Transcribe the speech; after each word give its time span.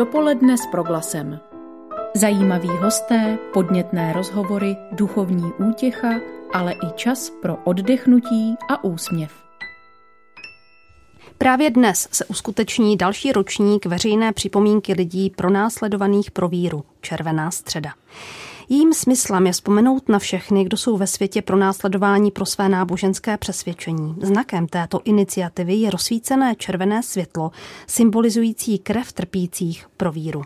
Dopoledne 0.00 0.58
s 0.58 0.66
proglasem. 0.66 1.40
Zajímaví 2.14 2.68
hosté, 2.68 3.38
podnětné 3.52 4.12
rozhovory, 4.12 4.76
duchovní 4.92 5.52
útěcha, 5.70 6.20
ale 6.52 6.72
i 6.72 6.92
čas 6.94 7.30
pro 7.42 7.56
oddechnutí 7.64 8.54
a 8.70 8.84
úsměv. 8.84 9.32
Právě 11.38 11.70
dnes 11.70 12.08
se 12.12 12.24
uskuteční 12.24 12.96
další 12.96 13.32
ročník 13.32 13.86
veřejné 13.86 14.32
připomínky 14.32 14.92
lidí 14.92 15.30
pronásledovaných 15.30 16.30
pro 16.30 16.48
víru, 16.48 16.84
Červená 17.00 17.50
středa. 17.50 17.90
Jím 18.72 18.94
smyslem 18.94 19.46
je 19.46 19.52
vzpomenout 19.52 20.08
na 20.08 20.18
všechny, 20.18 20.64
kdo 20.64 20.76
jsou 20.76 20.96
ve 20.96 21.06
světě 21.06 21.42
pro 21.42 21.56
následování 21.56 22.30
pro 22.30 22.46
své 22.46 22.68
náboženské 22.68 23.36
přesvědčení. 23.36 24.16
Znakem 24.22 24.66
této 24.66 25.00
iniciativy 25.04 25.74
je 25.74 25.90
rozsvícené 25.90 26.54
červené 26.54 27.02
světlo, 27.02 27.50
symbolizující 27.86 28.78
krev 28.78 29.12
trpících 29.12 29.86
pro 29.96 30.12
víru. 30.12 30.42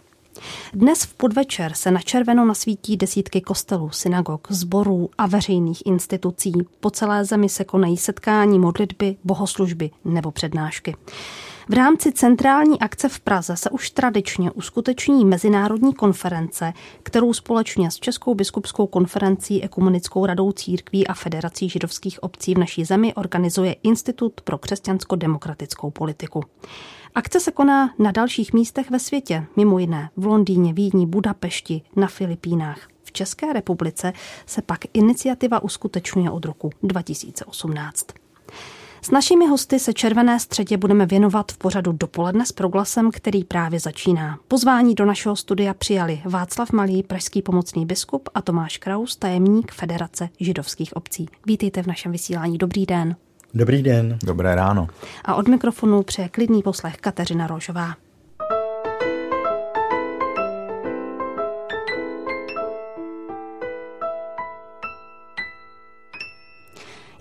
Dnes 0.72 1.02
v 1.02 1.14
podvečer 1.14 1.72
se 1.74 1.90
na 1.90 2.00
červeno 2.00 2.44
nasvítí 2.44 2.96
desítky 2.96 3.40
kostelů, 3.40 3.90
synagog, 3.90 4.46
zborů 4.50 5.10
a 5.18 5.26
veřejných 5.26 5.86
institucí. 5.86 6.52
Po 6.80 6.90
celé 6.90 7.24
zemi 7.24 7.48
se 7.48 7.64
konají 7.64 7.96
setkání, 7.96 8.58
modlitby, 8.58 9.16
bohoslužby 9.24 9.90
nebo 10.04 10.30
přednášky. 10.30 10.96
V 11.68 11.74
rámci 11.74 12.12
centrální 12.12 12.80
akce 12.80 13.08
v 13.08 13.20
Praze 13.20 13.56
se 13.56 13.70
už 13.70 13.90
tradičně 13.90 14.50
uskuteční 14.50 15.24
mezinárodní 15.24 15.94
konference, 15.94 16.72
kterou 17.02 17.32
společně 17.32 17.90
s 17.90 17.96
Českou 17.96 18.34
biskupskou 18.34 18.86
konferencí, 18.86 19.64
Ekumenickou 19.64 20.26
radou 20.26 20.52
církví 20.52 21.06
a 21.06 21.14
Federací 21.14 21.68
židovských 21.68 22.22
obcí 22.22 22.54
v 22.54 22.58
naší 22.58 22.84
zemi 22.84 23.14
organizuje 23.14 23.76
Institut 23.82 24.40
pro 24.40 24.58
křesťansko-demokratickou 24.58 25.90
politiku. 25.90 26.44
Akce 27.14 27.40
se 27.40 27.50
koná 27.50 27.94
na 27.98 28.12
dalších 28.12 28.52
místech 28.52 28.90
ve 28.90 28.98
světě, 28.98 29.46
mimo 29.56 29.78
jiné 29.78 30.10
v 30.16 30.26
Londýně, 30.26 30.72
Vídni, 30.72 31.06
Budapešti, 31.06 31.82
na 31.96 32.06
Filipínách. 32.06 32.88
V 33.04 33.12
České 33.12 33.52
republice 33.52 34.12
se 34.46 34.62
pak 34.62 34.80
iniciativa 34.92 35.62
uskutečňuje 35.62 36.30
od 36.30 36.44
roku 36.44 36.70
2018. 36.82 38.23
S 39.04 39.10
našimi 39.10 39.46
hosty 39.46 39.78
se 39.78 39.92
Červené 39.92 40.40
středě 40.40 40.76
budeme 40.76 41.06
věnovat 41.06 41.52
v 41.52 41.58
pořadu 41.58 41.92
dopoledne 41.92 42.46
s 42.46 42.52
proglasem, 42.52 43.10
který 43.10 43.44
právě 43.44 43.80
začíná. 43.80 44.38
Pozvání 44.48 44.94
do 44.94 45.04
našeho 45.04 45.36
studia 45.36 45.74
přijali 45.74 46.22
Václav 46.24 46.72
Malý, 46.72 47.02
pražský 47.02 47.42
pomocný 47.42 47.86
biskup 47.86 48.28
a 48.34 48.42
Tomáš 48.42 48.78
Kraus, 48.78 49.16
tajemník 49.16 49.72
Federace 49.72 50.28
židovských 50.40 50.96
obcí. 50.96 51.28
Vítejte 51.46 51.82
v 51.82 51.86
našem 51.86 52.12
vysílání. 52.12 52.58
Dobrý 52.58 52.86
den. 52.86 53.16
Dobrý 53.54 53.82
den. 53.82 54.18
Dobré 54.24 54.54
ráno. 54.54 54.88
A 55.24 55.34
od 55.34 55.48
mikrofonu 55.48 56.02
přeje 56.02 56.28
klidný 56.28 56.62
poslech 56.62 56.96
Kateřina 56.96 57.46
Rožová. 57.46 57.94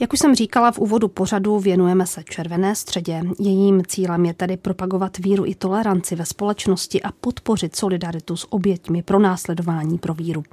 Jak 0.03 0.13
už 0.13 0.19
jsem 0.19 0.35
říkala 0.35 0.71
v 0.71 0.79
úvodu 0.79 1.07
pořadu, 1.07 1.59
věnujeme 1.59 2.07
se 2.07 2.23
Červené 2.23 2.75
středě. 2.75 3.21
Jejím 3.39 3.83
cílem 3.87 4.25
je 4.25 4.33
tedy 4.33 4.57
propagovat 4.57 5.17
víru 5.17 5.45
i 5.45 5.55
toleranci 5.55 6.15
ve 6.15 6.25
společnosti 6.25 7.01
a 7.01 7.11
podpořit 7.11 7.75
solidaritu 7.75 8.37
s 8.37 8.53
oběťmi 8.53 9.03
pro 9.03 9.19
následování 9.19 9.97
pro 9.97 10.13
víru. 10.13 10.43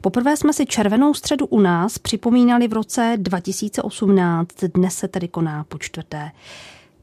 Poprvé 0.00 0.36
jsme 0.36 0.52
si 0.52 0.66
Červenou 0.66 1.14
středu 1.14 1.46
u 1.46 1.60
nás 1.60 1.98
připomínali 1.98 2.68
v 2.68 2.72
roce 2.72 3.14
2018, 3.16 4.48
dnes 4.74 4.94
se 4.94 5.08
tedy 5.08 5.28
koná 5.28 5.64
po 5.64 5.78
čtvrté. 5.78 6.30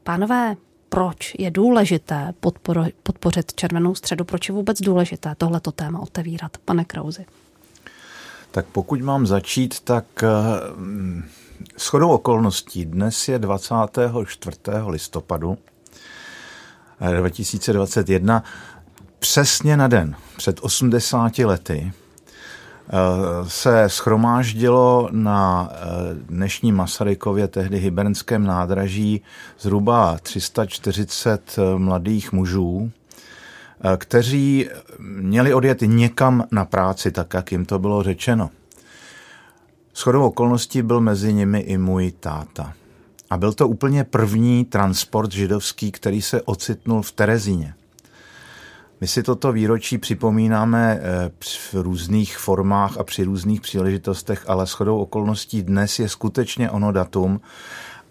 Pánové, 0.02 0.56
proč 0.88 1.34
je 1.38 1.50
důležité 1.50 2.34
podporo, 2.40 2.84
podpořit 3.02 3.54
Červenou 3.54 3.94
středu? 3.94 4.24
Proč 4.24 4.48
je 4.48 4.54
vůbec 4.54 4.80
důležité 4.80 5.34
tohleto 5.38 5.72
téma 5.72 6.00
otevírat? 6.00 6.58
Pane 6.64 6.84
Krauzi. 6.84 7.24
Tak 8.50 8.66
pokud 8.66 9.00
mám 9.00 9.26
začít, 9.26 9.80
tak 9.80 10.04
Shodou 11.78 12.10
okolností 12.10 12.84
dnes 12.84 13.28
je 13.28 13.38
24. 13.38 14.56
listopadu 14.86 15.58
2021, 17.18 18.42
přesně 19.18 19.76
na 19.76 19.88
den, 19.88 20.16
před 20.36 20.58
80 20.62 21.38
lety, 21.38 21.92
eh, 21.92 22.90
se 23.48 23.88
schromáždilo 23.88 25.08
na 25.12 25.70
eh, 25.72 25.76
dnešní 26.14 26.72
Masarykově, 26.72 27.48
tehdy 27.48 27.78
hybernském 27.78 28.44
nádraží, 28.44 29.22
zhruba 29.60 30.18
340 30.22 31.56
eh, 31.58 31.78
mladých 31.78 32.32
mužů, 32.32 32.90
kteří 33.96 34.68
měli 34.98 35.54
odjet 35.54 35.78
někam 35.80 36.44
na 36.50 36.64
práci, 36.64 37.12
tak 37.12 37.34
jak 37.34 37.52
jim 37.52 37.64
to 37.64 37.78
bylo 37.78 38.02
řečeno. 38.02 38.50
Shodou 39.96 40.26
okolností 40.26 40.82
byl 40.82 41.00
mezi 41.00 41.32
nimi 41.32 41.60
i 41.60 41.78
můj 41.78 42.12
táta. 42.20 42.72
A 43.30 43.36
byl 43.36 43.52
to 43.52 43.68
úplně 43.68 44.04
první 44.04 44.64
transport 44.64 45.32
židovský, 45.32 45.92
který 45.92 46.22
se 46.22 46.42
ocitnul 46.42 47.02
v 47.02 47.12
Terezíně. 47.12 47.74
My 49.00 49.06
si 49.06 49.22
toto 49.22 49.52
výročí 49.52 49.98
připomínáme 49.98 51.00
eh, 51.00 51.30
v 51.72 51.74
různých 51.74 52.38
formách 52.38 52.98
a 52.98 53.04
při 53.04 53.24
různých 53.24 53.60
příležitostech, 53.60 54.44
ale 54.48 54.66
shodou 54.66 54.98
okolností 54.98 55.62
dnes 55.62 55.98
je 55.98 56.08
skutečně 56.08 56.70
ono 56.70 56.92
datum, 56.92 57.40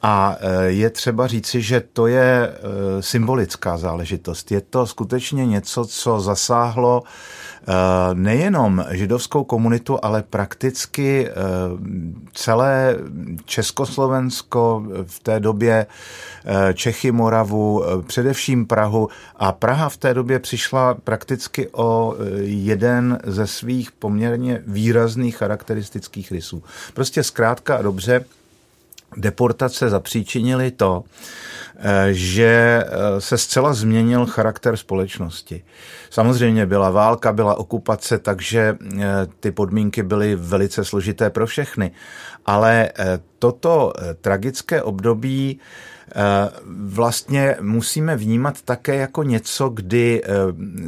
a 0.04 0.38
e, 0.40 0.66
je 0.66 0.90
třeba 0.90 1.28
říci, 1.28 1.62
že 1.62 1.82
to 1.94 2.08
je 2.08 2.48
e, 2.48 3.02
symbolická 3.02 3.78
záležitost. 3.78 4.52
Je 4.52 4.62
to 4.62 4.88
skutečně 4.88 5.46
něco, 5.46 5.86
co 5.86 6.20
zasáhlo 6.20 7.04
nejenom 8.14 8.86
židovskou 8.92 9.44
komunitu, 9.44 10.00
ale 10.02 10.24
prakticky 10.24 11.30
celé 12.34 12.96
Československo 13.46 14.84
v 15.04 15.20
té 15.20 15.40
době, 15.40 15.86
Čechy, 16.74 17.12
Moravu, 17.12 17.84
především 18.08 18.66
Prahu. 18.66 19.10
A 19.36 19.52
Praha 19.52 19.90
v 19.90 19.98
té 19.98 20.14
době 20.14 20.40
přišla 20.40 20.94
prakticky 20.94 21.70
o 21.72 22.16
jeden 22.42 23.20
ze 23.24 23.48
svých 23.48 23.92
poměrně 23.92 24.64
výrazných 24.68 25.38
charakteristických 25.38 26.32
rysů. 26.32 26.64
Prostě 26.94 27.24
zkrátka 27.24 27.76
a 27.76 27.82
dobře, 27.82 28.26
deportace 29.18 29.90
zapříčinily 29.90 30.72
to, 30.72 31.04
eh, 31.78 32.08
že 32.12 32.84
eh, 32.86 33.22
se 33.22 33.38
zcela 33.38 33.74
změnil 33.74 34.26
charakter 34.26 34.78
společnosti. 34.78 35.64
Samozřejmě 36.10 36.66
byla 36.66 36.90
válka, 36.90 37.34
byla 37.34 37.56
okupace, 37.56 38.20
takže 38.20 38.78
eh, 39.02 39.04
ty 39.40 39.52
podmínky 39.52 40.04
byly 40.04 40.36
velice 40.36 40.86
složité 40.86 41.30
pro 41.30 41.48
všechny. 41.48 41.92
Ale 42.46 42.90
toto 43.40 43.94
tragické 44.22 44.82
období 44.82 45.60
vlastně 46.66 47.56
musíme 47.62 48.16
vnímat 48.16 48.62
také 48.62 48.96
jako 48.96 49.24
něco, 49.24 49.70
kdy 49.70 50.24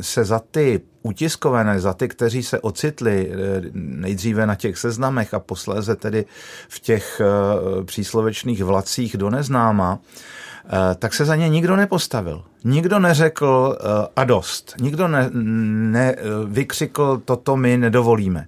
se 0.01 0.23
za 0.25 0.39
ty 0.39 0.81
utiskované 1.05 1.79
za 1.79 1.93
ty, 1.93 2.07
kteří 2.07 2.43
se 2.43 2.59
ocitli 2.59 3.31
eh, 3.31 3.61
nejdříve 3.73 4.45
na 4.45 4.55
těch 4.55 4.77
seznamech 4.77 5.33
a 5.33 5.39
posléze 5.39 5.95
tedy 5.95 6.25
v 6.69 6.79
těch 6.79 7.21
eh, 7.21 7.83
příslovečných 7.83 8.63
vlacích 8.63 9.17
do 9.17 9.29
neznáma, 9.29 9.99
eh, 9.99 10.95
tak 10.95 11.13
se 11.13 11.25
za 11.25 11.35
ně 11.35 11.49
nikdo 11.49 11.75
nepostavil. 11.75 12.43
Nikdo 12.63 12.99
neřekl 12.99 13.77
a 14.15 14.23
dost. 14.23 14.75
Nikdo 14.81 15.07
ne, 15.07 15.29
ne, 15.33 16.15
toto 17.25 17.57
my 17.57 17.77
nedovolíme. 17.77 18.47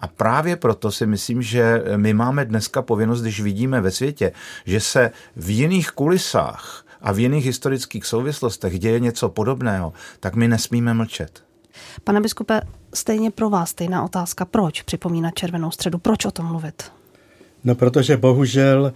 A 0.00 0.06
právě 0.06 0.56
proto 0.56 0.90
si 0.90 1.06
myslím, 1.06 1.42
že 1.42 1.84
my 1.96 2.14
máme 2.14 2.44
dneska 2.44 2.82
povinnost, 2.82 3.22
když 3.22 3.40
vidíme 3.40 3.80
ve 3.80 3.90
světě, 3.90 4.32
že 4.66 4.80
se 4.80 5.10
v 5.36 5.50
jiných 5.50 5.90
kulisách 5.90 6.84
a 7.00 7.12
v 7.12 7.18
jiných 7.18 7.44
historických 7.44 8.06
souvislostech 8.06 8.78
děje 8.78 9.00
něco 9.00 9.28
podobného, 9.28 9.92
tak 10.20 10.34
my 10.34 10.48
nesmíme 10.48 10.94
mlčet. 10.94 11.51
Pane 12.04 12.20
biskupe, 12.20 12.60
stejně 12.94 13.30
pro 13.30 13.50
vás 13.50 13.70
stejná 13.70 14.04
otázka. 14.04 14.44
Proč 14.44 14.82
připomínat 14.82 15.34
Červenou 15.34 15.70
středu? 15.70 15.98
Proč 15.98 16.24
o 16.24 16.30
tom 16.30 16.46
mluvit? 16.46 16.82
No, 17.64 17.74
protože 17.74 18.16
bohužel 18.16 18.92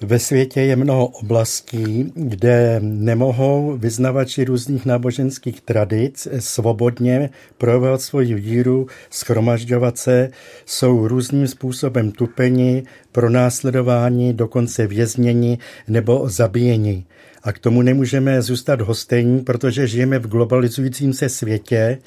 ve 0.00 0.18
světě 0.18 0.60
je 0.60 0.76
mnoho 0.76 1.06
oblastí, 1.06 2.12
kde 2.14 2.80
nemohou 2.82 3.76
vyznavači 3.76 4.44
různých 4.44 4.86
náboženských 4.86 5.60
tradic 5.60 6.28
svobodně 6.38 7.30
projevovat 7.58 8.00
svoji 8.02 8.34
víru, 8.34 8.86
schromažďovat 9.10 9.98
se, 9.98 10.30
jsou 10.66 11.08
různým 11.08 11.48
způsobem 11.48 12.12
tupeni, 12.12 12.82
pronásledování, 13.12 14.34
dokonce 14.34 14.86
vězněni 14.86 15.58
nebo 15.88 16.28
zabíjeni. 16.28 17.04
A 17.48 17.52
k 17.52 17.58
tomu 17.58 17.82
nemůžeme 17.82 18.42
zůstat 18.42 18.80
hostejní, 18.80 19.40
protože 19.40 19.86
žijeme 19.86 20.18
v 20.18 20.26
globalizujícím 20.26 21.12
se 21.12 21.28
světě, 21.28 21.98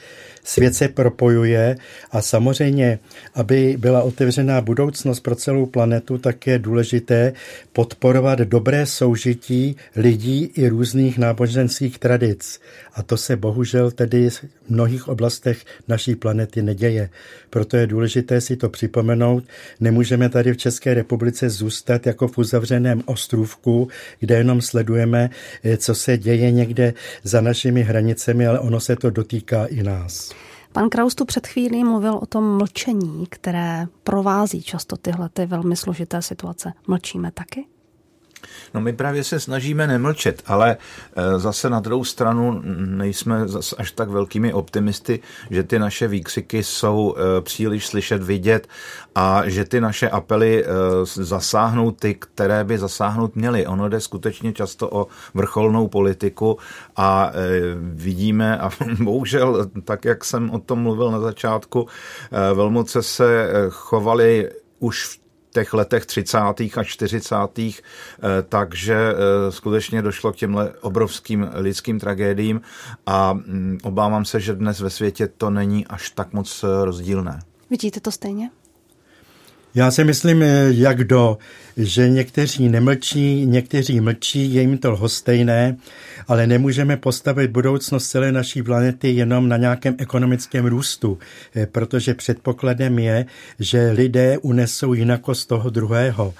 svět 0.43 0.75
se 0.75 0.87
propojuje 0.87 1.75
a 2.11 2.21
samozřejmě, 2.21 2.99
aby 3.33 3.75
byla 3.79 4.01
otevřená 4.01 4.61
budoucnost 4.61 5.19
pro 5.19 5.35
celou 5.35 5.65
planetu, 5.65 6.17
tak 6.17 6.47
je 6.47 6.59
důležité 6.59 7.33
podporovat 7.73 8.39
dobré 8.39 8.85
soužití 8.85 9.75
lidí 9.95 10.51
i 10.55 10.67
různých 10.67 11.17
náboženských 11.17 11.99
tradic. 11.99 12.59
A 12.93 13.03
to 13.03 13.17
se 13.17 13.35
bohužel 13.35 13.91
tedy 13.91 14.29
v 14.29 14.43
mnohých 14.69 15.07
oblastech 15.07 15.65
naší 15.87 16.15
planety 16.15 16.61
neděje. 16.61 17.09
Proto 17.49 17.77
je 17.77 17.87
důležité 17.87 18.41
si 18.41 18.57
to 18.57 18.69
připomenout. 18.69 19.43
Nemůžeme 19.79 20.29
tady 20.29 20.53
v 20.53 20.57
České 20.57 20.93
republice 20.93 21.49
zůstat 21.49 22.07
jako 22.07 22.27
v 22.27 22.37
uzavřeném 22.37 23.01
ostrůvku, 23.05 23.87
kde 24.19 24.37
jenom 24.37 24.61
sledujeme, 24.61 25.29
co 25.77 25.95
se 25.95 26.17
děje 26.17 26.51
někde 26.51 26.93
za 27.23 27.41
našimi 27.41 27.83
hranicemi, 27.83 28.47
ale 28.47 28.59
ono 28.59 28.79
se 28.79 28.95
to 28.95 29.09
dotýká 29.09 29.65
i 29.65 29.83
nás. 29.83 30.40
Pan 30.73 30.89
Kraus 30.89 31.15
tu 31.15 31.25
před 31.25 31.47
chvílí 31.47 31.83
mluvil 31.83 32.13
o 32.13 32.25
tom 32.25 32.57
mlčení, 32.57 33.25
které 33.29 33.87
provází 34.03 34.63
často 34.63 34.97
tyhle 34.97 35.29
ty 35.29 35.45
velmi 35.45 35.75
složité 35.75 36.21
situace. 36.21 36.73
Mlčíme 36.87 37.31
taky? 37.31 37.65
No 38.73 38.81
my 38.81 38.93
právě 38.93 39.23
se 39.23 39.39
snažíme 39.39 39.87
nemlčet, 39.87 40.43
ale 40.47 40.77
eh, 41.15 41.39
zase 41.39 41.69
na 41.69 41.79
druhou 41.79 42.03
stranu 42.03 42.61
nejsme 42.85 43.45
až 43.77 43.91
tak 43.91 44.09
velkými 44.09 44.53
optimisty, 44.53 45.19
že 45.49 45.63
ty 45.63 45.79
naše 45.79 46.07
výkřiky 46.07 46.63
jsou 46.63 47.15
eh, 47.17 47.41
příliš 47.41 47.87
slyšet, 47.87 48.23
vidět 48.23 48.67
a 49.15 49.41
že 49.45 49.65
ty 49.65 49.81
naše 49.81 50.09
apely 50.09 50.65
eh, 50.65 50.67
zasáhnou 51.05 51.91
ty, 51.91 52.15
které 52.15 52.63
by 52.63 52.77
zasáhnout 52.77 53.35
měly. 53.35 53.67
Ono 53.67 53.89
jde 53.89 53.99
skutečně 53.99 54.53
často 54.53 54.89
o 54.91 55.07
vrcholnou 55.33 55.87
politiku 55.87 56.57
a 56.95 57.31
vidíme, 57.81 58.57
a 58.57 58.69
bohužel, 58.99 59.69
tak 59.83 60.05
jak 60.05 60.25
jsem 60.25 60.49
o 60.49 60.59
tom 60.59 60.79
mluvil 60.79 61.11
na 61.11 61.19
začátku, 61.19 61.87
velmoce 62.53 63.03
se 63.03 63.49
chovali 63.69 64.49
už 64.79 65.05
v 65.05 65.20
těch 65.51 65.73
letech 65.73 66.05
30. 66.05 66.37
a 66.75 66.83
40. 66.83 67.35
Eh, 67.59 67.71
takže 68.49 68.95
eh, 68.95 69.51
skutečně 69.51 70.01
došlo 70.01 70.31
k 70.31 70.35
těmhle 70.35 70.73
obrovským 70.81 71.49
lidským 71.53 71.99
tragédiím 71.99 72.61
a 73.05 73.33
mm, 73.33 73.77
obávám 73.83 74.25
se, 74.25 74.39
že 74.39 74.55
dnes 74.55 74.79
ve 74.79 74.89
světě 74.89 75.27
to 75.27 75.49
není 75.49 75.87
až 75.87 76.09
tak 76.09 76.33
moc 76.33 76.63
eh, 76.63 76.85
rozdílné. 76.85 77.39
Vidíte 77.69 77.99
to 77.99 78.11
stejně? 78.11 78.49
Já 79.75 79.91
si 79.91 80.03
myslím, 80.03 80.41
jak 80.69 81.03
do, 81.03 81.37
že 81.77 82.09
někteří 82.09 82.69
nemlčí, 82.69 83.45
někteří 83.45 83.99
mlčí, 83.99 84.53
je 84.53 84.61
jim 84.61 84.77
to 84.77 84.91
lhostejné, 84.91 85.77
ale 86.27 86.47
nemůžeme 86.47 86.97
postavit 86.97 87.51
budoucnost 87.51 88.09
celé 88.09 88.31
naší 88.31 88.63
planety 88.63 89.11
jenom 89.11 89.49
na 89.49 89.57
nějakém 89.57 89.95
ekonomickém 89.97 90.65
růstu, 90.65 91.19
eh, 91.55 91.65
protože 91.65 92.13
předpokladem 92.13 92.99
je, 92.99 93.25
že 93.59 93.91
lidé 93.91 94.37
unesou 94.37 94.93
jinakost 94.93 95.47
toho 95.47 95.69
druhého 95.69 96.33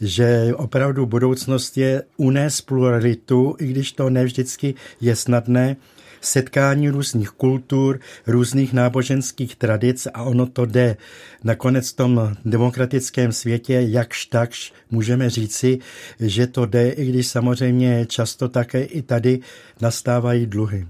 že 0.00 0.54
opravdu 0.56 1.06
budoucnost 1.06 1.76
je 1.76 2.02
unést 2.16 2.60
pluralitu, 2.60 3.56
i 3.58 3.66
když 3.66 3.92
to 3.92 4.10
nevždycky 4.10 4.74
je 5.00 5.16
snadné, 5.16 5.76
setkání 6.20 6.88
různých 6.88 7.30
kultur, 7.30 8.00
různých 8.26 8.72
náboženských 8.72 9.56
tradic 9.56 10.08
a 10.14 10.22
ono 10.22 10.46
to 10.46 10.66
jde. 10.66 10.96
Nakonec 11.44 11.90
v 11.90 11.96
tom 11.96 12.36
demokratickém 12.44 13.32
světě, 13.32 13.84
jakž 13.88 14.26
takž, 14.26 14.72
můžeme 14.90 15.30
říci, 15.30 15.78
že 16.20 16.46
to 16.46 16.66
jde, 16.66 16.90
i 16.90 17.06
když 17.06 17.26
samozřejmě 17.26 18.06
často 18.06 18.48
také 18.48 18.84
i 18.84 19.02
tady 19.02 19.40
nastávají 19.80 20.46
dluhy. 20.46 20.86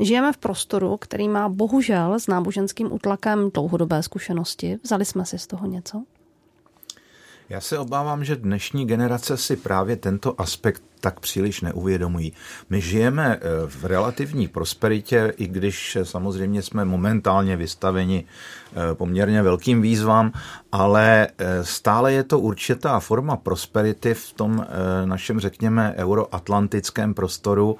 Žijeme 0.00 0.32
v 0.32 0.36
prostoru, 0.36 0.96
který 0.96 1.28
má 1.28 1.48
bohužel 1.48 2.14
s 2.14 2.26
náboženským 2.26 2.92
utlakem 2.92 3.50
dlouhodobé 3.54 4.02
zkušenosti. 4.02 4.78
Vzali 4.84 5.04
jsme 5.04 5.26
si 5.26 5.38
z 5.38 5.46
toho 5.46 5.66
něco? 5.66 6.04
Já 7.50 7.60
se 7.60 7.78
obávám, 7.78 8.24
že 8.24 8.36
dnešní 8.36 8.86
generace 8.86 9.36
si 9.36 9.56
právě 9.56 9.96
tento 9.96 10.40
aspekt 10.40 10.82
tak 11.00 11.20
příliš 11.20 11.60
neuvědomují. 11.60 12.32
My 12.70 12.80
žijeme 12.80 13.36
eh, 13.36 13.48
v 13.66 13.84
relativní 13.84 14.48
prosperitě, 14.48 15.32
i 15.36 15.46
když 15.46 15.98
samozřejmě 16.02 16.62
jsme 16.62 16.84
momentálně 16.84 17.56
vystaveni 17.56 18.24
eh, 18.24 18.94
poměrně 18.94 19.42
velkým 19.42 19.82
výzvám, 19.82 20.32
ale 20.72 21.28
eh, 21.38 21.64
stále 21.64 22.12
je 22.12 22.24
to 22.24 22.38
určitá 22.38 23.00
forma 23.00 23.36
prosperity 23.36 24.14
v 24.14 24.32
tom 24.32 24.66
našem, 25.04 25.40
řekněme, 25.40 25.94
euroatlantickém 25.96 27.14
prostoru 27.14 27.78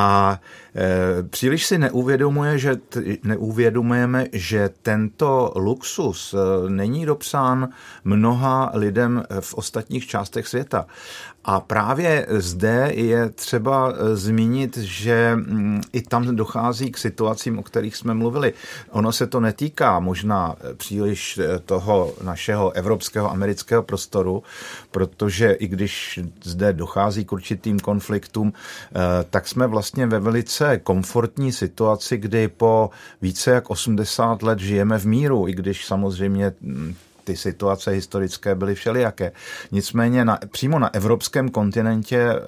a 0.00 0.40
e, 0.76 1.22
příliš 1.22 1.66
si 1.66 1.78
neuvědomuje, 1.78 2.58
že 2.58 2.76
t, 2.76 3.18
neuvědomujeme, 3.24 4.26
že 4.32 4.70
tento 4.82 5.52
luxus 5.56 6.34
e, 6.34 6.70
není 6.70 7.06
dopsán 7.06 7.68
mnoha 8.04 8.70
lidem 8.74 9.22
v 9.40 9.54
ostatních 9.54 10.06
částech 10.06 10.48
světa. 10.48 10.86
A 11.44 11.60
právě 11.60 12.26
zde 12.30 12.90
je 12.94 13.30
třeba 13.30 13.92
eh, 13.92 14.16
zmínit, 14.16 14.76
že 14.76 15.32
mm, 15.34 15.80
i 15.92 16.02
tam 16.02 16.36
dochází 16.36 16.90
k 16.90 16.98
situacím, 16.98 17.58
o 17.58 17.62
kterých 17.62 17.96
jsme 17.96 18.14
mluvili. 18.14 18.52
Ono 18.90 19.12
se 19.12 19.26
to 19.26 19.40
netýká 19.40 20.00
možná 20.00 20.56
eh, 20.60 20.74
příliš 20.74 21.38
eh, 21.38 21.58
toho 21.58 22.12
našeho 22.24 22.70
evropského 22.70 23.30
amerického 23.30 23.82
prostoru, 23.82 24.42
protože 24.90 25.52
i 25.52 25.68
když 25.68 26.20
zde 26.42 26.72
dochází 26.72 27.24
k 27.24 27.32
určitým 27.32 27.80
konfliktům, 27.80 28.52
tak 29.30 29.48
jsme 29.48 29.66
vlastně 29.66 30.06
ve 30.06 30.20
velice 30.20 30.78
komfortní 30.78 31.52
situaci, 31.52 32.16
kdy 32.16 32.48
po 32.48 32.90
více 33.22 33.50
jak 33.50 33.70
80 33.70 34.42
let 34.42 34.58
žijeme 34.58 34.98
v 34.98 35.06
míru, 35.06 35.48
i 35.48 35.52
když 35.52 35.86
samozřejmě 35.86 36.52
mm, 36.60 36.94
ty 37.30 37.36
situace 37.36 37.90
historické 37.90 38.54
byly 38.54 38.74
všelijaké. 38.74 39.32
Nicméně 39.72 40.24
na, 40.24 40.38
přímo 40.50 40.78
na 40.78 40.94
evropském 40.94 41.48
kontinentě 41.48 42.18
eh, 42.18 42.38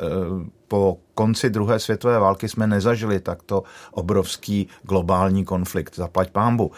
po 0.69 0.99
konci 1.14 1.50
druhé 1.50 1.79
světové 1.79 2.19
války 2.19 2.49
jsme 2.49 2.67
nezažili 2.67 3.20
takto 3.20 3.62
obrovský 3.90 4.69
globální 4.82 5.44
konflikt, 5.44 5.96
zaplať 5.96 6.31
pámbu. 6.31 6.70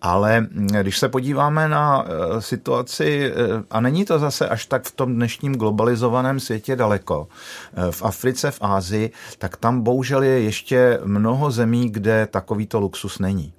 Ale 0.00 0.46
když 0.82 0.98
se 0.98 1.08
podíváme 1.08 1.68
na 1.68 2.04
eh, 2.04 2.42
situaci, 2.42 3.32
eh, 3.34 3.34
a 3.70 3.80
není 3.80 4.04
to 4.04 4.18
zase 4.18 4.48
až 4.48 4.66
tak 4.66 4.84
v 4.84 4.92
tom 4.92 5.14
dnešním 5.14 5.54
globalizovaném 5.54 6.40
světě 6.40 6.76
daleko, 6.76 7.28
v 7.90 8.02
Africe, 8.02 8.50
v 8.50 8.58
Ázii, 8.60 9.10
tak 9.38 9.56
tam 9.56 9.82
bohužel 9.82 10.22
je 10.22 10.40
ještě 10.40 11.00
mnoho 11.04 11.50
zemí, 11.50 11.90
kde 11.90 12.26
takovýto 12.26 12.80
luxus 12.80 13.18
není. 13.18 13.52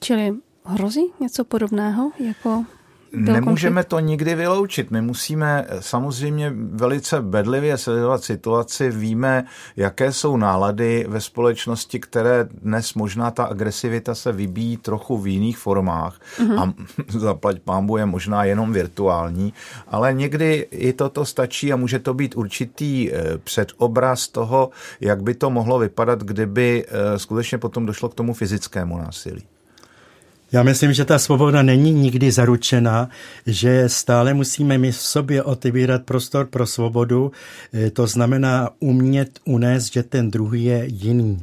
Čili 0.00 0.32
hrozí 0.64 1.12
něco 1.20 1.44
podobného 1.44 2.10
jako 2.18 2.64
Nemůžeme 3.14 3.74
konflikt? 3.74 3.88
to 3.88 4.00
nikdy 4.00 4.34
vyloučit. 4.34 4.90
My 4.90 5.02
musíme 5.02 5.66
eh, 5.68 5.82
samozřejmě 5.82 6.52
velice 6.56 7.22
bedlivě 7.22 7.78
sledovat 7.78 8.24
situaci. 8.24 8.90
Víme, 8.90 9.44
jaké 9.76 10.12
jsou 10.12 10.36
nálady 10.36 11.06
ve 11.08 11.20
společnosti, 11.20 12.00
které 12.00 12.48
dnes 12.62 12.94
možná 12.94 13.30
ta 13.30 13.44
agresivita 13.44 14.14
se 14.14 14.32
vybíjí 14.32 14.76
trochu 14.76 15.18
v 15.18 15.26
jiných 15.26 15.58
formách 15.58 16.20
mm-hmm. 16.38 16.60
a 16.60 16.74
zaplať 17.18 17.58
pámbu 17.58 17.96
je 17.96 18.06
možná 18.06 18.44
jenom 18.44 18.72
virtuální, 18.72 19.52
ale 19.88 20.14
někdy 20.14 20.66
i 20.70 20.92
toto 20.92 21.24
stačí 21.24 21.72
a 21.72 21.76
může 21.76 21.98
to 21.98 22.14
být 22.14 22.36
určitý 22.36 23.12
eh, 23.12 23.38
předobraz 23.38 24.28
toho, 24.28 24.70
jak 25.00 25.22
by 25.22 25.34
to 25.34 25.50
mohlo 25.50 25.78
vypadat, 25.78 26.22
kdyby 26.22 26.84
eh, 26.88 27.18
skutečně 27.18 27.58
potom 27.58 27.86
došlo 27.86 28.08
k 28.08 28.14
tomu 28.14 28.34
fyzickému 28.34 28.98
násilí. 28.98 29.42
Já 30.54 30.62
myslím, 30.62 30.92
že 30.92 31.04
ta 31.04 31.18
svoboda 31.18 31.62
není 31.62 31.92
nikdy 31.92 32.32
zaručena, 32.32 33.08
že 33.46 33.88
stále 33.88 34.34
musíme 34.34 34.78
my 34.78 34.92
v 34.92 34.96
sobě 34.96 35.42
otevírat 35.42 36.02
prostor 36.02 36.46
pro 36.46 36.66
svobodu, 36.66 37.32
e, 37.74 37.90
to 37.90 38.06
znamená 38.06 38.70
umět 38.80 39.38
unést, 39.44 39.92
že 39.92 40.02
ten 40.02 40.30
druhý 40.30 40.64
je 40.64 40.84
jiný. 40.86 41.40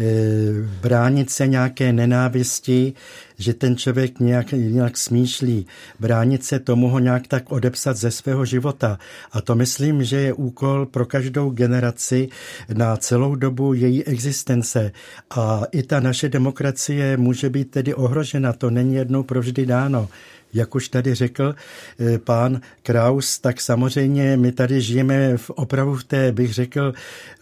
Eh, 0.00 0.68
bránit 0.82 1.30
se 1.30 1.46
nějaké 1.46 1.92
nenávisti, 1.92 2.92
že 3.40 3.54
ten 3.54 3.76
člověk 3.76 4.20
nějak, 4.20 4.52
nějak 4.52 4.96
smýšlí, 4.96 5.66
bránit 6.00 6.44
se 6.44 6.58
tomu 6.58 6.88
ho 6.88 6.98
nějak 6.98 7.26
tak 7.26 7.52
odepsat 7.52 7.96
ze 7.96 8.10
svého 8.10 8.44
života. 8.44 8.98
A 9.32 9.40
to 9.40 9.54
myslím, 9.54 10.04
že 10.04 10.16
je 10.16 10.32
úkol 10.32 10.86
pro 10.86 11.06
každou 11.06 11.50
generaci 11.50 12.28
na 12.74 12.96
celou 12.96 13.34
dobu 13.34 13.74
její 13.74 14.04
existence. 14.04 14.92
A 15.30 15.62
i 15.72 15.82
ta 15.82 16.00
naše 16.00 16.28
demokracie 16.28 17.16
může 17.16 17.50
být 17.50 17.70
tedy 17.70 17.94
ohrožena, 17.94 18.52
to 18.52 18.70
není 18.70 18.94
jednou 18.94 19.22
provždy 19.22 19.66
dáno 19.66 20.08
jak 20.52 20.74
už 20.74 20.88
tady 20.88 21.14
řekl 21.14 21.54
eh, 21.98 22.18
pán 22.18 22.60
Kraus, 22.82 23.38
tak 23.38 23.60
samozřejmě 23.60 24.36
my 24.36 24.52
tady 24.52 24.80
žijeme 24.80 25.36
v 25.36 25.50
opravdu 25.50 25.94
v 25.94 26.04
té, 26.04 26.32
bych 26.32 26.54
řekl, 26.54 26.92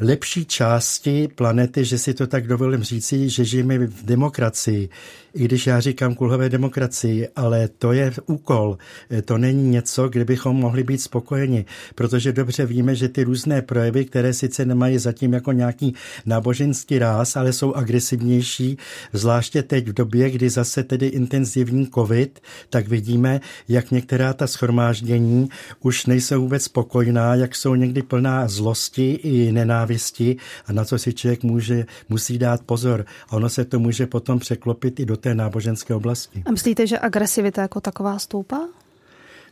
lepší 0.01 0.45
části 0.45 1.29
planety, 1.35 1.85
že 1.85 1.99
si 1.99 2.15
to 2.15 2.27
tak 2.27 2.47
dovolím 2.47 2.83
říci, 2.83 3.29
že 3.29 3.45
žijeme 3.45 3.79
v 3.79 4.05
demokracii. 4.05 4.89
I 5.35 5.45
když 5.45 5.67
já 5.67 5.75
neříkám 5.75 6.15
kulhové 6.15 6.49
demokracii, 6.49 7.29
ale 7.37 7.69
to 7.69 7.93
je 7.93 8.13
úkol. 8.27 8.79
To 9.25 9.39
není 9.39 9.71
něco, 9.71 10.09
kde 10.09 10.25
bychom 10.25 10.57
mohli 10.57 10.83
být 10.83 10.99
spokojeni, 10.99 11.65
protože 11.95 12.33
dobře 12.33 12.67
víme, 12.67 12.95
že 12.95 13.09
ty 13.09 13.25
různé 13.25 13.63
projevy, 13.63 14.05
které 14.05 14.33
sice 14.33 14.65
nemají 14.65 14.99
zatím 14.99 15.33
jako 15.33 15.53
nějaký 15.53 15.95
náboženský 16.27 16.99
ráz, 16.99 17.37
ale 17.37 17.53
jsou 17.53 17.75
agresivnější, 17.75 18.79
zvláště 19.13 19.63
teď 19.63 19.89
v 19.89 19.93
době, 19.93 20.31
kdy 20.31 20.51
zase 20.51 20.83
tedy 20.83 21.07
intenzivní 21.07 21.87
covid, 21.95 22.41
tak 22.71 22.89
vidíme, 22.99 23.41
jak 23.69 23.91
některá 23.91 24.33
ta 24.33 24.47
schromáždění 24.47 25.49
už 25.81 26.07
nejsou 26.07 26.41
vůbec 26.41 26.63
spokojná, 26.63 27.35
jak 27.35 27.55
jsou 27.55 27.75
někdy 27.75 28.03
plná 28.03 28.49
zlosti 28.49 29.13
i 29.13 29.53
nenávisti 29.53 30.37
a 30.67 30.73
na 30.73 30.85
co 30.85 30.99
si 30.99 31.15
člověk 31.15 31.43
může, 31.43 31.87
musí 32.09 32.39
dát 32.39 32.61
pozor. 32.67 33.07
A 33.29 33.33
ono 33.33 33.49
se 33.49 33.65
to 33.65 33.79
může 33.79 34.07
potom 34.07 34.39
překlopit 34.39 35.01
i 35.01 35.07
do 35.07 35.17
té 35.17 35.35
náboženské 35.35 35.95
oblasti. 35.95 36.43
A 36.47 36.51
myslíte, 36.51 36.87
že 36.87 36.99
agresivita 36.99 37.63
jako 37.63 37.81
taková 37.81 38.19
stoupá? 38.19 38.59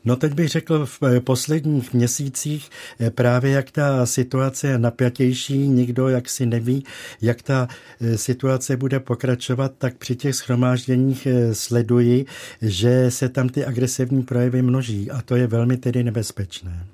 No 0.06 0.16
teď 0.16 0.32
bych 0.32 0.48
řekl 0.48 0.86
v 0.86 1.02
eh, 1.02 1.20
posledních 1.20 1.94
měsících 1.94 2.70
eh, 3.00 3.10
právě 3.10 3.50
jak 3.52 3.70
ta 3.70 4.06
situace 4.06 4.66
je 4.68 4.78
napjatější, 4.78 5.58
nikdo 5.58 6.08
jak 6.08 6.28
si 6.28 6.46
neví, 6.46 6.84
jak 7.22 7.42
ta 7.42 7.68
eh, 8.00 8.18
situace 8.18 8.76
bude 8.76 9.00
pokračovat, 9.00 9.72
tak 9.78 9.96
při 9.96 10.16
těch 10.16 10.34
schromážděních 10.34 11.28
sleduji, 11.52 12.26
že 12.62 13.10
se 13.10 13.28
tam 13.28 13.48
ty 13.48 13.64
agresivní 13.64 14.22
projevy 14.22 14.62
množí 14.62 15.10
a 15.10 15.22
to 15.22 15.36
je 15.36 15.46
velmi 15.46 15.76
tedy 15.76 16.04
nebezpečné. 16.04 16.86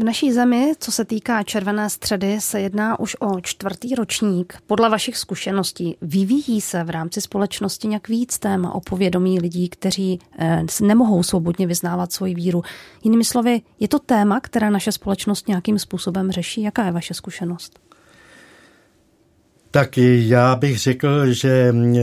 V 0.00 0.04
naší 0.04 0.32
zemi, 0.32 0.72
co 0.78 0.92
se 0.92 1.04
týká 1.04 1.42
červené 1.42 1.90
středy, 1.90 2.40
se 2.40 2.60
jedná 2.60 3.00
už 3.00 3.16
o 3.20 3.40
čtvrtý 3.40 3.94
ročník. 3.94 4.58
Podle 4.66 4.88
vašich 4.88 5.16
zkušeností 5.16 5.96
vyvíjí 6.00 6.60
se 6.60 6.84
v 6.84 6.90
rámci 6.90 7.20
společnosti 7.20 7.88
nějak 7.88 8.08
víc 8.08 8.38
téma 8.38 8.74
o 8.74 8.80
povědomí 8.80 9.40
lidí, 9.40 9.68
kteří 9.68 10.18
eh, 10.38 10.62
nemohou 10.82 11.22
svobodně 11.22 11.66
vyznávat 11.66 12.12
svoji 12.12 12.34
víru. 12.34 12.62
Jinými 13.04 13.24
slovy, 13.24 13.62
je 13.80 13.88
to 13.88 13.98
téma, 13.98 14.40
které 14.40 14.70
naše 14.70 14.92
společnost 14.92 15.48
nějakým 15.48 15.78
způsobem 15.78 16.30
řeší? 16.30 16.62
Jaká 16.62 16.84
je 16.84 16.92
vaše 16.92 17.14
zkušenost? 17.14 17.89
Tak 19.72 19.98
já 19.98 20.56
bych 20.56 20.78
řekl, 20.78 21.32
že 21.32 21.72
mm, 21.72 21.96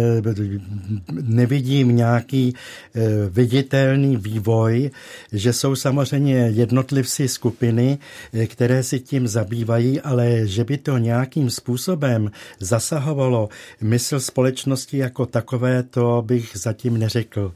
nevidím 1.12 1.96
nějaký 1.96 2.54
eh, 2.96 3.02
viditelný 3.30 4.18
vývoj, 4.18 4.92
že 5.32 5.54
jsou 5.54 5.76
samozřejmě 5.76 6.36
jednotlivci 6.36 7.28
skupiny, 7.28 7.98
eh, 8.34 8.48
které 8.48 8.84
si 8.84 9.00
tím 9.00 9.28
zabývají, 9.28 10.02
ale 10.02 10.48
že 10.48 10.64
by 10.64 10.78
to 10.78 10.98
nějakým 10.98 11.50
způsobem 11.50 12.32
zasahovalo 12.60 13.50
mysl 13.82 14.20
společnosti 14.20 14.98
jako 14.98 15.26
takové, 15.26 15.84
to 15.84 16.24
bych 16.26 16.52
zatím 16.54 16.98
neřekl. 16.98 17.54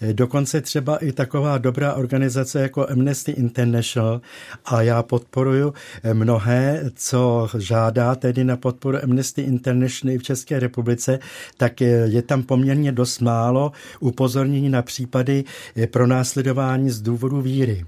Eh, 0.00 0.12
dokonce 0.12 0.60
třeba 0.60 0.96
i 0.96 1.12
taková 1.12 1.58
dobrá 1.58 1.94
organizace 1.94 2.60
jako 2.60 2.90
Amnesty 2.90 3.32
International 3.32 4.20
a 4.64 4.82
já 4.82 5.02
podporuji 5.02 5.72
mnohé, 6.12 6.90
co 6.94 7.48
žádá 7.58 8.14
tedy 8.14 8.44
na 8.44 8.56
podporu 8.56 8.98
Amnesty 9.02 9.42
International 9.42 9.51
v 10.18 10.22
České 10.22 10.58
republice, 10.58 11.18
tak 11.56 11.80
je 11.80 12.22
tam 12.22 12.42
poměrně 12.42 12.92
dost 12.92 13.20
málo 13.20 13.72
upozornění 14.00 14.68
na 14.68 14.82
případy 14.82 15.44
pro 15.90 16.06
následování 16.06 16.90
z 16.90 17.00
důvodu 17.00 17.40
víry. 17.40 17.84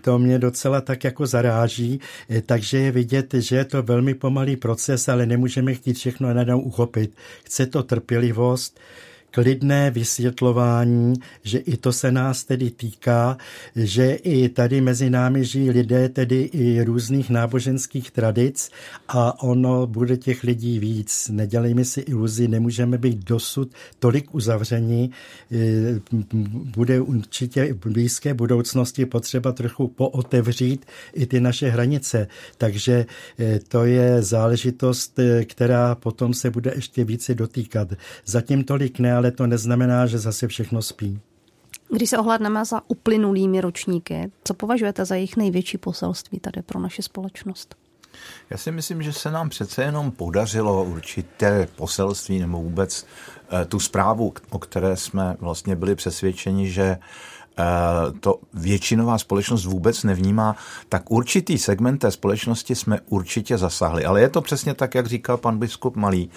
To 0.00 0.18
mě 0.18 0.38
docela 0.38 0.80
tak 0.80 1.04
jako 1.04 1.26
zaráží, 1.26 2.00
takže 2.46 2.78
je 2.78 2.92
vidět, 2.92 3.34
že 3.34 3.56
je 3.56 3.64
to 3.64 3.82
velmi 3.82 4.14
pomalý 4.14 4.56
proces, 4.56 5.08
ale 5.08 5.26
nemůžeme 5.26 5.74
chtít 5.74 5.94
všechno 5.94 6.34
najednou 6.34 6.60
uchopit. 6.60 7.16
Chce 7.44 7.66
to 7.66 7.82
trpělivost, 7.82 8.80
klidné 9.36 9.90
vysvětlování, 9.90 11.14
že 11.42 11.58
i 11.58 11.76
to 11.76 11.92
se 11.92 12.12
nás 12.12 12.44
tedy 12.44 12.70
týká, 12.70 13.36
že 13.76 14.12
i 14.12 14.48
tady 14.48 14.80
mezi 14.80 15.10
námi 15.10 15.44
žijí 15.44 15.70
lidé 15.70 16.08
tedy 16.08 16.42
i 16.42 16.84
různých 16.84 17.30
náboženských 17.30 18.10
tradic 18.10 18.70
a 19.08 19.42
ono 19.42 19.86
bude 19.86 20.16
těch 20.16 20.44
lidí 20.44 20.78
víc. 20.78 21.28
Nedělejme 21.32 21.84
si 21.84 22.00
iluzi, 22.00 22.48
nemůžeme 22.48 22.98
být 22.98 23.24
dosud 23.24 23.72
tolik 23.98 24.34
uzavření. 24.34 25.10
E, 25.52 25.56
bude 26.76 27.00
určitě 27.00 27.72
v 27.72 27.86
blízké 27.86 28.34
budoucnosti 28.34 29.06
potřeba 29.06 29.52
trochu 29.52 29.88
pootevřít 29.88 30.86
i 31.14 31.26
ty 31.26 31.40
naše 31.40 31.68
hranice. 31.68 32.26
Takže 32.58 33.06
e, 33.40 33.58
to 33.58 33.84
je 33.84 34.22
záležitost, 34.22 35.18
e, 35.18 35.44
která 35.44 35.94
potom 35.94 36.34
se 36.34 36.50
bude 36.50 36.72
ještě 36.74 37.04
více 37.04 37.34
dotýkat. 37.34 37.92
Zatím 38.26 38.64
tolik 38.64 38.98
ne, 38.98 39.12
ale 39.12 39.25
ale 39.26 39.32
to 39.32 39.46
neznamená, 39.46 40.06
že 40.06 40.18
zase 40.18 40.48
všechno 40.48 40.82
spí. 40.82 41.20
Když 41.90 42.10
se 42.10 42.18
ohledneme 42.18 42.64
za 42.64 42.80
uplynulými 42.88 43.60
ročníky, 43.60 44.30
co 44.44 44.54
považujete 44.54 45.04
za 45.04 45.14
jejich 45.14 45.36
největší 45.36 45.78
poselství 45.78 46.40
tady 46.40 46.62
pro 46.62 46.80
naši 46.80 47.02
společnost? 47.02 47.74
Já 48.50 48.56
si 48.56 48.72
myslím, 48.72 49.02
že 49.02 49.12
se 49.12 49.30
nám 49.30 49.48
přece 49.48 49.82
jenom 49.82 50.10
podařilo 50.10 50.84
určité 50.84 51.68
poselství 51.76 52.38
nebo 52.38 52.62
vůbec 52.62 53.06
eh, 53.50 53.64
tu 53.64 53.80
zprávu, 53.80 54.32
o 54.50 54.58
které 54.58 54.96
jsme 54.96 55.36
vlastně 55.40 55.76
byli 55.76 55.94
přesvědčeni, 55.94 56.70
že 56.70 56.98
to 58.20 58.40
většinová 58.54 59.18
společnost 59.18 59.64
vůbec 59.64 60.04
nevnímá, 60.04 60.56
tak 60.88 61.10
určitý 61.10 61.58
segment 61.58 61.98
té 61.98 62.10
společnosti 62.10 62.74
jsme 62.74 63.00
určitě 63.08 63.58
zasahli. 63.58 64.04
Ale 64.04 64.20
je 64.20 64.28
to 64.28 64.40
přesně 64.40 64.74
tak, 64.74 64.94
jak 64.94 65.06
říkal 65.06 65.36
pan 65.36 65.58
biskup 65.58 65.96
Malý. 65.96 66.30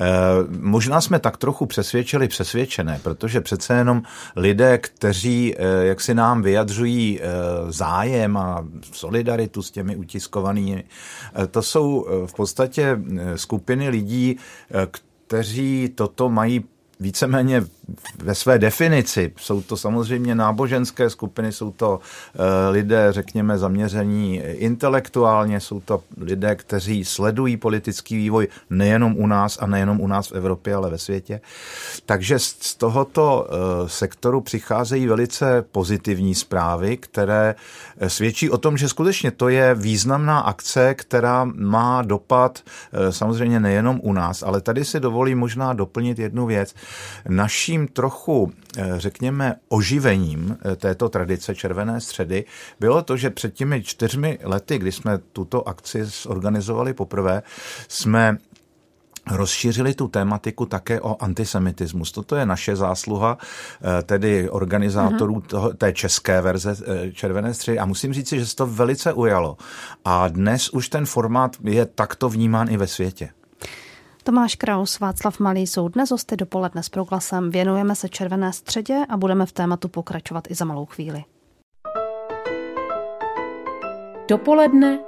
Eh, 0.00 0.04
možná 0.48 1.00
jsme 1.00 1.18
tak 1.18 1.36
trochu 1.36 1.66
přesvědčili 1.66 2.28
přesvědčené, 2.28 3.00
protože 3.02 3.40
přece 3.40 3.74
jenom 3.74 4.02
lidé, 4.36 4.78
kteří 4.78 5.54
eh, 5.56 5.86
jak 5.86 6.00
si 6.00 6.14
nám 6.14 6.42
vyjadřují 6.42 7.20
zájem 7.68 8.36
a 8.36 8.64
solidaritu 8.92 9.62
s 9.62 9.70
těmi 9.70 9.96
utiskovanými, 9.96 10.84
to 11.50 11.62
jsou 11.62 12.06
v 12.26 12.34
podstatě 12.34 12.98
skupiny 13.36 13.88
lidí, 13.88 14.36
kteří 15.26 15.92
toto 15.94 16.28
mají 16.28 16.64
víceméně 17.00 17.64
ve 18.22 18.34
své 18.34 18.58
definici. 18.58 19.32
Jsou 19.36 19.62
to 19.62 19.76
samozřejmě 19.76 20.34
náboženské 20.34 21.10
skupiny, 21.10 21.52
jsou 21.52 21.70
to 21.70 22.00
eh, 22.34 22.70
lidé, 22.70 23.06
řekněme, 23.10 23.58
zaměření 23.58 24.36
intelektuálně, 24.36 25.60
jsou 25.60 25.80
to 25.80 26.02
lidé, 26.20 26.54
kteří 26.54 27.04
sledují 27.04 27.56
politický 27.56 28.16
vývoj 28.16 28.48
nejenom 28.70 29.14
u 29.18 29.26
nás 29.26 29.58
a 29.60 29.66
nejenom 29.66 30.00
u 30.00 30.06
nás 30.06 30.30
v 30.30 30.32
Evropě, 30.32 30.74
ale 30.74 30.90
ve 30.90 30.98
světě. 30.98 31.40
Takže 32.06 32.38
z 32.38 32.74
tohoto 32.74 33.48
eh, 33.48 33.88
sektoru 33.88 34.40
přicházejí 34.40 35.06
velice 35.06 35.64
pozitivní 35.72 36.34
zprávy, 36.34 36.96
které 36.96 37.54
eh, 37.98 38.10
svědčí 38.10 38.50
o 38.50 38.58
tom, 38.58 38.76
že 38.76 38.88
skutečně 38.88 39.30
to 39.30 39.48
je 39.48 39.74
významná 39.74 40.38
akce, 40.38 40.94
která 40.94 41.44
má 41.44 42.02
dopad 42.02 42.62
samozřejmě 43.10 43.60
nejenom 43.60 44.00
u 44.02 44.12
nás, 44.12 44.42
ale 44.42 44.60
tady 44.60 44.84
si 44.84 45.00
dovolím 45.00 45.38
možná 45.38 45.72
doplnit 45.72 46.18
jednu 46.18 46.46
věc. 46.46 46.74
Naší 47.28 47.75
Dalším 47.76 47.88
trochu, 47.88 48.52
eh, 48.76 48.94
řekněme, 48.96 49.54
oživením 49.68 50.56
eh, 50.64 50.76
této 50.76 51.08
tradice 51.08 51.54
Červené 51.54 52.00
středy 52.00 52.44
bylo 52.80 53.02
to, 53.02 53.16
že 53.16 53.30
před 53.30 53.54
těmi 53.54 53.82
čtyřmi 53.82 54.38
lety, 54.42 54.78
kdy 54.78 54.92
jsme 54.92 55.18
tuto 55.18 55.68
akci 55.68 56.04
zorganizovali 56.04 56.94
poprvé, 56.94 57.42
jsme 57.88 58.38
rozšířili 59.30 59.94
tu 59.94 60.08
tématiku 60.08 60.66
také 60.66 61.00
o 61.00 61.22
antisemitismus. 61.22 62.12
Toto 62.12 62.36
je 62.36 62.46
naše 62.46 62.76
zásluha, 62.76 63.38
eh, 63.38 64.02
tedy 64.02 64.50
organizátorů 64.50 65.34
mhm. 65.34 65.42
toho, 65.42 65.72
té 65.74 65.92
české 65.92 66.40
verze 66.40 66.76
Červené 67.12 67.54
středy. 67.54 67.78
A 67.78 67.86
musím 67.86 68.12
říct, 68.12 68.28
že 68.28 68.46
se 68.46 68.56
to 68.56 68.66
velice 68.66 69.12
ujalo. 69.12 69.56
A 70.04 70.28
dnes 70.28 70.70
už 70.70 70.88
ten 70.88 71.06
formát 71.06 71.56
je 71.64 71.86
takto 71.86 72.28
vnímán 72.28 72.68
i 72.70 72.76
ve 72.76 72.86
světě. 72.86 73.28
Tomáš 74.26 74.54
Kraus, 74.54 75.00
Václav 75.00 75.40
Malý 75.40 75.66
jsou 75.66 75.88
dnes 75.88 76.10
hosty 76.10 76.36
dopoledne 76.36 76.82
s 76.82 76.88
proglasem. 76.88 77.50
Věnujeme 77.50 77.94
se 77.94 78.08
červené 78.08 78.52
středě 78.52 78.98
a 79.08 79.16
budeme 79.16 79.46
v 79.46 79.52
tématu 79.52 79.88
pokračovat 79.88 80.50
i 80.50 80.54
za 80.54 80.64
malou 80.64 80.86
chvíli. 80.86 81.24
Dopoledne 84.28 84.98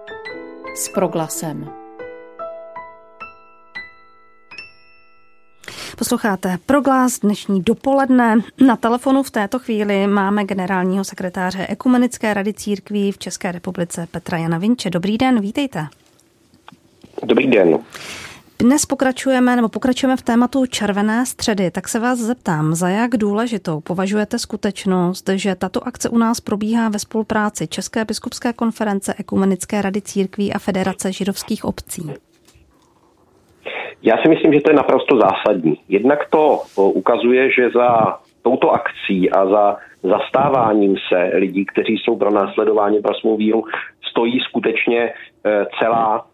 s 0.77 0.89
proglasem. 0.89 1.71
Posloucháte 5.99 6.59
proglas 6.67 7.19
dnešní 7.19 7.63
dopoledne. 7.63 8.37
Na 8.67 8.77
telefonu 8.77 9.23
v 9.23 9.31
této 9.31 9.59
chvíli 9.59 10.07
máme 10.07 10.45
generálního 10.45 11.05
sekretáře 11.05 11.67
Ekumenické 11.67 12.35
rady 12.35 12.53
církví 12.53 13.13
v 13.13 13.19
České 13.19 13.53
republice 13.53 14.09
Petra 14.11 14.39
Jana 14.39 14.59
Vinče. 14.59 14.91
Dobrý 14.91 15.19
den, 15.19 15.41
vítejte. 15.41 15.87
Dobrý 17.23 17.47
den. 17.47 17.79
Dnes 18.63 18.87
pokračujeme 18.87 19.57
nebo 19.57 19.69
pokračujeme 19.69 20.17
v 20.17 20.23
tématu 20.23 20.67
červené 20.67 21.27
středy, 21.27 21.71
tak 21.71 21.89
se 21.89 22.01
vás 22.01 22.19
zeptám, 22.19 22.75
za 22.75 22.89
jak 22.89 23.11
důležitou 23.17 23.81
považujete 23.81 24.39
skutečnost, 24.39 25.31
že 25.35 25.55
tato 25.55 25.87
akce 25.87 26.09
u 26.09 26.19
nás 26.19 26.41
probíhá 26.41 26.89
ve 26.89 26.99
spolupráci 26.99 27.69
České 27.69 28.05
biskupské 28.05 28.53
konference, 28.53 29.15
Ekumenické 29.19 29.83
rady 29.83 30.03
církví 30.03 30.53
a 30.53 30.59
Federace 30.59 31.13
židovských 31.13 31.65
obcí? 31.65 32.13
Já 34.03 34.17
si 34.23 34.29
myslím, 34.29 34.53
že 34.53 34.61
to 34.61 34.71
je 34.71 34.77
naprosto 34.77 35.19
zásadní. 35.19 35.81
Jednak 35.89 36.19
to 36.31 36.63
ukazuje, 36.77 37.53
že 37.53 37.71
za 37.71 38.19
touto 38.43 38.71
akcí 38.71 39.31
a 39.31 39.47
za 39.47 39.77
zastáváním 40.03 40.97
se 41.09 41.31
lidí, 41.35 41.67
kteří 41.67 41.97
jsou 41.99 42.17
pro 42.17 42.31
následování 42.31 43.03
pro 43.03 43.15
svou 43.15 43.37
víru, 43.37 43.65
stojí 44.11 44.41
skutečně 44.41 45.13
celá 45.81 46.27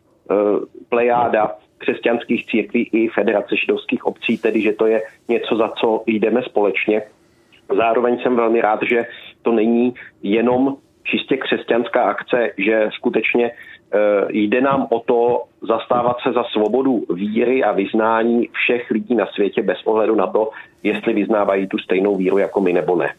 plejáda 0.88 1.56
křesťanských 1.84 2.46
církví 2.46 2.88
i 2.92 3.08
Federace 3.08 3.56
židovských 3.56 4.06
obcí, 4.06 4.38
tedy 4.38 4.62
že 4.62 4.72
to 4.72 4.86
je 4.86 5.02
něco, 5.28 5.56
za 5.56 5.68
co 5.68 6.02
jdeme 6.06 6.42
společně. 6.42 7.02
Zároveň 7.76 8.18
jsem 8.18 8.36
velmi 8.36 8.60
rád, 8.60 8.80
že 8.82 9.06
to 9.42 9.52
není 9.52 9.94
jenom 10.22 10.76
čistě 11.04 11.36
křesťanská 11.36 12.02
akce, 12.02 12.50
že 12.58 12.88
skutečně 12.92 13.50
eh, 13.50 13.98
jde 14.30 14.60
nám 14.60 14.86
o 14.90 15.00
to 15.00 15.44
zastávat 15.62 16.16
se 16.22 16.32
za 16.32 16.44
svobodu 16.44 17.04
víry 17.14 17.64
a 17.64 17.72
vyznání 17.72 18.48
všech 18.52 18.90
lidí 18.90 19.14
na 19.14 19.26
světě 19.26 19.62
bez 19.62 19.78
ohledu 19.84 20.14
na 20.14 20.26
to, 20.26 20.50
jestli 20.82 21.12
vyznávají 21.12 21.66
tu 21.66 21.78
stejnou 21.78 22.16
víru 22.16 22.38
jako 22.38 22.60
my 22.60 22.72
nebo 22.72 22.96
ne. 22.96 23.14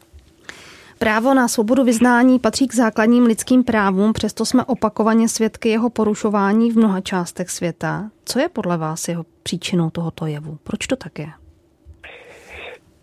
Právo 1.00 1.34
na 1.34 1.48
svobodu 1.48 1.84
vyznání 1.84 2.40
patří 2.40 2.68
k 2.68 2.74
základním 2.74 3.24
lidským 3.24 3.64
právům, 3.64 4.14
přesto 4.14 4.46
jsme 4.46 4.64
opakovaně 4.66 5.28
svědky 5.28 5.70
jeho 5.70 5.90
porušování 5.90 6.72
v 6.72 6.78
mnoha 6.78 7.02
částech 7.02 7.50
světa. 7.50 8.04
Co 8.26 8.40
je 8.40 8.50
podle 8.50 8.78
vás 8.78 9.08
jeho 9.08 9.24
příčinou 9.44 9.90
tohoto 9.90 10.26
jevu? 10.26 10.58
Proč 10.64 10.88
to 10.88 10.96
tak 10.96 11.20
je? 11.20 11.28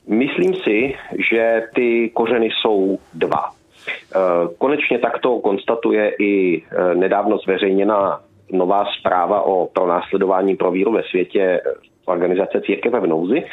Myslím 0.08 0.54
si, 0.54 0.94
že 1.30 1.62
ty 1.74 2.10
kořeny 2.14 2.48
jsou 2.50 2.98
dva. 3.14 3.50
Eh, 3.50 4.18
konečně 4.58 4.98
takto 4.98 5.38
konstatuje 5.40 6.12
i 6.18 6.62
eh, 6.62 6.94
nedávno 6.94 7.38
zveřejněná 7.38 8.20
nová 8.52 8.84
zpráva 9.00 9.42
o 9.42 9.66
pronásledování 9.66 10.56
pro 10.56 10.70
víru 10.70 10.92
ve 10.92 11.02
světě 11.02 11.60
organizace 12.04 12.60
Církev 12.60 12.92
v 12.92 13.06
nouzi. 13.06 13.44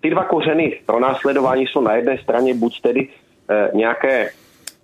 Ty 0.00 0.10
dva 0.10 0.24
kořeny 0.24 0.80
pronásledování 0.86 1.66
jsou 1.66 1.80
na 1.80 1.94
jedné 1.94 2.18
straně 2.18 2.54
buď 2.54 2.80
tedy 2.80 3.08
Eh, 3.08 3.29
nějaké 3.74 4.30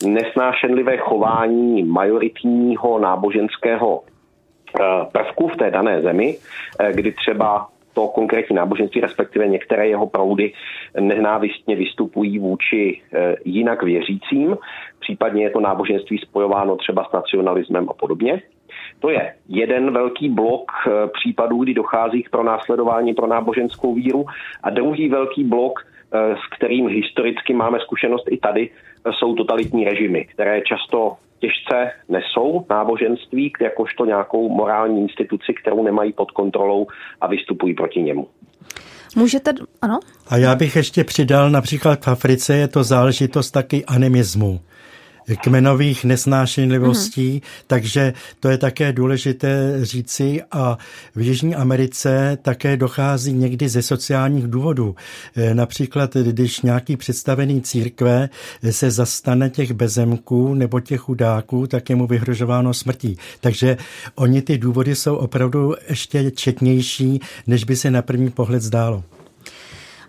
nesnášenlivé 0.05 0.97
chování 0.97 1.83
majoritního 1.83 2.99
náboženského 2.99 4.03
eh, 4.03 4.85
prvku 5.13 5.49
v 5.49 5.57
té 5.57 5.71
dané 5.71 6.03
zemi, 6.03 6.39
eh, 6.81 6.93
kdy 6.93 7.13
třeba 7.13 7.69
to 7.95 8.09
konkrétní 8.09 8.57
náboženství, 8.57 9.01
respektive 9.01 9.49
některé 9.49 9.89
jeho 9.89 10.07
proudy 10.07 10.53
nenávistně 11.01 11.77
vystupují 11.77 12.39
vůči 12.39 13.03
jinak 13.45 13.83
věřícím, 13.83 14.57
případně 15.01 15.45
je 15.45 15.51
to 15.51 15.61
náboženství 15.61 16.19
spojováno 16.19 16.77
třeba 16.77 17.05
s 17.05 17.13
nacionalismem 17.13 17.87
a 17.91 17.95
podobně. 17.95 18.43
To 19.01 19.11
je 19.11 19.35
jeden 19.49 19.93
velký 19.93 20.29
blok 20.29 20.73
případů, 21.13 21.65
kdy 21.65 21.75
dochází 21.75 22.23
k 22.23 22.31
pronásledování 22.31 23.15
pro 23.15 23.27
náboženskou 23.27 23.95
víru 23.95 24.27
a 24.63 24.71
druhý 24.71 25.09
velký 25.09 25.45
blok 25.45 25.81
Eh, 25.81 25.96
s 26.13 26.57
kterým 26.57 26.89
historicky 26.89 27.55
máme 27.55 27.79
zkušenost 27.81 28.25
i 28.31 28.37
tady, 28.37 28.71
eh, 28.71 29.11
jsou 29.19 29.35
totalitní 29.35 29.85
režimy, 29.85 30.25
které 30.25 30.61
často 30.61 31.17
těžce 31.39 31.93
nesou 32.09 32.67
náboženství 32.71 33.53
jakožto 33.61 34.05
nějakou 34.05 34.49
morální 34.49 35.03
instituci, 35.03 35.55
kterou 35.63 35.83
nemají 35.83 36.13
pod 36.13 36.31
kontrolou 36.31 36.87
a 37.21 37.27
vystupují 37.27 37.75
proti 37.75 38.03
němu. 38.03 38.29
Můžete, 39.17 39.53
ano? 39.83 39.99
A 40.29 40.37
já 40.37 40.55
bych 40.55 40.77
ještě 40.77 41.05
přidal, 41.05 41.51
například 41.51 42.05
v 42.05 42.09
Africe 42.09 42.57
je 42.57 42.69
to 42.69 42.85
záležitost 42.85 43.51
taky 43.51 43.85
animismu 43.85 44.61
kmenových 45.35 46.05
nesnášenlivostí, 46.05 47.33
mm. 47.33 47.41
takže 47.67 48.13
to 48.41 48.49
je 48.49 48.59
také 48.59 48.93
důležité 48.93 49.79
říci 49.83 50.43
a 50.53 50.79
v 51.15 51.21
Jižní 51.21 51.55
Americe 51.55 52.39
také 52.43 52.77
dochází 52.77 53.33
někdy 53.33 53.69
ze 53.69 53.83
sociálních 53.83 54.47
důvodů. 54.47 54.97
E, 55.37 55.55
například, 55.55 56.15
když 56.15 56.61
nějaký 56.61 56.97
představený 56.97 57.63
církve 57.63 58.29
se 58.71 58.91
zastane 58.91 59.51
těch 59.51 59.73
bezemků 59.73 60.55
nebo 60.55 60.81
těch 60.81 61.01
chudáků, 61.01 61.67
tak 61.67 61.91
je 61.91 61.97
mu 61.97 62.07
vyhrožováno 62.07 62.75
smrtí. 62.75 63.19
Takže 63.41 63.77
oni 64.15 64.43
ty 64.43 64.59
důvody 64.59 64.95
jsou 64.95 65.17
opravdu 65.17 65.75
ještě 65.89 66.31
četnější, 66.31 67.21
než 67.47 67.65
by 67.65 67.77
se 67.77 67.91
na 67.91 68.03
první 68.03 68.31
pohled 68.31 68.63
zdálo. 68.63 69.16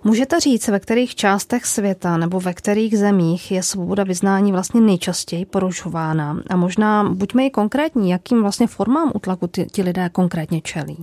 Můžete 0.07 0.39
říct, 0.39 0.67
ve 0.67 0.79
kterých 0.79 1.15
částech 1.15 1.65
světa 1.65 2.17
nebo 2.17 2.39
ve 2.39 2.53
kterých 2.53 2.97
zemích 2.97 3.51
je 3.51 3.63
svoboda 3.63 4.03
vyznání 4.03 4.51
vlastně 4.51 4.81
nejčastěji 4.81 5.45
porušována? 5.45 6.37
A 6.49 6.55
možná 6.55 7.03
buďme 7.03 7.45
i 7.45 7.49
konkrétní, 7.49 8.09
jakým 8.09 8.41
vlastně 8.41 8.67
formám 8.67 9.11
utlaku 9.15 9.47
ti, 9.47 9.65
ti 9.65 9.81
lidé 9.81 10.09
konkrétně 10.09 10.61
čelí? 10.61 10.97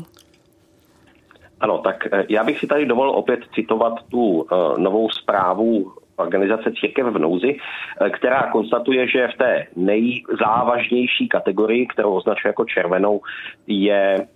Ano, 1.60 1.78
tak 1.78 2.06
eh, 2.12 2.24
já 2.28 2.44
bych 2.44 2.58
si 2.58 2.66
tady 2.66 2.86
dovolil 2.86 3.10
opět 3.10 3.40
citovat 3.54 3.94
tu 4.08 4.20
uh, 4.20 4.78
novou 4.78 5.10
zprávu 5.10 5.92
organizace 6.16 6.72
Církev 6.80 7.06
v 7.06 7.18
nouzi, 7.18 7.56
eh, 7.56 8.10
která 8.10 8.42
konstatuje, 8.52 9.08
že 9.08 9.28
v 9.28 9.38
té 9.38 9.66
nejzávažnější 9.76 11.28
kategorii, 11.28 11.86
kterou 11.86 12.12
označuje 12.12 12.48
jako 12.48 12.64
červenou, 12.64 13.20
je 13.66 14.26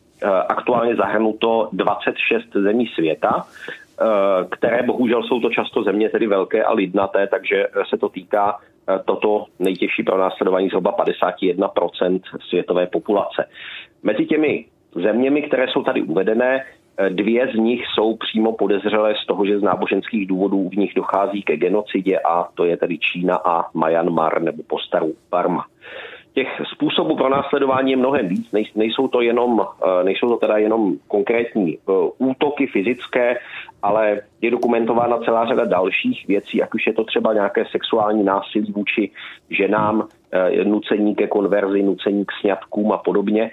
aktuálně 0.49 0.97
zahrnuto 0.97 1.69
26 1.73 2.53
zemí 2.53 2.87
světa 2.95 3.47
Eh, 3.71 3.88
které 4.51 4.83
bohužel 4.83 5.23
jsou 5.23 5.41
to 5.41 5.51
často 5.51 5.83
země 5.83 6.09
tedy 6.09 6.27
velké 6.27 6.65
a 6.65 6.73
lidnaté, 6.73 7.27
takže 7.27 7.67
se 7.89 7.97
to 7.99 8.09
týká 8.09 8.59
eh, 8.59 8.99
toto 9.05 9.45
nejtěžší 9.59 10.03
pro 10.03 10.19
následování 10.19 10.69
zhruba 10.69 10.97
51% 10.97 12.21
světové 12.49 12.87
populace. 12.87 13.49
Mezi 14.03 14.27
těmi 14.27 14.65
zeměmi, 14.95 15.43
které 15.43 15.69
jsou 15.69 15.83
tady 15.83 16.03
uvedené, 16.03 16.65
eh, 16.99 17.11
Dvě 17.11 17.49
z 17.49 17.55
nich 17.55 17.85
jsou 17.95 18.17
přímo 18.17 18.53
podezřelé 18.53 19.15
z 19.23 19.27
toho, 19.27 19.47
že 19.47 19.59
z 19.59 19.63
náboženských 19.63 20.27
důvodů 20.27 20.69
v 20.69 20.77
nich 20.77 20.95
dochází 20.95 21.43
ke 21.43 21.57
genocidě 21.57 22.19
a 22.19 22.49
to 22.55 22.65
je 22.65 22.77
tedy 22.77 22.99
Čína 22.99 23.37
a 23.45 23.65
Myanmar 23.75 24.43
nebo 24.43 24.63
postaru 24.63 25.15
Parma 25.31 25.65
těch 26.39 26.61
způsobů 26.73 27.17
pro 27.17 27.29
následování 27.29 27.91
je 27.91 27.97
mnohem 27.97 28.29
víc. 28.29 28.49
Nejsou 28.75 29.09
to, 29.09 29.21
jenom, 29.21 29.61
eh, 29.61 30.05
nejsou 30.05 30.29
to 30.29 30.37
teda 30.37 30.57
jenom 30.57 30.95
konkrétní 31.09 31.79
eh, 31.79 31.93
útoky 32.19 32.67
fyzické, 32.67 33.39
ale 33.83 34.21
je 34.41 34.51
dokumentována 34.51 35.19
celá 35.19 35.47
řada 35.47 35.65
dalších 35.65 36.29
věcí, 36.29 36.59
jak 36.59 36.75
už 36.75 36.87
je 36.87 36.93
to 36.93 37.05
třeba 37.05 37.33
nějaké 37.33 37.65
sexuální 37.71 38.25
násilí 38.25 38.73
vůči 38.73 39.11
ženám, 39.51 40.09
eh, 40.33 40.65
nucení 40.65 41.15
ke 41.15 41.27
konverzi, 41.27 41.83
nucení 41.83 42.25
k 42.25 42.33
sňatkům 42.41 42.93
a 42.93 42.99
podobně, 42.99 43.51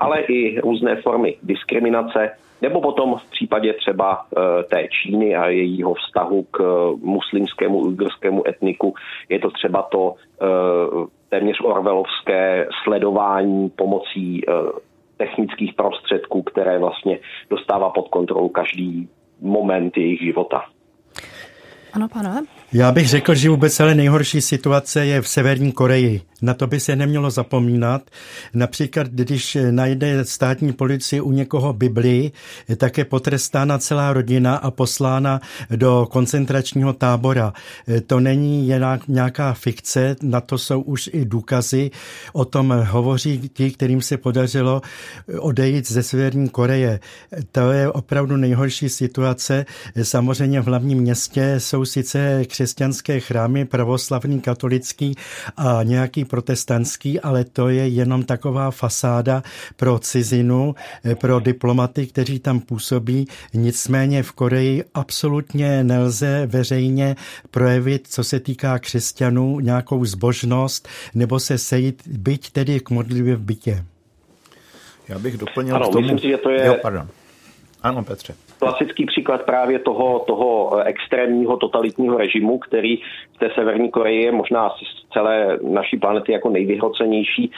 ale 0.00 0.20
i 0.20 0.60
různé 0.60 0.96
formy 0.96 1.36
diskriminace, 1.42 2.30
nebo 2.62 2.80
potom 2.80 3.14
v 3.16 3.30
případě 3.30 3.72
třeba 3.72 4.26
té 4.70 4.88
Číny 4.88 5.36
a 5.36 5.48
jejího 5.48 5.94
vztahu 5.94 6.42
k 6.50 6.60
muslimskému, 7.02 7.78
ujgurskému 7.78 8.48
etniku, 8.48 8.94
je 9.28 9.38
to 9.38 9.50
třeba 9.50 9.82
to 9.82 10.14
téměř 11.34 11.56
orvelovské 11.64 12.66
sledování 12.84 13.70
pomocí 13.70 14.42
eh, 14.48 14.52
technických 15.16 15.74
prostředků, 15.74 16.42
které 16.42 16.78
vlastně 16.78 17.18
dostává 17.50 17.90
pod 17.90 18.08
kontrolu 18.08 18.48
každý 18.48 19.08
moment 19.44 19.96
jejich 19.96 20.20
života. 20.20 20.64
Ano, 21.92 22.08
pane. 22.08 22.42
Já 22.76 22.92
bych 22.92 23.08
řekl, 23.08 23.34
že 23.34 23.50
vůbec 23.50 23.80
ale 23.80 23.94
nejhorší 23.94 24.40
situace 24.40 25.06
je 25.06 25.22
v 25.22 25.28
Severní 25.28 25.72
Koreji. 25.72 26.20
Na 26.42 26.54
to 26.54 26.66
by 26.66 26.80
se 26.80 26.96
nemělo 26.96 27.30
zapomínat. 27.30 28.02
Například, 28.54 29.06
když 29.06 29.58
najde 29.70 30.24
státní 30.24 30.72
policie 30.72 31.22
u 31.22 31.32
někoho 31.32 31.72
Biblii, 31.72 32.32
tak 32.76 32.98
je 32.98 33.04
potrestána 33.04 33.78
celá 33.78 34.12
rodina 34.12 34.56
a 34.56 34.70
poslána 34.70 35.40
do 35.76 36.08
koncentračního 36.10 36.92
tábora. 36.92 37.52
To 38.06 38.20
není 38.20 38.72
nějaká 39.08 39.52
fikce, 39.54 40.16
na 40.22 40.40
to 40.40 40.58
jsou 40.58 40.80
už 40.80 41.10
i 41.12 41.24
důkazy. 41.24 41.90
O 42.32 42.44
tom 42.44 42.74
hovoří 42.86 43.50
ti, 43.52 43.70
kterým 43.70 44.02
se 44.02 44.16
podařilo 44.16 44.82
odejít 45.38 45.90
ze 45.90 46.02
Severní 46.02 46.48
Koreje. 46.48 47.00
To 47.52 47.72
je 47.72 47.90
opravdu 47.90 48.36
nejhorší 48.36 48.88
situace. 48.88 49.66
Samozřejmě 50.02 50.60
v 50.60 50.66
hlavním 50.66 50.98
městě 50.98 51.54
jsou 51.58 51.84
sice 51.84 52.44
křesťanské 52.64 53.20
chrámy, 53.20 53.64
pravoslavný, 53.64 54.40
katolický 54.40 55.14
a 55.56 55.82
nějaký 55.82 56.24
protestantský, 56.24 57.20
ale 57.20 57.44
to 57.44 57.68
je 57.68 57.88
jenom 57.88 58.22
taková 58.22 58.70
fasáda 58.70 59.42
pro 59.76 59.98
cizinu, 59.98 60.74
eh, 61.04 61.14
pro 61.14 61.40
diplomaty, 61.40 62.06
kteří 62.06 62.38
tam 62.38 62.60
působí. 62.60 63.26
Nicméně 63.54 64.22
v 64.22 64.32
Koreji 64.32 64.84
absolutně 64.94 65.84
nelze 65.84 66.46
veřejně 66.46 67.16
projevit, 67.50 68.06
co 68.08 68.24
se 68.24 68.40
týká 68.40 68.78
křesťanů, 68.78 69.60
nějakou 69.60 70.04
zbožnost 70.04 70.88
nebo 71.14 71.40
se 71.40 71.58
sejít, 71.58 72.02
byť 72.08 72.50
tedy 72.50 72.80
k 72.80 72.90
modlivě 72.90 73.36
v 73.36 73.40
bytě. 73.40 73.84
Já 75.08 75.18
bych 75.18 75.36
doplnil 75.36 75.76
ano, 75.76 75.88
k 75.88 75.92
tomu... 75.92 76.00
Myslím 76.00 76.18
si, 76.18 76.28
že 76.28 76.36
to 76.36 76.50
je... 76.50 76.66
Jo, 76.66 76.76
pardon. 76.82 77.08
Ano, 77.82 78.04
Petře 78.04 78.34
klasický 78.64 79.06
příklad 79.06 79.42
právě 79.42 79.78
toho, 79.78 80.18
toho 80.18 80.78
extrémního 80.84 81.56
totalitního 81.56 82.18
režimu, 82.18 82.58
který 82.58 82.96
v 83.34 83.38
té 83.38 83.50
Severní 83.54 83.90
Koreji 83.90 84.24
je 84.24 84.32
možná 84.32 84.70
celé 85.12 85.58
naší 85.62 85.98
planety 85.98 86.32
jako 86.32 86.50
nejvyhrocenější, 86.50 87.50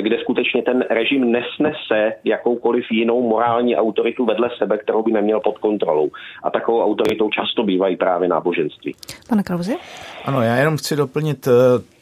kde 0.00 0.18
skutečně 0.18 0.62
ten 0.62 0.84
režim 0.90 1.32
nesnese 1.32 2.12
jakoukoliv 2.24 2.84
jinou 2.90 3.28
morální 3.28 3.76
autoritu 3.76 4.24
vedle 4.24 4.50
sebe, 4.58 4.78
kterou 4.78 5.02
by 5.02 5.12
neměl 5.12 5.40
pod 5.40 5.58
kontrolou. 5.58 6.10
A 6.42 6.50
takovou 6.50 6.84
autoritou 6.84 7.30
často 7.30 7.62
bývají 7.62 7.96
právě 7.96 8.28
náboženství. 8.28 8.94
Pane 9.28 9.42
Krauzi? 9.42 9.76
Ano, 10.24 10.42
já 10.42 10.56
jenom 10.56 10.76
chci 10.76 10.96
doplnit 10.96 11.48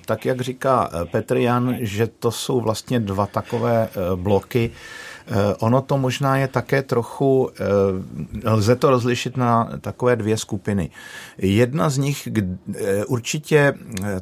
tak 0.06 0.26
jak 0.26 0.40
říká 0.40 0.90
Petr 1.10 1.36
Jan, 1.36 1.76
že 1.80 2.06
to 2.06 2.30
jsou 2.30 2.60
vlastně 2.60 3.00
dva 3.00 3.26
takové 3.26 3.88
bloky, 4.16 4.70
Eh, 4.70 5.09
ono 5.58 5.80
to 5.80 5.98
možná 5.98 6.36
je 6.36 6.48
také 6.48 6.82
trochu, 6.82 7.50
eh, 8.44 8.50
lze 8.50 8.76
to 8.76 8.90
rozlišit 8.90 9.36
na 9.36 9.68
takové 9.80 10.16
dvě 10.16 10.36
skupiny. 10.36 10.90
Jedna 11.38 11.90
z 11.90 11.98
nich 11.98 12.28
eh, 12.28 13.04
určitě 13.04 13.74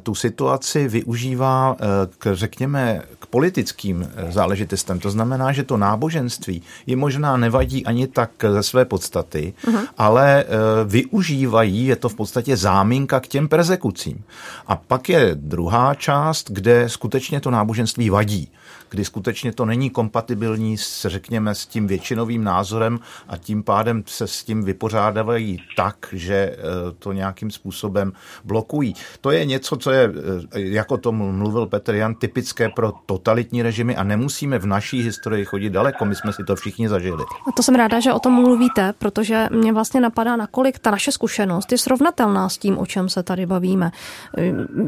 tu 0.03 0.15
situaci 0.15 0.87
využívá 0.87 1.77
k, 2.17 2.35
řekněme, 2.35 3.01
k 3.19 3.25
politickým 3.25 4.11
záležitostem. 4.29 4.99
To 4.99 5.09
znamená, 5.09 5.51
že 5.51 5.63
to 5.63 5.77
náboženství 5.77 6.61
je 6.87 6.95
možná 6.95 7.37
nevadí 7.37 7.85
ani 7.85 8.07
tak 8.07 8.31
ze 8.51 8.63
své 8.63 8.85
podstaty, 8.85 9.53
uh-huh. 9.65 9.87
ale 9.97 10.45
využívají, 10.85 11.85
je 11.85 11.95
to 11.95 12.09
v 12.09 12.15
podstatě 12.15 12.57
záminka 12.57 13.19
k 13.19 13.27
těm 13.27 13.47
persekucím. 13.47 14.23
A 14.67 14.75
pak 14.75 15.09
je 15.09 15.31
druhá 15.33 15.95
část, 15.95 16.51
kde 16.51 16.89
skutečně 16.89 17.39
to 17.39 17.51
náboženství 17.51 18.09
vadí 18.09 18.51
kdy 18.89 19.05
skutečně 19.05 19.53
to 19.53 19.65
není 19.65 19.89
kompatibilní 19.89 20.77
s, 20.77 21.05
řekněme, 21.09 21.55
s 21.55 21.65
tím 21.65 21.87
většinovým 21.87 22.43
názorem 22.43 22.99
a 23.27 23.37
tím 23.37 23.63
pádem 23.63 24.03
se 24.05 24.27
s 24.27 24.43
tím 24.43 24.63
vypořádávají 24.63 25.61
tak, 25.77 25.95
že 26.11 26.35
eh, 26.35 26.57
to 26.99 27.13
nějakým 27.13 27.51
způsobem 27.51 28.13
blokují. 28.43 28.93
To 29.21 29.31
je 29.31 29.45
něco, 29.45 29.77
co 29.77 29.91
je, 29.91 30.11
eh, 30.53 30.59
jako 30.59 30.97
to 30.97 31.11
mluvil 31.11 31.65
Petr 31.65 31.95
Jan, 31.95 32.15
typické 32.15 32.69
pro 32.69 32.93
totalitní 33.05 33.61
režimy 33.61 33.95
a 33.95 34.03
nemusíme 34.03 34.59
v 34.59 34.65
naší 34.65 35.01
historii 35.01 35.45
chodit 35.45 35.69
daleko, 35.69 36.05
my 36.05 36.15
jsme 36.15 36.33
si 36.33 36.43
to 36.43 36.55
všichni 36.55 36.89
zažili. 36.89 37.23
A 37.47 37.51
to 37.51 37.63
jsem 37.63 37.75
ráda, 37.75 37.99
že 37.99 38.13
o 38.13 38.19
tom 38.19 38.33
mluvíte, 38.33 38.93
protože 38.99 39.47
mě 39.51 39.73
vlastně 39.73 40.01
napadá, 40.01 40.35
nakolik 40.35 40.79
ta 40.79 40.91
naše 40.91 41.11
zkušenost 41.11 41.71
je 41.71 41.77
srovnatelná 41.77 42.49
s 42.49 42.57
tím, 42.57 42.77
o 42.77 42.85
čem 42.85 43.09
se 43.09 43.23
tady 43.23 43.45
bavíme. 43.45 43.91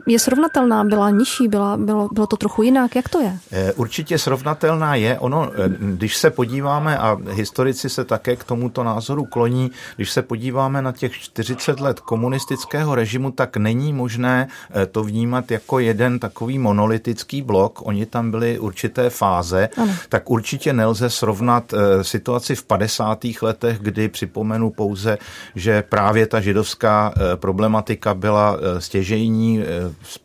Je 0.08 0.20
srovnatelná, 0.20 0.84
byla 0.84 1.10
nižší, 1.10 1.48
byla, 1.48 1.78
bylo, 1.78 2.10
bylo 2.12 2.28
to 2.28 2.38
trochu 2.38 2.64
jinak, 2.64 2.96
jak 2.96 3.10
to 3.10 3.22
je? 3.22 3.40
Určitě 3.74 4.18
srovnatelná 4.18 4.96
je. 4.96 5.20
Ono, 5.20 5.52
eh, 5.54 5.70
když 5.80 6.18
se 6.18 6.30
podíváme, 6.30 6.98
a 6.98 7.18
historici 7.30 7.90
se 7.90 8.06
také 8.06 8.36
k 8.36 8.44
tomuto 8.44 8.84
názoru 8.84 9.26
kloní, 9.26 9.72
když 9.96 10.12
se 10.12 10.22
podíváme 10.22 10.82
na 10.82 10.92
těch 10.92 11.14
40 11.14 11.80
let 11.80 12.00
komunistického 12.00 12.96
režimu, 12.96 13.32
tak 13.32 13.58
není 13.58 13.94
možné 13.94 14.48
eh, 14.72 14.86
to 14.86 15.04
vnímat 15.04 15.52
jako 15.52 15.80
jeden 15.80 16.20
takový 16.20 16.60
monolitický 16.60 17.42
blok. 17.42 17.80
Oni 17.86 18.06
tam 18.06 18.32
byly 18.32 18.60
určité 18.60 19.10
fáze, 19.10 19.70
ano. 19.78 19.94
tak 20.10 20.30
určitě 20.30 20.74
nelze 20.74 21.10
srovnat 21.10 21.74
eh, 21.74 22.04
situaci 22.04 22.56
v 22.56 22.64
50. 22.64 23.20
letech, 23.42 23.80
kdy 23.80 24.10
připomenu 24.10 24.70
pouze, 24.70 25.18
že 25.56 25.82
právě 25.82 26.28
ta 26.28 26.42
židovská 26.42 27.14
problematika 27.36 28.14
byla 28.14 28.58
stěžejní, 28.80 29.64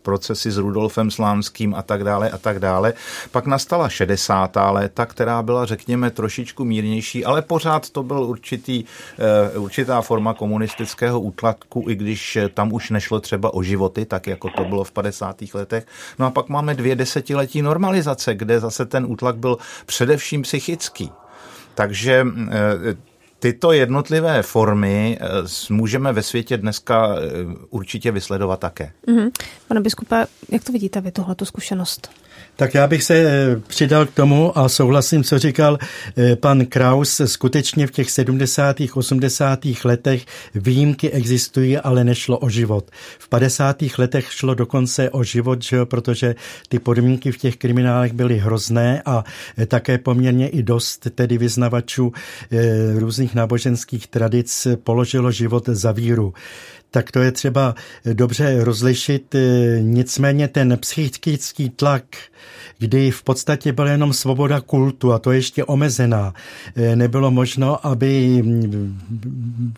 procesy 0.03 0.51
s 0.51 0.57
Rudolfem 0.57 1.11
Slánským 1.11 1.75
a 1.75 1.83
tak 1.83 2.05
dále 2.05 2.31
a 2.31 2.39
tak 2.39 2.59
dále. 2.59 2.93
Pak 3.37 3.47
nastala 3.47 3.89
60. 3.89 4.57
léta, 4.71 5.07
která 5.07 5.43
byla, 5.43 5.67
řekněme, 5.67 6.11
trošičku 6.11 6.65
mírnější, 6.65 7.25
ale 7.25 7.43
pořád 7.43 7.91
to 7.91 8.03
byl 8.03 8.23
určitý, 8.23 8.85
eh, 9.55 9.59
určitá 9.59 10.01
forma 10.01 10.35
komunistického 10.35 11.21
útlaku, 11.21 11.85
i 11.89 11.95
když 11.95 12.39
tam 12.55 12.73
už 12.73 12.91
nešlo 12.91 13.21
třeba 13.21 13.55
o 13.55 13.63
životy, 13.63 14.05
tak 14.05 14.27
jako 14.27 14.51
to 14.57 14.65
bylo 14.65 14.85
v 14.85 14.93
50. 14.93 15.55
letech. 15.55 15.87
No 16.19 16.27
a 16.27 16.31
pak 16.31 16.49
máme 16.49 16.75
dvě 16.75 16.97
desetiletí 16.97 17.63
normalizace, 17.63 18.35
kde 18.35 18.61
zase 18.61 18.87
ten 18.87 19.07
útlak 19.09 19.37
byl 19.37 19.59
především 19.87 20.43
psychický. 20.43 21.11
Takže 21.75 22.27
eh, 22.51 22.97
tyto 23.39 23.73
jednotlivé 23.73 24.43
formy 24.43 25.19
eh, 25.21 25.27
můžeme 25.71 26.13
ve 26.13 26.23
světě 26.23 26.57
dneska 26.57 27.17
určitě 27.71 28.11
vysledovat 28.13 28.61
také. 28.61 28.93
Mm-hmm. 29.09 29.31
Pane 29.69 29.81
biskupe, 29.81 30.27
jak 30.49 30.65
to 30.65 30.73
vidíte 30.73 31.01
vy, 31.01 31.13
tuhle 31.13 31.37
zkušenost? 31.45 32.11
Tak 32.57 32.75
já 32.75 32.87
bych 32.87 33.03
se 33.03 33.15
eh, 33.15 33.57
přidal 33.67 34.07
k 34.07 34.11
tomu 34.11 34.59
a 34.59 34.69
souhlasím, 34.69 35.25
co 35.25 35.39
říkal 35.39 35.79
eh, 36.17 36.37
pan 36.37 36.67
Kraus. 36.67 37.21
Skutečně 37.25 37.87
v 37.87 37.91
těch 37.91 38.11
70. 38.11 38.77
80. 38.95 39.59
letech 39.85 40.27
výjimky 40.55 41.11
existují, 41.11 41.79
ale 41.79 42.05
nešlo 42.05 42.39
o 42.39 42.49
život. 42.49 42.91
V 43.19 43.29
50. 43.29 43.77
letech 43.99 44.33
šlo 44.33 44.55
dokonce 44.55 45.11
o 45.11 45.25
život, 45.25 45.63
že 45.63 45.85
protože 45.85 46.35
ty 46.69 46.79
podmínky 46.79 47.33
v 47.33 47.39
těch 47.39 47.57
kriminálech 47.57 48.13
byly 48.13 48.39
hrozné 48.39 49.03
a 49.07 49.25
eh, 49.59 49.67
také 49.67 49.99
poměrně 49.99 50.49
i 50.49 50.63
dost 50.63 51.07
tedy 51.15 51.39
vyznavačů 51.39 52.13
různých 52.99 53.35
náboženských 53.35 54.07
tradic 54.07 54.67
položilo 54.85 55.31
život 55.31 55.69
za 55.69 55.93
víru 55.93 56.35
tak 56.91 57.11
to 57.11 57.21
je 57.21 57.33
třeba 57.33 57.75
dobře 58.13 58.65
rozlišit. 58.65 59.35
Nicméně 59.81 60.49
ten 60.49 60.79
psychický 60.79 61.71
tlak, 61.71 62.05
kdy 62.79 63.11
v 63.11 63.23
podstatě 63.23 63.73
byla 63.73 63.91
jenom 63.91 64.13
svoboda 64.13 64.61
kultu 64.61 65.13
a 65.13 65.19
to 65.19 65.33
ještě 65.33 65.65
omezená. 65.65 66.35
Nebylo 66.95 67.31
možno, 67.31 67.87
aby 67.87 68.43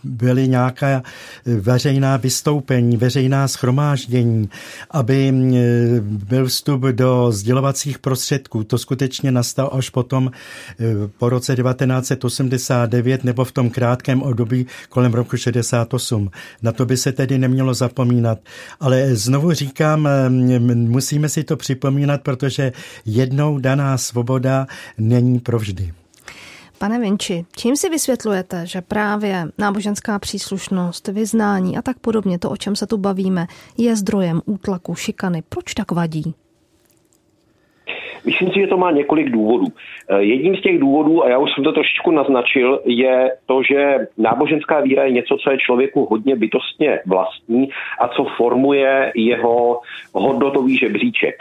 byly 0.04 0.48
nějaká 0.48 1.02
veřejná 1.44 2.16
vystoupení, 2.16 2.96
veřejná 2.96 3.48
schromáždění, 3.48 4.48
aby 4.90 5.32
byl 6.02 6.46
vstup 6.46 6.82
do 6.82 7.32
sdělovacích 7.32 7.98
prostředků. 7.98 8.64
To 8.64 8.78
skutečně 8.78 9.32
nastal 9.32 9.70
až 9.72 9.90
potom 9.90 10.30
po 11.18 11.28
roce 11.28 11.56
1989 11.56 13.24
nebo 13.24 13.44
v 13.44 13.52
tom 13.52 13.70
krátkém 13.70 14.22
období 14.22 14.66
kolem 14.88 15.14
roku 15.14 15.36
68. 15.36 16.30
Na 16.62 16.72
to 16.72 16.86
by 16.86 16.96
se 16.96 17.12
tedy 17.12 17.38
nemělo 17.38 17.74
zapomínat. 17.74 18.38
Ale 18.80 19.16
znovu 19.16 19.52
říkám, 19.52 20.08
musíme 20.74 21.28
si 21.28 21.44
to 21.44 21.56
připomínat, 21.56 22.20
protože 22.22 22.72
jednou 23.06 23.58
daná 23.58 23.98
svoboda 23.98 24.66
není 24.98 25.40
provždy. 25.40 25.92
Pane 26.78 27.00
Vinči, 27.00 27.44
čím 27.56 27.76
si 27.76 27.90
vysvětlujete, 27.90 28.66
že 28.66 28.80
právě 28.80 29.44
náboženská 29.58 30.18
příslušnost, 30.18 31.08
vyznání 31.08 31.76
a 31.76 31.82
tak 31.82 31.98
podobně, 31.98 32.38
to, 32.38 32.50
o 32.50 32.56
čem 32.56 32.76
se 32.76 32.86
tu 32.86 32.96
bavíme, 32.96 33.46
je 33.78 33.96
zdrojem 33.96 34.40
útlaku, 34.46 34.94
šikany? 34.94 35.42
Proč 35.48 35.74
tak 35.74 35.92
vadí? 35.92 36.34
Myslím 38.24 38.50
si, 38.50 38.60
že 38.60 38.66
to 38.66 38.76
má 38.76 38.90
několik 38.90 39.30
důvodů. 39.30 39.66
Eh, 40.10 40.22
jedním 40.22 40.56
z 40.56 40.62
těch 40.62 40.78
důvodů, 40.78 41.24
a 41.24 41.28
já 41.28 41.38
už 41.38 41.50
jsem 41.54 41.64
to 41.64 41.72
trošičku 41.72 42.10
naznačil, 42.10 42.80
je 42.84 43.32
to, 43.46 43.62
že 43.62 44.06
náboženská 44.18 44.80
víra 44.80 45.04
je 45.04 45.10
něco, 45.12 45.36
co 45.36 45.50
je 45.50 45.58
člověku 45.58 46.06
hodně 46.10 46.36
bytostně 46.36 47.00
vlastní 47.06 47.68
a 48.00 48.08
co 48.08 48.24
formuje 48.36 49.12
jeho 49.14 49.80
hodnotový 50.12 50.76
žebříček. 50.76 51.34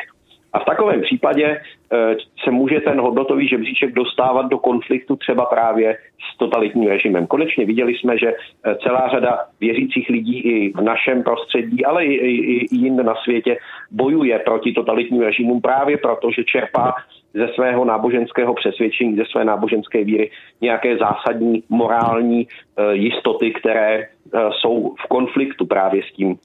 A 0.53 0.59
v 0.59 0.65
takovém 0.65 1.01
případě 1.01 1.45
eh, 1.45 2.15
se 2.43 2.51
může 2.51 2.79
ten 2.79 2.99
hodnotový 2.99 3.47
žebříček 3.47 3.93
dostávat 3.93 4.45
do 4.45 4.57
konfliktu 4.57 5.15
třeba 5.15 5.45
právě 5.45 5.97
s 6.33 6.37
totalitním 6.37 6.89
režimem. 6.89 7.27
Konečně 7.27 7.65
viděli 7.65 7.93
jsme, 7.95 8.17
že 8.17 8.27
eh, 8.27 8.75
celá 8.75 9.07
řada 9.07 9.39
věřících 9.59 10.09
lidí 10.09 10.39
i 10.39 10.73
v 10.73 10.81
našem 10.81 11.23
prostředí, 11.23 11.85
ale 11.85 12.05
i, 12.05 12.13
i, 12.13 12.75
jinde 12.75 13.03
na 13.03 13.15
světě 13.15 13.57
bojuje 13.91 14.39
proti 14.39 14.71
totalitním 14.71 15.21
režimům 15.21 15.61
právě 15.61 15.97
proto, 15.97 16.31
že 16.31 16.43
čerpá 16.43 16.93
ze 17.33 17.47
svého 17.47 17.85
náboženského 17.85 18.53
přesvědčení, 18.53 19.15
ze 19.15 19.25
své 19.25 19.45
náboženské 19.45 20.03
víry 20.03 20.31
nějaké 20.61 20.97
zásadní 20.97 21.63
morální 21.69 22.47
eh, 22.47 22.95
jistoty, 22.95 23.51
které 23.51 24.07
jsou 24.51 24.95
v 25.05 25.07
konfliktu 25.07 25.65
právě 25.65 26.03
s 26.03 26.11
tím 26.13 26.37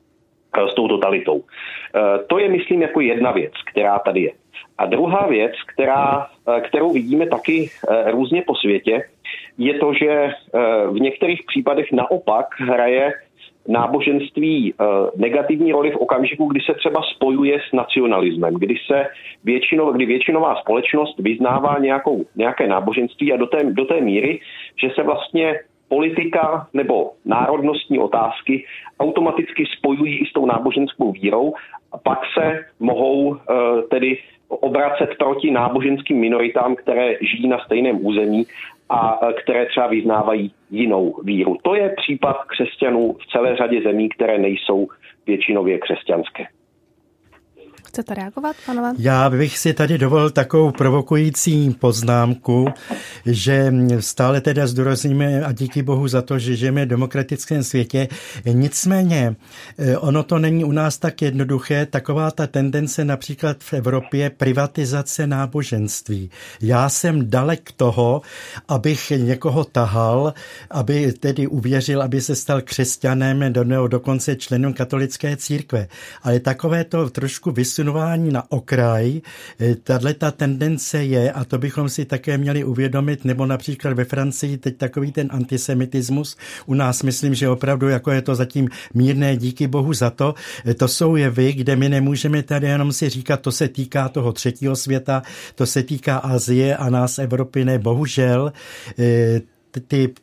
s 0.71 0.75
tou 0.75 0.88
totalitou. 0.88 1.43
Eh, 1.43 2.19
to 2.27 2.38
je, 2.38 2.49
myslím, 2.49 2.83
jako 2.83 3.01
jedna 3.01 3.33
věc, 3.33 3.53
která 3.71 3.99
tady 3.99 4.21
je. 4.21 4.33
A 4.79 4.87
druhá 4.87 5.27
věc, 5.27 5.53
která, 5.75 6.27
eh, 6.49 6.61
kterou 6.61 6.93
vidíme 6.93 7.27
taky 7.27 7.71
různě 8.11 8.43
po 8.43 8.55
světě, 8.55 9.03
je 9.59 9.75
to, 9.79 9.93
že 9.95 10.33
v 10.91 11.01
některých 11.01 11.41
případech 11.47 11.93
naopak 11.93 12.47
hraje 12.61 13.12
náboženství 13.69 14.75
negativní 15.17 15.73
roli 15.73 15.91
v 15.91 15.97
okamžiku, 15.97 16.47
kdy 16.47 16.61
se 16.61 16.75
třeba 16.75 17.03
spojuje 17.03 17.61
s 17.69 17.73
nacionalismem, 17.73 18.55
kdy 18.55 18.75
se 18.87 19.07
většinou, 19.45 19.93
kdy 19.93 20.07
většinová 20.07 20.57
společnost 20.57 21.19
vyznává 21.19 21.79
nějakou, 21.79 22.25
nějaké 22.37 22.69
náboženství 22.69 23.33
a 23.33 23.37
do 23.37 23.47
té, 23.47 23.65
do 23.65 23.85
té 23.85 24.01
míry, 24.01 24.41
že 24.83 24.88
se 24.95 25.03
vlastně 25.03 25.61
politika 25.92 26.66
nebo 26.72 27.12
národnostní 27.24 27.98
otázky 27.98 28.64
automaticky 29.00 29.64
spojují 29.76 30.18
i 30.18 30.26
s 30.26 30.33
tou 30.33 30.46
náboženskou 30.46 31.12
vírou 31.12 31.55
a 31.92 31.98
pak 31.98 32.18
se 32.38 32.64
mohou 32.81 33.28
uh, 33.28 33.37
tedy 33.90 34.18
obracet 34.48 35.11
proti 35.18 35.50
náboženským 35.50 36.20
minoritám, 36.20 36.74
které 36.74 37.14
žijí 37.20 37.48
na 37.48 37.59
stejném 37.64 38.07
území 38.07 38.46
a 38.88 39.22
uh, 39.22 39.33
které 39.33 39.66
třeba 39.66 39.87
vyznávají 39.87 40.52
jinou 40.70 41.20
víru. 41.22 41.57
To 41.62 41.74
je 41.74 41.94
případ 41.96 42.37
křesťanů 42.44 43.12
v 43.12 43.26
celé 43.26 43.57
řadě 43.57 43.83
zemí, 43.83 44.09
které 44.09 44.38
nejsou 44.38 44.88
většinově 45.26 45.78
křesťanské. 45.78 46.46
Chcete 47.92 48.14
reagovat, 48.14 48.57
panové? 48.66 48.92
Já 48.98 49.31
bych 49.31 49.59
si 49.59 49.74
tady 49.74 49.98
dovolil 49.98 50.31
takovou 50.31 50.70
provokující 50.70 51.70
poznámku, 51.70 52.68
že 53.26 53.72
stále 54.00 54.40
teda 54.40 54.66
zdůrazníme 54.66 55.44
a 55.44 55.52
díky 55.52 55.83
bohu 55.83 56.09
za 56.09 56.22
to, 56.22 56.38
že 56.38 56.57
žijeme 56.57 56.85
v 56.85 56.88
demokratickém 56.88 57.62
světě. 57.62 58.09
Nicméně 58.52 59.37
eh, 59.78 59.98
ono 59.98 60.22
to 60.22 60.38
není 60.38 60.64
u 60.64 60.72
nás 60.72 60.98
tak 60.98 61.22
jednoduché, 61.22 61.87
taková 61.87 62.31
ta 62.31 62.46
tendence 62.46 63.05
například 63.05 63.57
v 63.61 63.72
Evropě 63.72 64.31
privatizace 64.31 65.26
náboženství. 65.26 66.31
Já 66.61 66.88
jsem 66.88 67.31
dalek 67.31 67.72
toho, 67.76 68.22
abych 68.68 69.11
někoho 69.11 69.64
tahal, 69.64 70.35
aby 70.70 71.12
tedy 71.12 71.46
uvěřil, 71.46 72.02
aby 72.02 72.20
se 72.20 72.37
stal 72.37 72.61
křesťanem, 72.61 73.52
do, 73.52 73.88
dokonce 73.88 74.37
členem 74.37 74.72
katolické 74.72 75.37
církve. 75.37 75.88
Ale 76.22 76.40
takové 76.40 76.85
to 76.85 77.11
trošku 77.11 77.52
vysunování 77.83 78.31
na 78.31 78.42
okraj, 78.53 79.21
eh, 79.61 79.75
tahle 79.75 80.14
ta 80.14 80.31
tendence 80.31 81.05
je, 81.05 81.33
a 81.33 81.45
to 81.45 81.59
bychom 81.59 81.88
si 81.88 82.05
také 82.05 82.38
měli 82.38 82.64
uvědomit, 82.64 83.25
nebo 83.25 83.47
například 83.47 83.92
ve 83.92 84.05
Francii 84.05 84.57
teď 84.59 84.77
takový 84.77 85.12
ten 85.12 85.29
antisemitismus, 85.31 86.37
u 86.66 86.75
nás 86.75 87.03
myslím, 87.03 87.35
že 87.35 87.49
opravdu 87.49 87.88
jako 87.88 88.11
je 88.11 88.23
to 88.23 88.35
zatím 88.35 88.68
mírné, 88.95 89.37
díky 89.37 89.66
bohu 89.66 89.92
za 89.92 90.11
to, 90.11 90.35
eh, 90.66 90.75
to 90.75 90.88
jsou 90.88 91.16
jevy, 91.16 91.53
kde 91.53 91.77
my 91.77 91.88
nemůžeme 91.88 92.42
tady 92.42 92.66
jenom 92.66 92.92
si 92.92 93.09
říkat, 93.09 93.40
to 93.40 93.53
se 93.53 93.68
týká 93.68 94.09
toho 94.09 94.33
třetího 94.33 94.77
světa, 94.77 95.23
to 95.55 95.66
se 95.66 95.83
týká 95.83 96.18
Azie 96.18 96.77
a 96.77 96.90
nás 96.90 97.18
Evropy 97.18 97.64
ne, 97.64 97.79
bohužel. 97.79 98.53
Eh, 98.99 99.40
ty 99.88 100.14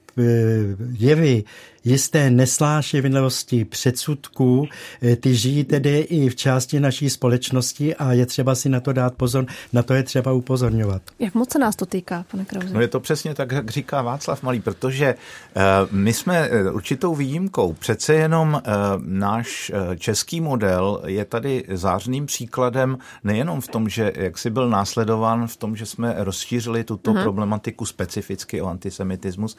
jevy 0.92 1.44
jisté 1.84 2.30
neslášivnosti 2.30 3.66
předsudků, 3.66 4.68
eh, 5.02 5.16
ty 5.16 5.36
žijí 5.36 5.64
tedy 5.64 6.00
i 6.00 6.30
v 6.30 6.36
části 6.36 6.80
naší 6.80 7.10
společnosti 7.10 7.96
a 7.96 8.14
je 8.14 8.26
třeba 8.26 8.56
si 8.56 8.70
na 8.70 8.80
to 8.80 8.94
dát 8.94 9.14
pozor, 9.16 9.46
na 9.74 9.84
to 9.84 9.94
je 9.94 10.04
třeba 10.04 10.32
upozorňovat. 10.32 11.02
Jak 11.20 11.34
moc 11.34 11.52
se 11.52 11.60
nás 11.60 11.76
to 11.76 11.86
týká, 11.86 12.26
pane 12.32 12.46
Krauze? 12.46 12.74
No 12.74 12.82
je 12.82 12.88
to 12.88 13.00
přesně 13.00 13.34
tak, 13.34 13.52
jak 13.52 13.70
říká 13.70 14.02
Václav 14.02 14.44
Malý, 14.44 14.60
protože 14.60 15.16
uh, 15.56 15.62
my 15.92 16.14
jsme 16.14 16.38
eh, 16.38 16.72
určitou 16.72 17.16
výjimkou. 17.16 17.74
Přece 17.74 18.14
jenom 18.14 18.62
náš 19.06 19.72
český 19.98 20.42
model 20.42 21.02
je 21.06 21.26
tady 21.26 21.64
zářným 21.70 22.26
příkladem 22.26 22.98
nejenom 23.24 23.62
v 23.62 23.68
tom, 23.68 23.90
že 23.90 24.12
jak 24.16 24.38
si 24.38 24.50
byl 24.50 24.70
následován 24.70 25.48
v 25.48 25.58
tom, 25.58 25.76
že 25.76 25.86
jsme 25.86 26.16
rozšířili 26.18 26.84
tuto 26.84 27.14
uh-huh. 27.14 27.24
problematiku 27.24 27.86
specificky 27.86 28.62
o 28.62 28.68
antisemitismus, 28.68 29.58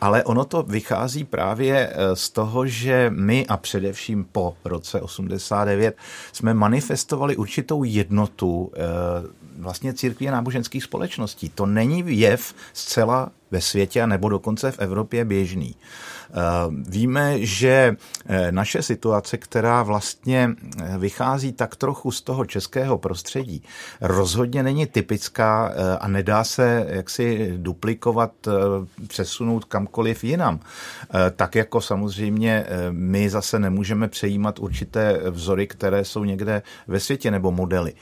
ale 0.00 0.24
ono 0.24 0.44
to 0.44 0.62
vychází 0.62 1.24
právě 1.24 1.92
eh, 1.92 2.16
z 2.16 2.30
toho, 2.30 2.66
že 2.66 3.10
my 3.14 3.46
a 3.46 3.56
především 3.56 4.24
po 4.32 4.56
roce 4.64 5.00
89 5.00 5.96
jsme 6.32 6.54
manifestovali 6.54 7.36
určitou 7.36 7.84
jednotu 7.84 8.72
eh, 8.74 8.78
vlastně 9.58 9.92
církví 9.92 10.28
a 10.28 10.32
náboženských 10.32 10.84
společností. 10.84 11.48
To 11.48 11.66
není 11.66 12.04
jev 12.06 12.54
zcela 12.72 13.30
ve 13.54 13.60
světě 13.60 14.06
nebo 14.06 14.28
dokonce 14.28 14.70
v 14.70 14.78
Evropě 14.78 15.24
běžný. 15.24 15.76
Eh, 16.30 16.36
víme, 16.88 17.46
že 17.46 17.96
eh, 18.26 18.52
naše 18.52 18.82
situace, 18.82 19.38
která 19.38 19.82
vlastně 19.82 20.50
eh, 20.50 20.98
vychází 20.98 21.52
tak 21.52 21.76
trochu 21.76 22.10
z 22.10 22.22
toho 22.22 22.44
českého 22.44 22.98
prostředí, 22.98 23.62
rozhodně 24.00 24.62
není 24.62 24.86
typická 24.86 25.72
a 26.00 26.08
nedá 26.08 26.44
se 26.44 26.86
jaksi 26.88 27.54
duplikovat, 27.56 28.32
přesunout 29.08 29.64
kamkoliv 29.64 30.24
jinam. 30.24 30.60
Tak 31.36 31.54
jako 31.54 31.80
samozřejmě 31.80 32.66
my 32.90 33.30
zase 33.30 33.58
nemůžeme 33.58 34.08
přejímat 34.08 34.58
určité 34.58 35.30
vzory, 35.30 35.66
které 35.66 36.04
jsou 36.04 36.24
někde 36.24 36.62
ve 36.86 37.00
světě 37.00 37.30
nebo 37.30 37.50
modely. 37.50 37.92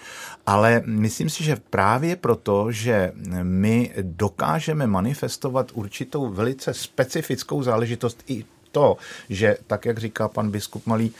Ale 0.46 0.82
myslím 0.86 1.30
si, 1.30 1.44
že 1.44 1.56
právě 1.70 2.16
proto, 2.16 2.72
že 2.72 3.12
my 3.42 3.92
dokážeme 4.02 4.86
manifestovat 4.86 5.41
určitou 5.72 6.28
velice 6.28 6.74
specifickou 6.74 7.62
záležitost 7.62 8.24
i 8.26 8.44
to, 8.72 8.96
že 9.28 9.56
tak, 9.66 9.86
jak 9.86 9.98
říká 9.98 10.28
pan 10.28 10.50
biskup 10.50 10.86
Malý, 10.86 11.12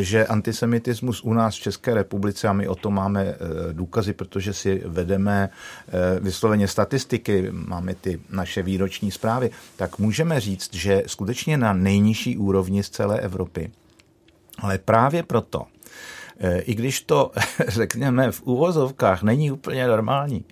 že 0.00 0.26
antisemitismus 0.26 1.24
u 1.24 1.32
nás 1.32 1.54
v 1.56 1.60
České 1.60 1.94
republice, 1.94 2.48
a 2.48 2.52
my 2.52 2.68
o 2.68 2.74
tom 2.74 2.94
máme 2.94 3.22
eh, 3.22 3.36
důkazy, 3.72 4.12
protože 4.12 4.52
si 4.52 4.82
vedeme 4.84 5.48
eh, 5.48 6.20
vysloveně 6.20 6.68
statistiky, 6.68 7.48
máme 7.50 7.94
ty 7.94 8.20
naše 8.30 8.62
výroční 8.62 9.10
zprávy, 9.10 9.50
tak 9.76 9.98
můžeme 9.98 10.40
říct, 10.40 10.74
že 10.74 11.02
skutečně 11.06 11.56
na 11.56 11.72
nejnižší 11.72 12.38
úrovni 12.38 12.82
z 12.82 12.90
celé 12.90 13.20
Evropy. 13.20 13.70
Ale 14.58 14.78
právě 14.78 15.22
proto, 15.22 15.66
Eh, 15.66 15.73
i 16.58 16.74
když 16.74 17.00
to, 17.00 17.30
řekněme, 17.68 18.32
v 18.32 18.42
úvozovkách 18.42 19.22
není 19.22 19.52
úplně 19.52 19.86
normální, 19.86 20.44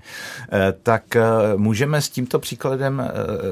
eh, 0.53 0.75
tak 0.83 1.17
eh, 1.17 1.23
můžeme 1.57 2.03
s 2.03 2.09
tímto 2.09 2.39
příkladem 2.39 3.11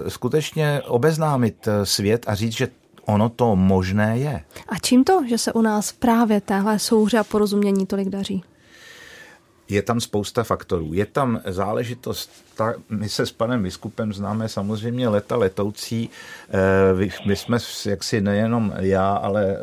skutečně 0.09 0.83
obeznámit 0.87 1.69
svět 1.85 2.25
a 2.27 2.35
říct, 2.35 2.53
že 2.53 2.69
ono 3.07 3.29
to 3.29 3.57
možné 3.57 4.19
je. 4.19 4.45
A 4.69 4.79
čím 4.83 5.05
to, 5.05 5.23
že 5.29 5.39
se 5.39 5.53
u 5.53 5.63
nás 5.63 5.93
právě 5.93 6.41
téhle 6.41 6.79
souhře 6.79 7.19
a 7.19 7.25
porozumění 7.25 7.87
tolik 7.87 8.09
daří? 8.09 8.43
Je 9.71 9.83
tam 9.83 10.01
spousta 10.01 10.45
faktorů. 10.45 10.95
Je 10.95 11.07
tam 11.07 11.41
záležitost, 11.47 12.31
ta, 12.61 12.75
my 12.89 13.09
se 13.09 13.27
s 13.27 13.33
panem 13.33 13.63
biskupem 13.63 14.13
známe 14.13 14.49
samozřejmě 14.49 15.09
leta 15.09 15.37
letoucí. 15.37 16.11
Eh, 16.49 17.11
my 17.27 17.37
jsme 17.37 17.59
jaksi 17.87 18.21
nejenom 18.21 18.73
já, 18.79 19.13
ale 19.13 19.57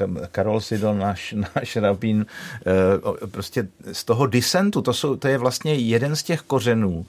eh, 0.00 0.28
Karol 0.32 0.60
Sidon, 0.60 0.98
náš, 0.98 1.34
náš 1.56 1.76
rabín, 1.76 2.26
eh, 2.66 3.26
prostě 3.26 3.68
z 3.92 4.04
toho 4.04 4.26
disentu, 4.26 4.82
to, 4.82 4.92
jsou, 4.92 5.16
to 5.16 5.28
je 5.28 5.38
vlastně 5.38 5.74
jeden 5.74 6.16
z 6.16 6.22
těch 6.22 6.40
kořenů, 6.40 7.06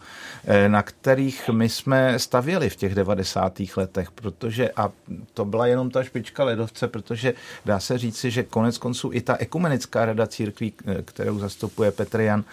na 0.68 0.84
kterých 0.84 1.50
my 1.50 1.70
jsme 1.70 2.20
stavěli 2.20 2.70
v 2.70 2.76
těch 2.76 2.96
90. 2.96 3.62
letech, 3.78 4.12
protože, 4.12 4.70
a 4.76 4.92
to 5.34 5.46
byla 5.46 5.68
jenom 5.68 5.92
ta 5.92 6.04
špička 6.04 6.44
ledovce, 6.44 6.88
protože 6.88 7.34
dá 7.66 7.80
se 7.80 7.98
říci, 7.98 8.32
že 8.32 8.44
konec 8.44 8.78
konců 8.78 9.10
i 9.14 9.22
ta 9.22 9.38
ekumenická 9.40 10.06
rada 10.06 10.28
církví, 10.28 10.74
kterou 11.06 11.40
zastupuje 11.40 11.92
Petr 11.92 12.22
Jan, 12.32 12.44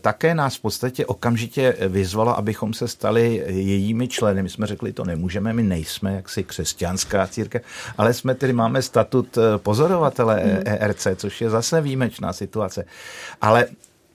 také 0.00 0.34
nás 0.34 0.56
v 0.56 0.60
podstatě 0.60 1.06
okamžitě 1.06 1.76
vyzvala, 1.88 2.32
abychom 2.32 2.74
se 2.74 2.88
stali 2.88 3.44
jejími 3.46 4.08
členy. 4.08 4.42
My 4.42 4.48
jsme 4.48 4.66
řekli, 4.66 4.92
to 4.92 5.04
nemůžeme, 5.04 5.52
my 5.52 5.62
nejsme 5.62 6.14
jaksi 6.14 6.44
křesťanská 6.44 7.26
církev, 7.26 7.62
ale 7.98 8.14
jsme 8.14 8.34
tedy, 8.34 8.52
máme 8.52 8.82
statut 8.82 9.38
eh, 9.38 9.58
pozorovatele. 9.58 10.62
ERC, 10.64 11.06
což 11.16 11.40
je 11.40 11.50
zase 11.50 11.80
výjimečná 11.80 12.32
situace. 12.32 12.84
Ale 13.40 13.66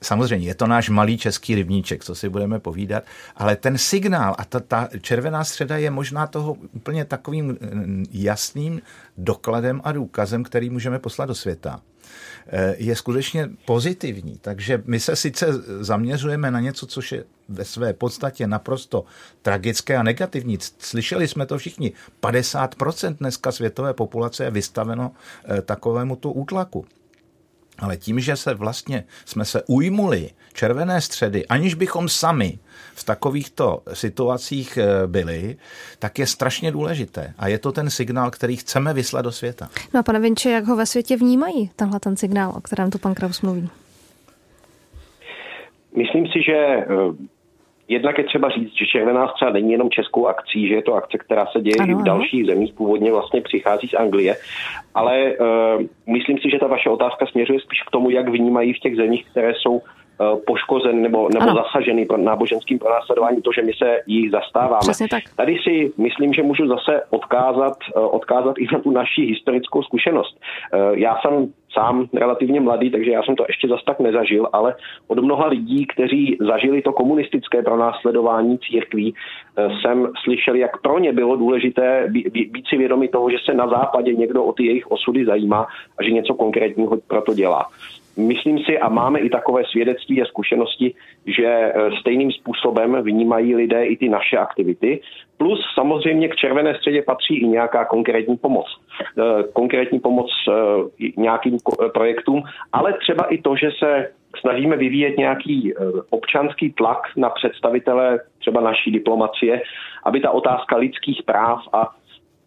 Samozřejmě, 0.02 0.46
je 0.46 0.54
to 0.54 0.66
náš 0.66 0.88
malý 0.88 1.18
český 1.18 1.54
rybníček, 1.54 2.04
co 2.04 2.14
si 2.14 2.28
budeme 2.28 2.60
povídat, 2.60 3.02
ale 3.36 3.56
ten 3.56 3.78
signál 3.78 4.34
a 4.38 4.44
ta, 4.44 4.60
ta 4.60 4.88
červená 5.00 5.44
středa 5.44 5.76
je 5.76 5.90
možná 5.90 6.26
toho 6.26 6.56
úplně 6.72 7.04
takovým 7.04 7.58
eh, 7.60 7.66
jasným 8.12 8.82
dokladem 9.18 9.80
a 9.84 9.92
důkazem, 9.92 10.44
který 10.44 10.70
můžeme 10.70 10.98
poslat 10.98 11.26
do 11.26 11.34
světa. 11.34 11.80
Eh, 12.50 12.74
je 12.78 12.96
skutečně 12.96 13.50
pozitivní. 13.64 14.38
Takže 14.40 14.82
my 14.86 15.00
se 15.00 15.16
sice 15.16 15.46
zaměřujeme 15.80 16.50
na 16.50 16.60
něco, 16.60 16.86
což 16.86 17.12
je 17.12 17.24
ve 17.48 17.64
své 17.64 17.92
podstatě 17.92 18.46
naprosto 18.46 19.04
tragické 19.42 19.96
a 19.96 20.02
negativní. 20.02 20.58
Slyšeli 20.78 21.28
jsme 21.28 21.46
to 21.46 21.58
všichni. 21.58 21.92
50% 22.20 23.16
dneska 23.16 23.52
světové 23.52 23.94
populace 23.94 24.44
je 24.44 24.50
vystaveno 24.50 25.12
eh, 25.44 25.62
takovému 25.62 26.16
tu 26.16 26.30
útlaku. 26.30 26.86
Ale 27.78 27.96
tím, 27.96 28.20
že 28.20 28.36
se 28.36 28.54
vlastně 28.54 29.04
jsme 29.24 29.44
se 29.44 29.62
ujmuli 29.66 30.30
červené 30.52 31.00
středy, 31.00 31.46
aniž 31.46 31.74
bychom 31.74 32.08
sami 32.08 32.58
v 32.94 33.04
takovýchto 33.04 33.82
situacích 33.92 34.76
eh, 34.76 35.06
byli, 35.06 35.56
tak 35.98 36.18
je 36.18 36.26
strašně 36.26 36.72
důležité. 36.72 37.34
A 37.38 37.48
je 37.48 37.58
to 37.58 37.72
ten 37.72 37.90
signál, 37.90 38.30
který 38.30 38.56
chceme 38.56 38.94
vyslat 38.94 39.22
do 39.22 39.32
světa. 39.32 39.68
No 39.94 40.00
a 40.00 40.02
pane 40.02 40.20
Vinče, 40.20 40.50
jak 40.50 40.64
ho 40.64 40.76
ve 40.76 40.86
světě 40.86 41.16
vnímají, 41.16 41.70
tenhle 41.76 42.00
ten 42.00 42.16
signál, 42.16 42.52
o 42.56 42.60
kterém 42.60 42.90
tu 42.90 42.98
pan 42.98 43.14
Kraus 43.14 43.40
mluví? 43.42 43.68
Myslím 45.96 46.26
si, 46.26 46.42
že 46.46 46.56
eh, 46.56 46.86
Jednak 47.88 48.18
je 48.18 48.24
třeba 48.24 48.48
říct, 48.48 48.72
že 48.72 48.86
Červená 48.86 49.28
střela 49.28 49.52
není 49.52 49.72
jenom 49.72 49.90
českou 49.90 50.26
akcí, 50.26 50.68
že 50.68 50.74
je 50.74 50.82
to 50.82 50.94
akce, 50.94 51.18
která 51.18 51.46
se 51.46 51.60
děje 51.60 51.74
ano, 51.80 51.92
i 51.92 51.94
v 51.94 52.02
dalších 52.02 52.44
ano. 52.44 52.54
zemích, 52.54 52.72
původně 52.72 53.12
vlastně 53.12 53.40
přichází 53.40 53.88
z 53.88 53.94
Anglie, 53.94 54.36
ale 54.94 55.32
uh, 55.32 55.82
myslím 56.06 56.38
si, 56.38 56.50
že 56.50 56.58
ta 56.58 56.66
vaše 56.66 56.90
otázka 56.90 57.26
směřuje 57.26 57.60
spíš 57.60 57.82
k 57.82 57.90
tomu, 57.90 58.10
jak 58.10 58.28
vnímají 58.28 58.72
v 58.72 58.78
těch 58.78 58.96
zemích, 58.96 59.26
které 59.30 59.54
jsou 59.54 59.82
Eh, 60.20 60.36
poškozen 60.46 61.02
nebo, 61.02 61.28
nebo 61.28 61.54
zasažený 61.54 62.06
pro 62.06 62.16
náboženským 62.16 62.78
pronásledováním, 62.78 63.42
to, 63.42 63.50
že 63.52 63.62
my 63.62 63.72
se 63.72 63.98
jich 64.06 64.30
zastáváme. 64.30 64.92
tak. 65.10 65.22
Tady 65.36 65.58
si 65.62 65.92
myslím, 65.98 66.32
že 66.32 66.42
můžu 66.42 66.68
zase 66.68 67.02
odkázat, 67.10 67.76
eh, 67.96 68.00
odkázat 68.00 68.58
i 68.58 68.66
na 68.72 68.78
tu 68.78 68.90
naši 68.90 69.22
historickou 69.22 69.82
zkušenost. 69.82 70.40
Já 70.92 71.16
jsem 71.16 71.52
sám 71.72 72.08
relativně 72.14 72.60
mladý, 72.60 72.90
takže 72.90 73.10
já 73.10 73.22
jsem 73.22 73.36
to 73.36 73.44
ještě 73.48 73.68
zas 73.68 73.84
tak 73.84 74.00
nezažil, 74.00 74.48
ale 74.52 74.74
od 75.08 75.18
mnoha 75.18 75.46
lidí, 75.46 75.86
kteří 75.86 76.38
zažili 76.40 76.82
to 76.82 76.92
komunistické 76.92 77.62
pronásledování 77.62 78.58
církví, 78.58 79.14
jsem 79.80 80.08
slyšel, 80.24 80.54
jak 80.54 80.80
pro 80.80 80.98
ně 80.98 81.12
bylo 81.12 81.36
důležité 81.36 82.06
být 82.08 82.66
si 82.68 82.76
vědomi 82.76 83.08
toho, 83.08 83.30
že 83.30 83.36
se 83.44 83.54
na 83.54 83.68
západě 83.68 84.14
někdo 84.14 84.44
o 84.44 84.52
ty 84.52 84.66
jejich 84.66 84.90
osudy 84.90 85.24
zajímá 85.24 85.66
a 85.98 86.02
že 86.02 86.10
něco 86.10 86.34
konkrétního 86.34 86.96
pro 87.08 87.22
to 87.22 87.34
dělá. 87.34 87.66
Myslím 88.18 88.58
si, 88.58 88.78
a 88.78 88.88
máme 88.88 89.18
i 89.18 89.30
takové 89.30 89.62
svědectví 89.70 90.22
a 90.22 90.26
zkušenosti, 90.26 90.94
že 91.26 91.46
e, 91.46 91.72
stejným 92.00 92.32
způsobem 92.32 93.02
vnímají 93.02 93.54
lidé 93.54 93.84
i 93.84 93.96
ty 93.96 94.08
naše 94.08 94.36
aktivity. 94.36 95.00
Plus 95.36 95.60
samozřejmě 95.74 96.28
k 96.28 96.36
Červené 96.36 96.74
středě 96.74 97.02
patří 97.02 97.38
i 97.38 97.46
nějaká 97.46 97.84
konkrétní 97.84 98.36
pomoc. 98.36 98.66
E, 99.18 99.42
konkrétní 99.52 100.00
pomoc 100.00 100.30
e, 100.48 100.52
nějakým 101.16 101.56
projektům, 101.94 102.42
ale 102.72 102.92
třeba 102.92 103.24
i 103.24 103.38
to, 103.38 103.56
že 103.56 103.70
se 103.78 104.08
snažíme 104.40 104.76
vyvíjet 104.76 105.18
nějaký 105.18 105.74
občanský 106.10 106.72
tlak 106.72 106.98
na 107.16 107.30
představitele 107.30 108.20
třeba 108.38 108.60
naší 108.60 108.90
diplomacie, 108.90 109.62
aby 110.04 110.20
ta 110.20 110.30
otázka 110.30 110.76
lidských 110.76 111.22
práv 111.22 111.60
a 111.72 111.94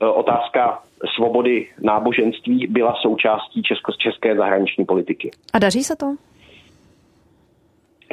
otázka 0.01 0.79
svobody 1.15 1.67
náboženství 1.81 2.67
byla 2.67 2.95
součástí 3.01 3.61
česko- 3.61 3.97
české 3.97 4.35
zahraniční 4.35 4.85
politiky. 4.85 5.31
A 5.53 5.59
daří 5.59 5.83
se 5.83 5.95
to? 5.95 6.05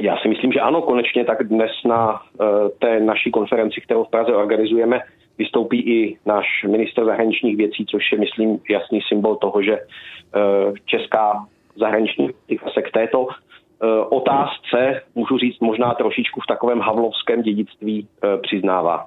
Já 0.01 0.17
si 0.17 0.29
myslím, 0.29 0.53
že 0.53 0.61
ano, 0.61 0.83
konečně 0.83 1.25
tak 1.25 1.43
dnes 1.43 1.71
na 1.85 2.13
uh, 2.13 2.49
té 2.79 3.01
naší 3.01 3.31
konferenci, 3.31 3.81
kterou 3.81 4.05
v 4.05 4.11
Praze 4.11 4.35
organizujeme, 4.35 5.01
vystoupí 5.39 5.81
i 5.81 6.19
náš 6.27 6.47
minister 6.69 7.05
zahraničních 7.05 7.57
věcí, 7.57 7.87
což 7.87 8.13
je, 8.13 8.19
myslím, 8.19 8.59
jasný 8.71 9.01
symbol 9.09 9.37
toho, 9.37 9.63
že 9.63 9.73
uh, 9.73 10.75
česká 10.87 11.47
zahraniční 11.77 12.29
politika 12.29 12.71
se 12.71 12.83
k 12.83 12.91
této 12.91 13.27
otázce, 14.11 15.03
můžu 15.15 15.39
říct 15.39 15.61
možná 15.61 15.95
trošičku 15.95 16.41
v 16.41 16.47
takovém 16.47 16.81
havlovském 16.81 17.43
dědictví, 17.43 18.09
přiznává. 18.43 19.07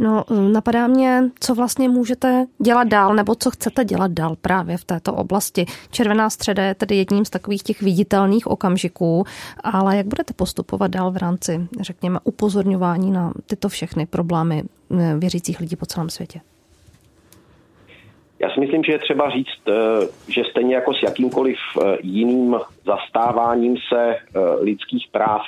No, 0.00 0.24
napadá 0.52 0.86
mě, 0.86 1.22
co 1.40 1.54
vlastně 1.54 1.88
můžete 1.88 2.46
dělat 2.58 2.88
dál, 2.88 3.14
nebo 3.14 3.34
co 3.34 3.50
chcete 3.50 3.84
dělat 3.84 4.10
dál 4.10 4.36
právě 4.42 4.76
v 4.76 4.84
této 4.84 5.14
oblasti. 5.14 5.66
Červená 5.90 6.30
středa 6.30 6.64
je 6.64 6.74
tedy 6.74 6.96
jedním 6.96 7.24
z 7.24 7.30
takových 7.30 7.62
těch 7.62 7.82
viditelných 7.82 8.46
okamžiků, 8.46 9.24
ale 9.64 9.96
jak 9.96 10.06
budete 10.06 10.34
postupovat 10.34 10.90
dál 10.90 11.10
v 11.10 11.16
rámci, 11.16 11.60
řekněme, 11.80 12.18
upozorňování 12.24 13.10
na 13.10 13.32
tyto 13.46 13.68
všechny 13.68 14.06
problémy 14.06 14.62
eh, 14.62 15.14
věřících 15.18 15.60
lidí 15.60 15.76
po 15.76 15.86
celém 15.86 16.10
světě? 16.10 16.40
Já 18.38 18.50
si 18.50 18.60
myslím, 18.60 18.84
že 18.84 18.92
je 18.92 18.98
třeba 18.98 19.30
říct, 19.30 19.68
eh, 19.68 19.72
že 20.28 20.42
stejně 20.50 20.74
jako 20.74 20.94
s 20.94 21.02
jakýmkoliv 21.02 21.56
eh, 21.56 21.96
jiným 22.02 22.56
zastáváním 22.86 23.76
se 23.92 24.16
lidských 24.60 25.08
práv, 25.12 25.40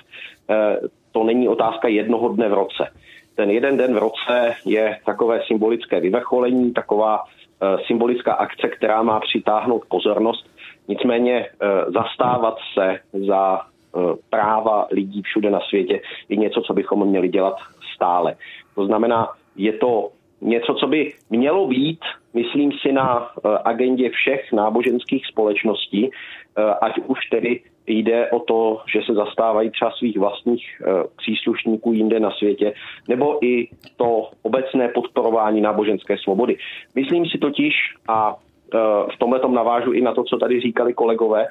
to 1.12 1.24
není 1.24 1.48
otázka 1.48 1.88
jednoho 1.88 2.28
dne 2.28 2.48
v 2.48 2.52
roce 2.52 2.88
ten 3.34 3.50
jeden 3.50 3.76
den 3.76 3.94
v 3.94 3.98
roce 3.98 4.54
je 4.64 4.98
takové 5.06 5.40
symbolické 5.46 6.00
vyvrcholení, 6.00 6.72
taková 6.72 7.24
eh, 7.24 7.76
symbolická 7.86 8.32
akce, 8.32 8.68
která 8.68 9.02
má 9.02 9.20
přitáhnout 9.20 9.82
pozornost. 9.88 10.46
Nicméně 10.88 11.46
eh, 11.46 11.66
zastávat 11.90 12.56
se 12.74 13.00
za 13.26 13.60
eh, 13.60 13.98
práva 14.30 14.86
lidí 14.90 15.22
všude 15.22 15.50
na 15.50 15.60
světě 15.60 16.00
je 16.28 16.36
něco, 16.36 16.60
co 16.60 16.74
bychom 16.74 17.08
měli 17.08 17.28
dělat 17.28 17.56
stále. 17.94 18.36
To 18.74 18.86
znamená, 18.86 19.28
je 19.56 19.72
to 19.72 20.10
něco, 20.40 20.74
co 20.74 20.86
by 20.86 21.12
mělo 21.30 21.66
být, 21.66 22.00
myslím 22.34 22.72
si, 22.72 22.92
na 22.92 23.30
agendě 23.64 24.10
všech 24.10 24.52
náboženských 24.52 25.26
společností, 25.26 26.10
ať 26.80 26.98
už 27.06 27.18
tedy 27.30 27.60
jde 27.86 28.30
o 28.30 28.40
to, 28.40 28.80
že 28.92 29.00
se 29.06 29.14
zastávají 29.14 29.70
třeba 29.70 29.90
svých 29.90 30.18
vlastních 30.18 30.64
e, 30.80 30.84
příslušníků 31.16 31.92
jinde 31.92 32.20
na 32.20 32.30
světě, 32.30 32.74
nebo 33.08 33.44
i 33.44 33.68
to 33.96 34.30
obecné 34.42 34.88
podporování 34.88 35.60
náboženské 35.60 36.18
svobody. 36.18 36.56
Myslím 36.94 37.26
si 37.26 37.38
totiž, 37.38 37.74
a 38.08 38.36
v 39.14 39.18
tomhle 39.18 39.40
tom 39.40 39.54
navážu 39.54 39.92
i 39.92 40.00
na 40.00 40.14
to, 40.14 40.24
co 40.24 40.36
tady 40.36 40.60
říkali 40.60 40.94
kolegové. 40.94 41.46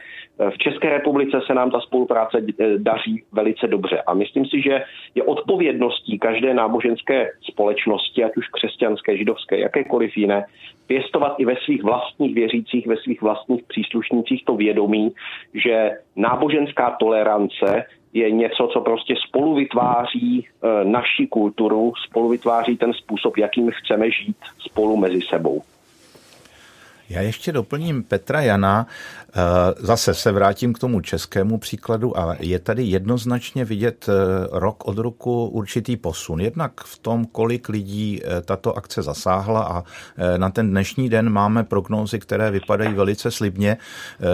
V 0.50 0.58
České 0.58 0.90
republice 0.90 1.42
se 1.48 1.54
nám 1.54 1.72
ta 1.72 1.80
spolupráce 1.80 2.38
eh, 2.38 2.78
daří 2.78 3.24
velice 3.32 3.68
dobře 3.68 4.02
a 4.02 4.14
myslím 4.14 4.46
si, 4.46 4.62
že 4.62 4.84
je 5.16 5.24
odpovědností 5.24 6.20
každé 6.20 6.54
náboženské 6.54 7.30
společnosti, 7.42 8.24
ať 8.24 8.38
už 8.38 8.48
křesťanské, 8.48 9.18
židovské, 9.18 9.60
jakékoliv 9.60 10.18
jiné, 10.18 10.46
pěstovat 10.88 11.36
i 11.38 11.46
ve 11.46 11.56
svých 11.56 11.84
vlastních 11.84 12.36
věřících, 12.36 12.88
ve 12.88 12.98
svých 12.98 13.22
vlastních 13.22 13.64
příslušnících 13.64 14.46
to 14.46 14.56
vědomí, 14.56 15.12
že 15.54 15.92
náboženská 16.16 16.96
tolerance 17.00 17.86
je 18.14 18.32
něco, 18.32 18.70
co 18.74 18.82
prostě 18.82 19.16
spolu 19.28 19.56
vytváří 19.56 20.48
naši 20.84 21.28
kulturu, 21.28 21.94
spolu 22.10 22.30
vytváří 22.30 22.78
ten 22.78 22.94
způsob, 22.94 23.38
jakým 23.38 23.72
chceme 23.72 24.12
žít 24.12 24.38
spolu 24.60 24.98
mezi 24.98 25.22
sebou. 25.22 25.62
Já 27.12 27.21
ještě 27.21 27.52
doplním 27.52 28.04
Petra 28.04 28.41
Jana. 28.41 28.88
Eh, 29.34 29.74
zase 29.80 30.13
se 30.13 30.32
vrátím 30.32 30.74
k 30.74 30.80
tomu 30.80 31.02
českému 31.02 31.58
příkladu 31.58 32.19
a 32.19 32.36
je 32.39 32.60
tady 32.60 32.84
jednoznačně 32.84 33.65
vidět 33.65 34.10
eh, 34.10 34.47
rok 34.52 34.88
od 34.88 34.97
roku 34.97 35.47
určitý 35.47 35.97
posun. 35.97 36.41
Jednak 36.41 36.82
v 36.84 36.97
tom, 36.97 37.26
kolik 37.26 37.69
lidí 37.69 38.21
eh, 38.24 38.41
tato 38.41 38.78
akce 38.78 39.02
zasáhla 39.02 39.63
a 39.63 39.84
na 40.38 40.50
ten 40.50 40.69
dnešní 40.69 41.10
den 41.10 41.30
máme 41.30 41.63
prognózy, 41.63 42.19
které 42.19 42.52
vypadají 42.52 42.93
velice 42.93 43.32
slibně. 43.32 43.78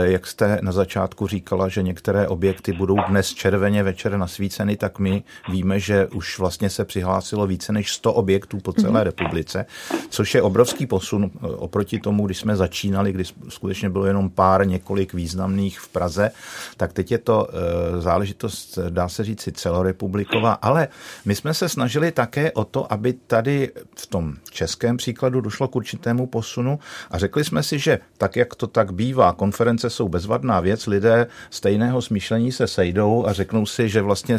Jak 0.01 0.27
jste 0.27 0.59
na 0.61 0.71
začátku 0.71 1.27
říkala, 1.27 1.67
že 1.67 1.83
některé 1.83 2.27
objekty 2.27 2.73
budou 2.73 2.97
dnes 3.07 3.33
červeně 3.33 3.83
večer 3.83 4.17
nasvíceny, 4.17 4.77
tak 4.77 4.99
my 4.99 5.23
víme, 5.49 5.79
že 5.79 6.07
už 6.07 6.39
vlastně 6.39 6.69
se 6.69 6.85
přihlásilo 6.85 7.47
více 7.47 7.73
než 7.73 7.91
100 7.91 8.13
objektů 8.13 8.59
po 8.59 8.73
celé 8.73 8.99
mhm. 8.99 9.01
republice, 9.01 9.65
což 10.09 10.35
je 10.35 10.41
obrovský 10.41 10.85
posun 10.85 11.31
oproti 11.41 11.99
tomu, 11.99 12.25
když 12.25 12.37
jsme 12.37 12.55
začínali, 12.67 13.12
kdy 13.12 13.23
skutečně 13.49 13.89
bylo 13.89 14.06
jenom 14.06 14.30
pár 14.30 14.67
několik 14.67 15.13
významných 15.13 15.80
v 15.80 15.88
Praze, 15.88 16.32
tak 16.77 16.93
teď 16.93 17.12
je 17.12 17.17
to 17.17 17.47
eh, 17.47 18.01
záležitost, 18.01 18.80
dá 18.89 19.10
se 19.10 19.23
říci, 19.23 19.51
celorepubliková, 19.51 20.53
ale 20.53 20.88
my 21.25 21.36
jsme 21.36 21.53
se 21.53 21.69
snažili 21.69 22.12
také 22.12 22.51
o 22.51 22.63
to, 22.63 22.93
aby 22.93 23.13
tady 23.13 23.71
v 23.95 24.06
tom 24.08 24.36
českém 24.51 24.97
příkladu 24.97 25.41
došlo 25.41 25.67
k 25.67 25.75
určitému 25.75 26.27
posunu 26.27 26.80
a 27.12 27.17
řekli 27.17 27.43
jsme 27.43 27.63
si, 27.63 27.80
že 27.80 27.99
tak, 28.17 28.36
jak 28.36 28.56
to 28.56 28.67
tak 28.67 28.91
bývá, 28.91 29.34
konference 29.34 29.89
jsou 29.89 30.10
bezvadná 30.10 30.60
věc, 30.60 30.88
lidé 30.88 31.27
stejného 31.49 32.01
smýšlení 32.01 32.51
se 32.51 32.67
sejdou 32.67 33.25
a 33.27 33.34
řeknou 33.34 33.65
si, 33.65 33.89
že 33.89 34.01
vlastně 34.01 34.38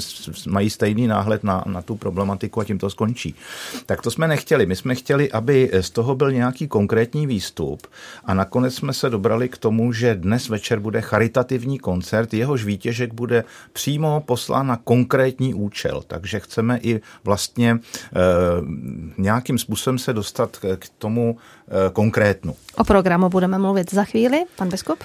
mají 0.49 0.71
stejný 0.71 1.07
náhled 1.07 1.45
na, 1.45 1.65
na 1.67 1.83
tu 1.83 1.97
problematiku 1.97 2.61
a 2.61 2.65
tím 2.65 2.79
to 2.79 2.91
skončí. 2.91 3.35
Tak 3.87 4.03
to 4.03 4.11
jsme 4.11 4.29
nechtěli. 4.29 4.67
My 4.67 4.77
jsme 4.77 4.95
chtěli, 4.95 5.33
aby 5.33 5.71
z 5.81 5.91
toho 5.91 6.15
byl 6.15 6.33
nějaký 6.33 6.69
konkrétní 6.69 7.27
výstup 7.27 7.87
a 8.25 8.35
nakonec 8.35 8.75
jsme 8.75 8.93
se 8.93 9.11
dobrali 9.11 9.49
k 9.49 9.59
tomu, 9.59 9.93
že 9.93 10.15
dnes 10.15 10.49
večer 10.49 10.81
bude 10.81 11.01
charitativní 11.01 11.79
koncert, 11.79 12.35
jehož 12.35 12.65
výtěžek 12.65 13.15
bude 13.15 13.45
přímo 13.73 14.23
poslán 14.27 14.67
na 14.67 14.77
konkrétní 14.77 15.55
účel. 15.55 16.03
Takže 16.07 16.41
chceme 16.41 16.79
i 16.83 17.01
vlastně 17.25 17.71
e, 17.71 17.79
nějakým 19.19 19.59
způsobem 19.59 19.99
se 19.99 20.13
dostat 20.13 20.57
k 20.79 20.89
tomu 20.99 21.37
e, 21.69 21.91
konkrétnu. 21.91 22.55
O 22.77 22.85
programu 22.85 23.29
budeme 23.29 23.59
mluvit 23.59 23.95
za 23.95 24.05
chvíli. 24.05 24.45
Pan 24.57 24.69
biskup? 24.69 24.99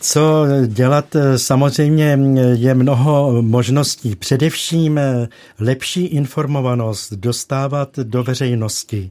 Co 0.00 0.46
dělat? 0.66 1.16
Samozřejmě 1.36 2.18
je 2.54 2.74
mnoho 2.74 3.42
možností. 3.42 4.16
Především 4.16 5.00
lepší 5.60 6.06
informovanost 6.06 7.12
dostávat 7.12 7.98
do 7.98 8.24
veřejnosti. 8.24 9.10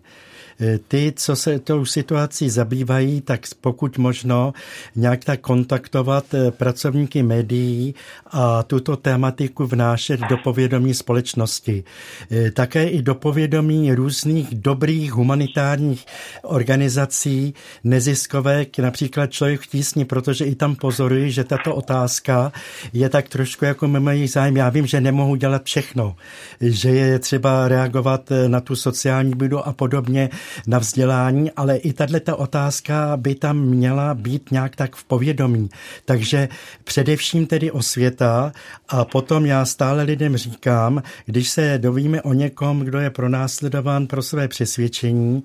Eh, 0.60 0.80
ty, 0.88 1.14
co 1.16 1.36
se 1.36 1.60
tou 1.60 1.86
situací 1.86 2.50
zabývají, 2.50 3.22
tak 3.22 3.42
pokud 3.62 3.98
možno 3.98 4.54
nějak 4.96 5.26
tak 5.26 5.40
kontaktovat 5.40 6.34
eh, 6.34 6.52
pracovníky 6.52 7.24
médií 7.24 7.96
a 8.26 8.64
tuto 8.64 8.98
tématiku 8.98 9.68
vnášet 9.68 10.20
do 10.30 10.38
povědomí 10.38 10.94
společnosti. 10.94 11.84
Eh, 12.32 12.52
také 12.52 12.90
i 12.90 13.02
do 13.02 13.16
povědomí 13.16 13.94
různých 13.94 14.48
dobrých 14.56 15.12
humanitárních 15.12 16.06
organizací, 16.44 17.54
neziskovek, 17.84 18.80
například 18.80 19.32
Člověk 19.32 19.62
v 19.62 19.68
tísni, 19.68 20.06
protože 20.06 20.46
i 20.46 20.56
tam 20.56 20.76
pozoruji, 20.76 21.32
že 21.32 21.44
tato 21.44 21.76
otázka 21.76 22.52
je 22.94 23.10
tak 23.10 23.30
trošku 23.30 23.66
jako 23.66 23.88
mimo 23.88 24.10
jejich 24.10 24.32
zájem. 24.32 24.58
Já 24.58 24.70
vím, 24.70 24.86
že 24.86 25.02
nemohu 25.02 25.36
dělat 25.36 25.64
všechno, 25.64 26.16
že 26.62 26.90
je 26.90 27.20
třeba 27.20 27.68
reagovat 27.68 28.30
na 28.48 28.62
tu 28.62 28.76
sociální 28.76 29.36
bídu 29.36 29.68
a 29.68 29.74
podobně, 29.74 30.30
na 30.68 30.80
vzdělání, 30.80 31.52
ale 31.52 31.78
i 31.78 31.94
tato 31.94 32.38
otázka 32.38 33.18
by 33.18 33.36
tam 33.36 33.60
měla 33.60 34.14
být 34.14 34.52
nějak 34.52 34.76
tak 34.76 34.96
v 34.96 35.04
povědomí. 35.04 35.70
Takže 36.06 36.50
především 36.84 37.48
tedy 37.48 37.72
o 37.72 37.82
světa 37.82 38.52
a 38.90 39.06
potom 39.06 39.46
já 39.46 39.66
stále 39.66 40.04
lidem 40.04 40.38
říkám, 40.38 41.04
když 41.26 41.50
se 41.50 41.78
dovíme 41.78 42.22
o 42.22 42.34
někom, 42.34 42.80
kdo 42.80 43.00
je 43.00 43.10
pronásledován 43.10 44.08
pro 44.08 44.22
své 44.22 44.48
přesvědčení, 44.48 45.44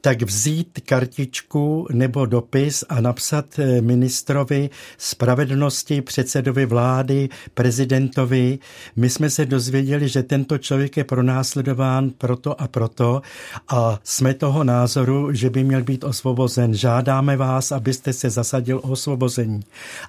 tak 0.00 0.22
vzít 0.22 0.78
kartičku 0.86 1.86
nebo 1.92 2.26
dopis 2.26 2.84
a 2.88 3.00
napsat 3.00 3.58
eh, 3.58 3.80
ministrovi 3.80 4.70
spravedlnosti, 4.98 6.02
předsedovi 6.02 6.66
vlády, 6.66 7.28
prezidentovi. 7.54 8.58
My 8.96 9.10
jsme 9.10 9.30
se 9.30 9.46
dozvěděli, 9.46 10.08
že 10.08 10.22
tento 10.22 10.58
člověk 10.58 10.96
je 10.96 11.04
pronásledován 11.04 12.10
proto 12.10 12.60
a 12.60 12.68
proto 12.68 13.22
a 13.68 13.98
jsme 14.04 14.34
toho 14.42 14.64
názoru, 14.64 15.32
že 15.32 15.50
by 15.50 15.64
měl 15.64 15.82
být 15.82 16.04
osvobozen. 16.04 16.74
Žádáme 16.74 17.36
vás, 17.36 17.72
abyste 17.72 18.12
se 18.12 18.30
zasadil 18.30 18.78
o 18.78 18.90
osvobození. 18.90 19.60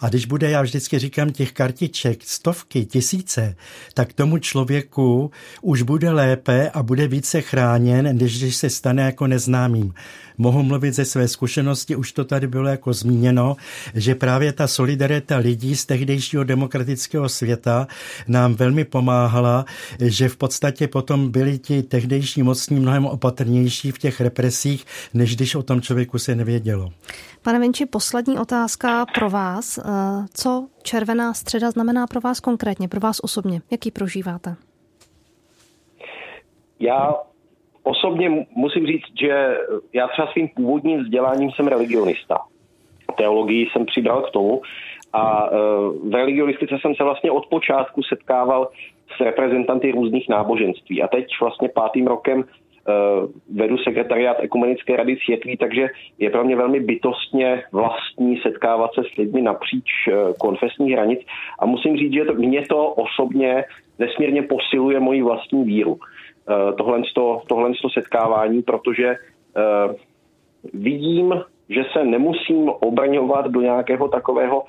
A 0.01 0.09
když 0.09 0.25
bude, 0.25 0.49
já 0.49 0.61
vždycky 0.61 0.99
říkám, 0.99 1.31
těch 1.31 1.51
kartiček 1.51 2.23
stovky, 2.23 2.85
tisíce, 2.85 3.55
tak 3.93 4.13
tomu 4.13 4.37
člověku 4.37 5.31
už 5.61 5.81
bude 5.81 6.11
lépe 6.11 6.69
a 6.69 6.83
bude 6.83 7.07
více 7.07 7.41
chráněn, 7.41 8.17
než 8.17 8.39
když 8.39 8.55
se 8.55 8.69
stane 8.69 9.01
jako 9.01 9.27
neznámým. 9.27 9.93
Mohu 10.37 10.63
mluvit 10.63 10.93
ze 10.93 11.05
své 11.05 11.27
zkušenosti, 11.27 11.95
už 11.95 12.11
to 12.11 12.25
tady 12.25 12.47
bylo 12.47 12.67
jako 12.67 12.93
zmíněno, 12.93 13.55
že 13.95 14.15
právě 14.15 14.53
ta 14.53 14.67
solidarita 14.67 15.37
lidí 15.37 15.75
z 15.75 15.85
tehdejšího 15.85 16.43
demokratického 16.43 17.29
světa 17.29 17.87
nám 18.27 18.53
velmi 18.53 18.85
pomáhala, 18.85 19.65
že 19.99 20.29
v 20.29 20.37
podstatě 20.37 20.87
potom 20.87 21.31
byli 21.31 21.59
ti 21.59 21.83
tehdejší 21.83 22.43
mocní 22.43 22.79
mnohem 22.79 23.05
opatrnější 23.05 23.91
v 23.91 23.97
těch 23.97 24.21
represích, 24.21 24.85
než 25.13 25.35
když 25.35 25.55
o 25.55 25.63
tom 25.63 25.81
člověku 25.81 26.19
se 26.19 26.35
nevědělo. 26.35 26.91
Pane 27.41 27.59
Vinči, 27.59 27.85
poslední 27.85 28.39
otázka 28.39 29.05
pro 29.05 29.29
vás. 29.29 29.77
Eh, 29.77 29.81
co 30.33 30.67
červená 30.83 31.33
středa 31.33 31.71
znamená 31.71 32.07
pro 32.07 32.21
vás 32.21 32.39
konkrétně, 32.39 32.87
pro 32.87 32.99
vás 32.99 33.19
osobně? 33.21 33.61
Jaký 33.71 33.91
prožíváte? 33.91 34.55
Já 36.79 37.13
osobně 37.83 38.45
musím 38.55 38.87
říct, 38.87 39.19
že 39.19 39.57
já 39.93 40.07
třeba 40.07 40.27
svým 40.31 40.49
původním 40.55 41.03
vzděláním 41.03 41.51
jsem 41.51 41.67
religionista. 41.67 42.37
Teologii 43.17 43.67
jsem 43.71 43.85
přibral 43.85 44.21
k 44.21 44.31
tomu 44.31 44.61
a 45.13 45.47
e, 45.47 45.57
v 46.09 46.13
religionistice 46.13 46.75
jsem 46.81 46.95
se 46.95 47.03
vlastně 47.03 47.31
od 47.31 47.45
počátku 47.45 48.03
setkával 48.03 48.69
s 49.17 49.19
reprezentanty 49.19 49.91
různých 49.91 50.29
náboženství. 50.29 51.03
A 51.03 51.07
teď 51.07 51.25
vlastně 51.41 51.69
pátým 51.69 52.07
rokem 52.07 52.39
e, 52.39 52.43
vedu 53.53 53.77
sekretariát 53.77 54.37
Ekumenické 54.39 54.95
rady 54.95 55.17
světlí, 55.23 55.57
takže 55.57 55.87
je 56.19 56.29
pro 56.29 56.43
mě 56.43 56.55
velmi 56.55 56.79
bytostně 56.79 57.63
vlastní 57.71 58.37
setkávat 58.37 58.93
se 58.93 59.01
s 59.13 59.17
lidmi 59.17 59.41
napříč 59.41 59.89
e, 60.07 60.33
konfesních 60.39 60.93
hranic. 60.93 61.19
A 61.59 61.65
musím 61.65 61.97
říct, 61.97 62.13
že 62.13 62.25
to, 62.25 62.33
mě 62.33 62.61
to 62.69 62.87
osobně 62.87 63.65
nesmírně 63.99 64.41
posiluje 64.41 64.99
moji 64.99 65.21
vlastní 65.21 65.63
víru. 65.63 65.97
Tohle, 66.77 67.01
tohle 67.47 67.71
setkávání, 67.93 68.61
protože 68.61 69.15
vidím 70.73 71.33
že 71.69 71.83
se 71.93 72.03
nemusím 72.03 72.69
obraňovat 72.69 73.47
do 73.47 73.61
nějakého 73.61 74.07
takového 74.07 74.61
uh, 74.61 74.65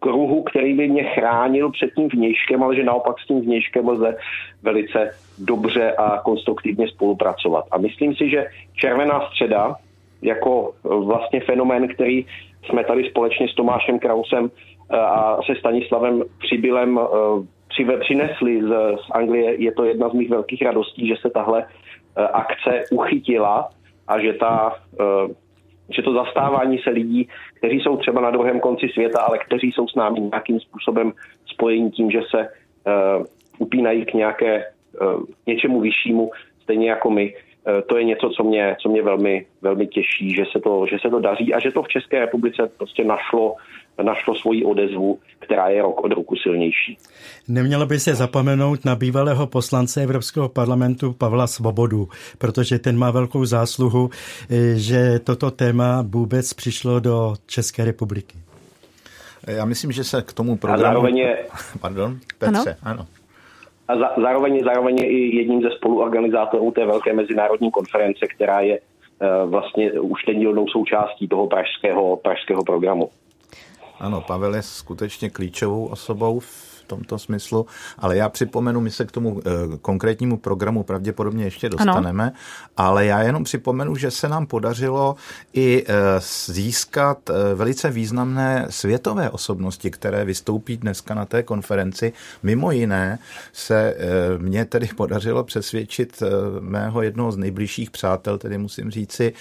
kruhu, 0.00 0.42
který 0.42 0.74
by 0.74 0.88
mě 0.88 1.04
chránil 1.04 1.70
před 1.70 1.94
tím 1.94 2.08
vnějškem, 2.08 2.62
ale 2.62 2.76
že 2.76 2.84
naopak 2.84 3.20
s 3.20 3.26
tím 3.26 3.40
vnějškem 3.40 3.88
lze 3.88 4.16
velice 4.62 5.10
dobře 5.38 5.92
a 5.92 6.18
konstruktivně 6.18 6.88
spolupracovat. 6.88 7.64
A 7.70 7.78
myslím 7.78 8.14
si, 8.14 8.30
že 8.30 8.46
červená 8.76 9.20
středa 9.20 9.76
jako 10.22 10.72
vlastně 10.84 11.40
fenomén, 11.40 11.88
který 11.88 12.26
jsme 12.66 12.84
tady 12.84 13.10
společně 13.10 13.48
s 13.48 13.54
Tomášem 13.54 13.98
Krausem 13.98 14.50
a 14.90 15.38
se 15.46 15.54
Stanislavem 15.58 16.22
Přibylem 16.38 17.00
přinesli 18.00 18.62
z, 18.62 18.68
z 19.06 19.10
Anglie, 19.10 19.62
je 19.62 19.72
to 19.72 19.84
jedna 19.84 20.08
z 20.08 20.12
mých 20.12 20.30
velkých 20.30 20.62
radostí, 20.62 21.08
že 21.08 21.14
se 21.20 21.30
tahle 21.30 21.66
akce 22.16 22.84
uchytila 22.90 23.70
a 24.08 24.20
že 24.20 24.32
ta 24.32 24.72
že 25.88 26.02
to 26.02 26.12
zastávání 26.12 26.78
se 26.78 26.90
lidí, 26.90 27.28
kteří 27.54 27.80
jsou 27.80 27.96
třeba 27.96 28.20
na 28.20 28.30
druhém 28.30 28.60
konci 28.60 28.88
světa, 28.88 29.20
ale 29.20 29.38
kteří 29.38 29.72
jsou 29.72 29.88
s 29.88 29.94
námi 29.94 30.20
nějakým 30.20 30.60
způsobem 30.60 31.12
spojení 31.46 31.90
tím, 31.90 32.10
že 32.10 32.20
se 32.30 32.48
uh, 32.48 33.24
upínají 33.58 34.04
k 34.04 34.14
nějaké, 34.14 34.64
uh, 35.00 35.22
něčemu 35.46 35.80
vyššímu, 35.80 36.30
stejně 36.62 36.90
jako 36.90 37.10
my, 37.10 37.34
to 37.86 37.96
je 37.96 38.04
něco, 38.04 38.30
co 38.36 38.44
mě, 38.44 38.76
co 38.82 38.88
mě 38.88 39.02
velmi, 39.02 39.46
velmi 39.62 39.86
těší, 39.86 40.34
že 40.34 40.44
se, 40.52 40.60
to, 40.60 40.86
že 40.90 40.96
se 41.02 41.10
to 41.10 41.20
daří 41.20 41.54
a 41.54 41.60
že 41.60 41.70
to 41.70 41.82
v 41.82 41.88
České 41.88 42.20
republice 42.20 42.70
prostě 42.78 43.04
našlo 43.04 43.54
našlo 44.02 44.34
svoji 44.34 44.64
odezvu, 44.64 45.18
která 45.38 45.68
je 45.68 45.82
rok 45.82 46.04
od 46.04 46.12
roku 46.12 46.36
silnější. 46.36 46.98
Nemělo 47.48 47.86
by 47.86 48.00
se 48.00 48.14
zapomenout 48.14 48.84
na 48.84 48.96
bývalého 48.96 49.46
poslance 49.46 50.02
Evropského 50.02 50.48
parlamentu 50.48 51.12
Pavla 51.12 51.46
Svobodu, 51.46 52.08
protože 52.38 52.78
ten 52.78 52.98
má 52.98 53.10
velkou 53.10 53.44
zásluhu, 53.44 54.10
eh, 54.50 54.56
že 54.74 55.18
toto 55.18 55.50
téma 55.50 56.04
vůbec 56.08 56.54
přišlo 56.54 57.00
do 57.00 57.34
České 57.46 57.84
republiky. 57.84 58.38
Já 59.46 59.64
myslím, 59.64 59.92
že 59.92 60.04
se 60.04 60.22
k 60.22 60.32
tomu 60.32 60.56
programu... 60.56 60.84
A 60.84 60.86
zároveň 60.86 61.16
je... 61.16 61.38
Pardon, 61.80 62.18
Petře, 62.38 62.76
ano. 62.82 63.00
ano. 63.00 63.06
A 63.88 63.96
za, 63.96 64.10
zároveň, 64.22 64.64
zároveň 64.64 64.98
je 64.98 65.06
i 65.06 65.36
jedním 65.36 65.62
ze 65.62 65.70
spoluorganizátorů 65.70 66.70
té 66.70 66.86
velké 66.86 67.12
mezinárodní 67.12 67.70
konference, 67.70 68.26
která 68.26 68.60
je 68.60 68.80
uh, 68.80 69.50
vlastně 69.50 69.92
už 69.92 70.22
ten 70.22 70.38
dílnou 70.38 70.68
součástí 70.68 71.28
toho 71.28 71.46
pražského, 71.46 72.16
pražského 72.16 72.64
programu. 72.64 73.10
Ano, 74.00 74.20
Pavel 74.20 74.54
je 74.54 74.62
skutečně 74.62 75.30
klíčovou 75.30 75.86
osobou 75.86 76.38
v 76.38 76.73
tomto 76.86 77.18
smyslu, 77.18 77.66
ale 77.98 78.16
já 78.16 78.28
připomenu, 78.28 78.80
my 78.80 78.90
se 78.90 79.04
k 79.04 79.12
tomu 79.12 79.40
eh, 79.40 79.50
konkrétnímu 79.82 80.36
programu 80.36 80.82
pravděpodobně 80.82 81.44
ještě 81.44 81.68
dostaneme, 81.68 82.24
ano. 82.24 82.32
ale 82.76 83.06
já 83.06 83.22
jenom 83.22 83.44
připomenu, 83.44 83.96
že 83.96 84.10
se 84.10 84.28
nám 84.28 84.46
podařilo 84.46 85.16
i 85.52 85.84
eh, 85.88 85.94
získat 86.46 87.30
eh, 87.30 87.54
velice 87.54 87.90
významné 87.90 88.66
světové 88.70 89.30
osobnosti, 89.30 89.90
které 89.90 90.24
vystoupí 90.24 90.76
dneska 90.76 91.14
na 91.14 91.24
té 91.24 91.42
konferenci. 91.42 92.12
Mimo 92.42 92.70
jiné 92.70 93.18
se 93.52 93.96
mně 94.38 94.64
tedy 94.64 94.86
podařilo 94.96 95.44
přesvědčit 95.44 96.22
mého 96.60 97.02
jednoho 97.02 97.32
z 97.32 97.36
nejbližších 97.36 97.90
přátel, 97.90 98.38
tedy 98.38 98.58
musím 98.58 98.90
říci, 98.90 99.32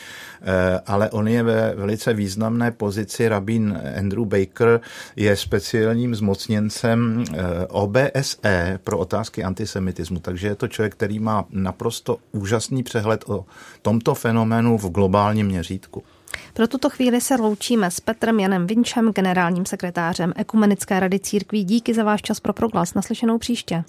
ale 0.85 1.09
on 1.09 1.27
je 1.27 1.43
ve 1.43 1.75
velice 1.75 2.13
významné 2.13 2.71
pozici, 2.71 3.27
rabín 3.27 3.81
Andrew 3.97 4.25
Baker 4.25 4.81
je 5.15 5.35
speciálním 5.35 6.15
zmocněncem 6.15 7.23
OBSE 7.69 8.79
pro 8.83 8.97
otázky 8.97 9.43
antisemitismu, 9.43 10.19
takže 10.19 10.47
je 10.47 10.55
to 10.55 10.67
člověk, 10.67 10.93
který 10.93 11.19
má 11.19 11.45
naprosto 11.49 12.17
úžasný 12.31 12.83
přehled 12.83 13.23
o 13.27 13.45
tomto 13.81 14.15
fenoménu 14.15 14.77
v 14.77 14.89
globálním 14.89 15.47
měřítku. 15.47 16.03
Pro 16.53 16.67
tuto 16.67 16.89
chvíli 16.89 17.21
se 17.21 17.35
loučíme 17.35 17.91
s 17.91 17.99
Petrem 17.99 18.39
Janem 18.39 18.67
Vinčem, 18.67 19.11
generálním 19.11 19.65
sekretářem 19.65 20.33
Ekumenické 20.35 20.99
rady 20.99 21.19
církví. 21.19 21.63
Díky 21.63 21.93
za 21.93 22.03
váš 22.03 22.21
čas 22.21 22.39
pro 22.39 22.53
proglas. 22.53 22.93
Naslyšenou 22.93 23.37
příště. 23.37 23.83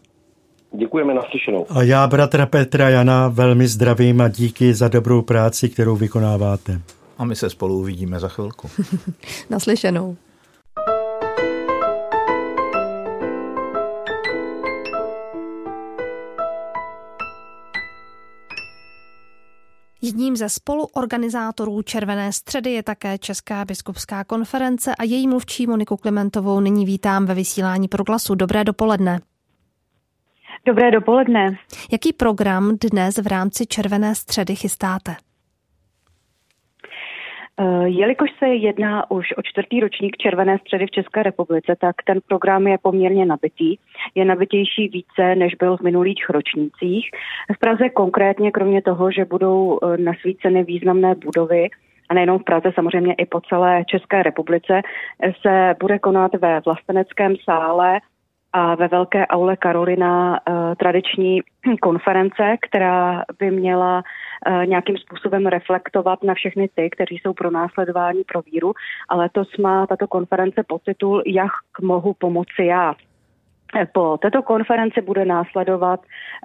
Děkujeme 0.79 1.15
naslyšenou. 1.15 1.67
A 1.71 1.83
já 1.83 2.07
bratra 2.07 2.47
Petra 2.47 2.89
Jana 2.89 3.29
velmi 3.29 3.69
zdravím 3.69 4.21
a 4.21 4.29
díky 4.29 4.75
za 4.75 4.89
dobrou 4.89 5.23
práci, 5.23 5.69
kterou 5.69 5.97
vykonáváte. 5.97 6.81
A 7.19 7.25
my 7.25 7.37
se 7.37 7.51
spolu 7.51 7.79
uvidíme 7.79 8.21
za 8.21 8.29
chvilku. 8.29 8.71
naslyšenou. 9.51 10.17
Jedním 20.05 20.37
ze 20.37 20.49
spoluorganizátorů 20.49 21.83
Červené 21.83 22.33
středy 22.33 22.71
je 22.73 22.83
také 22.83 23.19
Česká 23.19 23.65
biskupská 23.65 24.25
konference 24.25 24.95
a 24.95 25.05
její 25.05 25.29
mluvčí 25.29 25.67
Moniku 25.67 25.97
Klimentovou 25.97 26.61
nyní 26.61 26.87
vítám 26.87 27.27
ve 27.27 27.35
vysílání 27.35 27.89
proglasu. 27.89 28.35
Dobré 28.35 28.65
dopoledne. 28.65 29.21
Dobré 30.67 30.91
dopoledne. 30.91 31.59
Jaký 31.93 32.13
program 32.13 32.77
dnes 32.91 33.19
v 33.19 33.27
rámci 33.27 33.67
Červené 33.67 34.15
středy 34.15 34.57
chystáte? 34.57 35.17
Eh, 37.61 37.89
jelikož 37.89 38.31
se 38.39 38.47
jedná 38.47 39.11
už 39.11 39.27
o 39.37 39.43
čtvrtý 39.43 39.81
ročník 39.81 40.17
Červené 40.17 40.59
středy 40.59 40.87
v 40.87 40.91
České 40.91 41.23
republice, 41.23 41.77
tak 41.81 41.97
ten 42.05 42.21
program 42.29 42.67
je 42.67 42.79
poměrně 42.83 43.27
nabitý. 43.27 43.77
Je 44.15 44.25
nabitější 44.25 44.89
více, 44.89 45.35
než 45.35 45.55
byl 45.55 45.77
v 45.77 45.81
minulých 45.81 46.31
ročnících. 46.31 47.11
V 47.57 47.59
Praze 47.59 47.89
konkrétně, 47.89 48.51
kromě 48.51 48.83
toho, 48.83 49.11
že 49.11 49.25
budou 49.25 49.79
eh, 49.83 49.97
nasvíceny 49.97 50.65
významné 50.65 51.15
budovy, 51.15 51.69
a 52.09 52.15
nejenom 52.15 52.39
v 52.39 52.45
Praze, 52.45 52.73
samozřejmě 52.75 53.15
i 53.15 53.27
po 53.27 53.41
celé 53.41 53.85
České 53.85 54.23
republice, 54.23 54.83
se 55.43 55.75
bude 55.81 55.99
konat 55.99 56.35
ve 56.35 56.61
vlasteneckém 56.61 57.35
sále 57.45 58.01
a 58.55 58.75
ve 58.75 58.89
Velké 58.89 59.27
aule 59.27 59.57
Karolina 59.57 60.37
eh, 60.37 60.53
tradiční 60.77 61.41
konference, 61.81 62.57
která 62.69 63.25
by 63.39 63.51
měla 63.51 64.03
eh, 64.47 64.67
nějakým 64.67 64.97
způsobem 64.97 65.47
reflektovat 65.47 66.23
na 66.23 66.35
všechny 66.35 66.69
ty, 66.75 66.91
kteří 66.91 67.19
jsou 67.19 67.33
pro 67.33 67.51
následování 67.51 68.25
pro 68.25 68.43
víru. 68.43 68.73
Ale 69.09 69.23
letos 69.23 69.57
má 69.57 69.87
tato 69.87 70.07
konference 70.07 70.63
podtitul 70.67 71.23
Jak 71.27 71.53
mohu 71.83 72.15
pomoci 72.15 72.65
já. 72.65 72.95
Po 73.93 74.19
této 74.23 74.43
konferenci 74.43 75.01
bude 75.01 75.25
následovat 75.25 76.01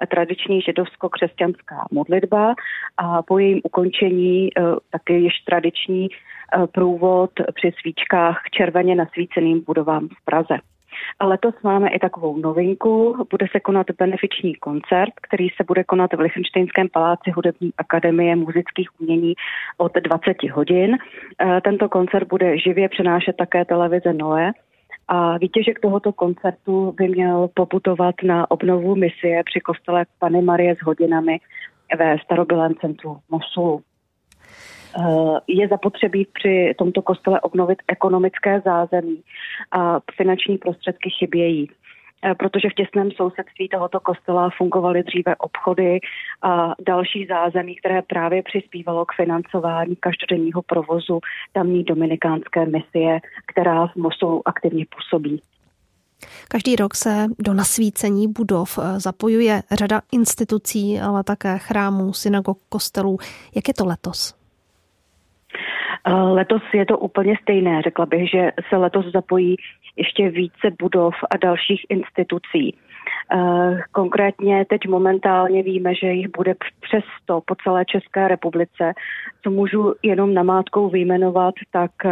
tradiční 0.08 0.60
židovsko-křesťanská 0.60 1.86
modlitba 1.90 2.54
a 2.96 3.22
po 3.22 3.38
jejím 3.38 3.60
ukončení 3.64 4.48
eh, 4.48 4.62
taky 4.90 5.12
již 5.12 5.32
tradiční 5.46 6.08
průvod 6.72 7.30
při 7.54 7.72
svíčkách 7.80 8.42
červeně 8.50 8.94
nasvíceným 8.94 9.64
budovám 9.66 10.08
v 10.08 10.24
Praze. 10.24 10.69
A 11.18 11.26
letos 11.26 11.54
máme 11.62 11.88
i 11.88 11.98
takovou 11.98 12.36
novinku. 12.36 13.26
Bude 13.30 13.46
se 13.52 13.60
konat 13.60 13.86
benefiční 13.98 14.54
koncert, 14.54 15.14
který 15.22 15.48
se 15.48 15.64
bude 15.66 15.84
konat 15.84 16.12
v 16.12 16.20
Lichtensteinském 16.20 16.88
paláci 16.88 17.30
hudební 17.30 17.72
akademie 17.78 18.36
muzických 18.36 18.88
umění 19.00 19.34
od 19.76 19.94
20 19.94 20.42
hodin. 20.52 20.96
Eh, 21.38 21.60
tento 21.60 21.88
koncert 21.88 22.28
bude 22.28 22.58
živě 22.58 22.88
přenášet 22.88 23.36
také 23.36 23.64
televize 23.64 24.12
Noe. 24.12 24.52
A 25.08 25.38
výtěžek 25.38 25.80
tohoto 25.80 26.12
koncertu 26.12 26.94
by 26.96 27.08
měl 27.08 27.48
poputovat 27.54 28.14
na 28.22 28.50
obnovu 28.50 28.96
misie 28.96 29.42
při 29.44 29.60
kostele 29.60 30.04
Pany 30.18 30.42
Marie 30.42 30.76
s 30.76 30.78
hodinami 30.82 31.40
ve 31.98 32.18
starobylém 32.18 32.74
centru 32.74 33.16
Mosulu. 33.30 33.82
Eh, 34.98 35.40
je 35.46 35.68
zapotřebí 35.68 36.26
při 36.32 36.74
tomto 36.78 37.02
kostele 37.02 37.40
obnovit 37.40 37.78
ekonomické 37.88 38.60
zázemí 38.64 39.22
a 39.72 40.00
finanční 40.16 40.58
prostředky 40.58 41.10
chybějí 41.10 41.70
eh, 42.24 42.34
protože 42.34 42.68
v 42.68 42.74
těsném 42.74 43.10
sousedství 43.10 43.68
tohoto 43.68 44.00
kostela 44.00 44.50
fungovaly 44.58 45.02
dříve 45.02 45.36
obchody 45.36 46.00
a 46.42 46.74
další 46.86 47.26
zázemí, 47.26 47.76
které 47.76 48.02
právě 48.02 48.42
přispívalo 48.42 49.04
k 49.04 49.12
financování 49.16 49.96
každodenního 49.96 50.62
provozu 50.62 51.20
tamní 51.52 51.84
dominikánské 51.84 52.66
misie, 52.66 53.20
která 53.46 53.86
v 53.86 53.96
Mosulu 53.96 54.48
aktivně 54.48 54.86
působí. 54.96 55.40
Každý 56.48 56.76
rok 56.76 56.94
se 56.94 57.26
do 57.38 57.54
nasvícení 57.54 58.28
budov 58.28 58.78
eh, 58.78 59.00
zapojuje 59.00 59.62
řada 59.70 60.02
institucí, 60.12 61.00
ale 61.00 61.24
také 61.24 61.58
chrámů, 61.58 62.12
synagog, 62.12 62.58
kostelů. 62.68 63.18
Jak 63.54 63.68
je 63.68 63.74
to 63.74 63.86
letos? 63.86 64.39
Eh, 66.06 66.12
letos 66.12 66.62
je 66.74 66.86
to 66.86 66.98
úplně 66.98 67.34
stejné. 67.42 67.82
Řekla 67.82 68.06
bych, 68.06 68.30
že 68.30 68.52
se 68.68 68.76
letos 68.76 69.06
zapojí 69.06 69.56
ještě 69.96 70.30
více 70.30 70.70
budov 70.78 71.14
a 71.30 71.36
dalších 71.36 71.86
institucí. 71.88 72.76
Eh, 73.32 73.80
konkrétně 73.92 74.64
teď 74.64 74.88
momentálně 74.88 75.62
víme, 75.62 75.94
že 75.94 76.06
jich 76.06 76.28
bude 76.36 76.54
přes 76.80 77.04
100 77.22 77.40
po 77.40 77.54
celé 77.54 77.84
České 77.84 78.28
republice. 78.28 78.92
Co 79.42 79.50
můžu 79.50 79.94
jenom 80.02 80.34
namátkou 80.34 80.88
vyjmenovat, 80.88 81.54
tak 81.70 81.90
eh, 82.04 82.10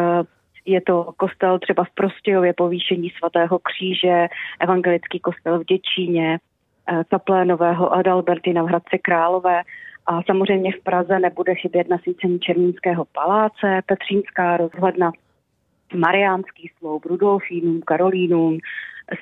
je 0.66 0.80
to 0.80 1.12
kostel 1.16 1.58
třeba 1.58 1.84
v 1.84 1.94
Prostějově 1.94 2.52
povýšení 2.52 3.10
svatého 3.10 3.58
kříže, 3.58 4.26
evangelický 4.60 5.20
kostel 5.20 5.60
v 5.60 5.64
Děčíně, 5.64 6.38
kaple 7.08 7.44
Nového 7.44 7.92
Adalbertina 7.92 8.62
v 8.62 8.66
Hradci 8.66 8.98
Králové 8.98 9.62
a 10.08 10.22
samozřejmě 10.22 10.72
v 10.72 10.82
Praze 10.84 11.18
nebude 11.18 11.54
chybět 11.54 11.88
nasvícení 11.88 12.40
Černínského 12.40 13.04
paláce, 13.04 13.82
Petřínská 13.86 14.56
rozhledna, 14.56 15.12
Mariánský 15.96 16.70
sloup, 16.78 17.04
Rudolfínům, 17.04 17.80
Karolínům, 17.86 18.58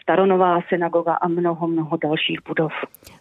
Staronová 0.03 0.61
synagoga 0.69 1.15
a 1.15 1.29
mnoho, 1.29 1.69
mnoho 1.69 1.97
dalších 1.97 2.39
budov. 2.49 2.73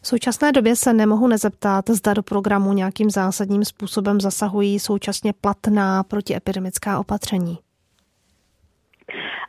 V 0.01 0.07
současné 0.07 0.51
době 0.51 0.76
se 0.76 0.93
nemohu 0.93 1.28
nezeptat, 1.28 1.89
zda 1.89 2.13
do 2.13 2.24
programu 2.24 2.74
nějakým 2.74 3.09
zásadním 3.09 3.66
způsobem 3.66 4.22
zasahují 4.22 4.80
současně 4.80 5.34
platná 5.41 6.03
protiepidemická 6.03 6.99
opatření. 6.99 7.64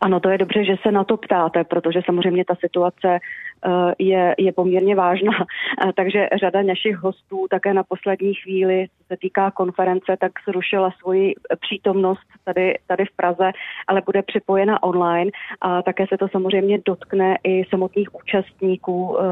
Ano, 0.01 0.21
to 0.21 0.29
je 0.29 0.39
dobře, 0.39 0.65
že 0.65 0.77
se 0.83 0.93
na 0.93 1.05
to 1.05 1.17
ptáte, 1.17 1.65
protože 1.65 2.01
samozřejmě 2.07 2.45
ta 2.45 2.55
situace 2.55 3.21
Eh, 3.65 3.95
je, 3.99 4.35
je 4.39 4.53
poměrně 4.53 4.95
vážná. 4.95 5.33
Eh, 5.87 5.93
takže 5.97 6.29
řada 6.41 6.63
našich 6.63 6.97
hostů 6.97 7.47
také 7.51 7.75
na 7.75 7.83
poslední 7.83 8.35
chvíli, 8.35 8.87
co 8.99 9.05
se 9.05 9.17
týká 9.17 9.51
konference, 9.51 10.17
tak 10.21 10.33
zrušila 10.49 10.91
svoji 10.91 11.35
přítomnost 11.61 12.27
tady, 12.45 12.79
tady 12.87 13.05
v 13.05 13.17
Praze, 13.17 13.51
ale 13.87 14.03
bude 14.07 14.23
připojena 14.23 14.83
online 14.83 15.31
a 15.61 15.83
také 15.83 16.07
se 16.07 16.19
to 16.19 16.29
samozřejmě 16.29 16.79
dotkne 16.85 17.39
i 17.45 17.65
samotných 17.71 18.15
účastníků, 18.15 19.19
eh, 19.19 19.25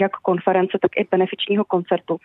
jak 0.00 0.12
konference, 0.12 0.78
tak 0.82 0.90
i 0.96 1.06
benefičního 1.10 1.64
koncertu. 1.64 2.16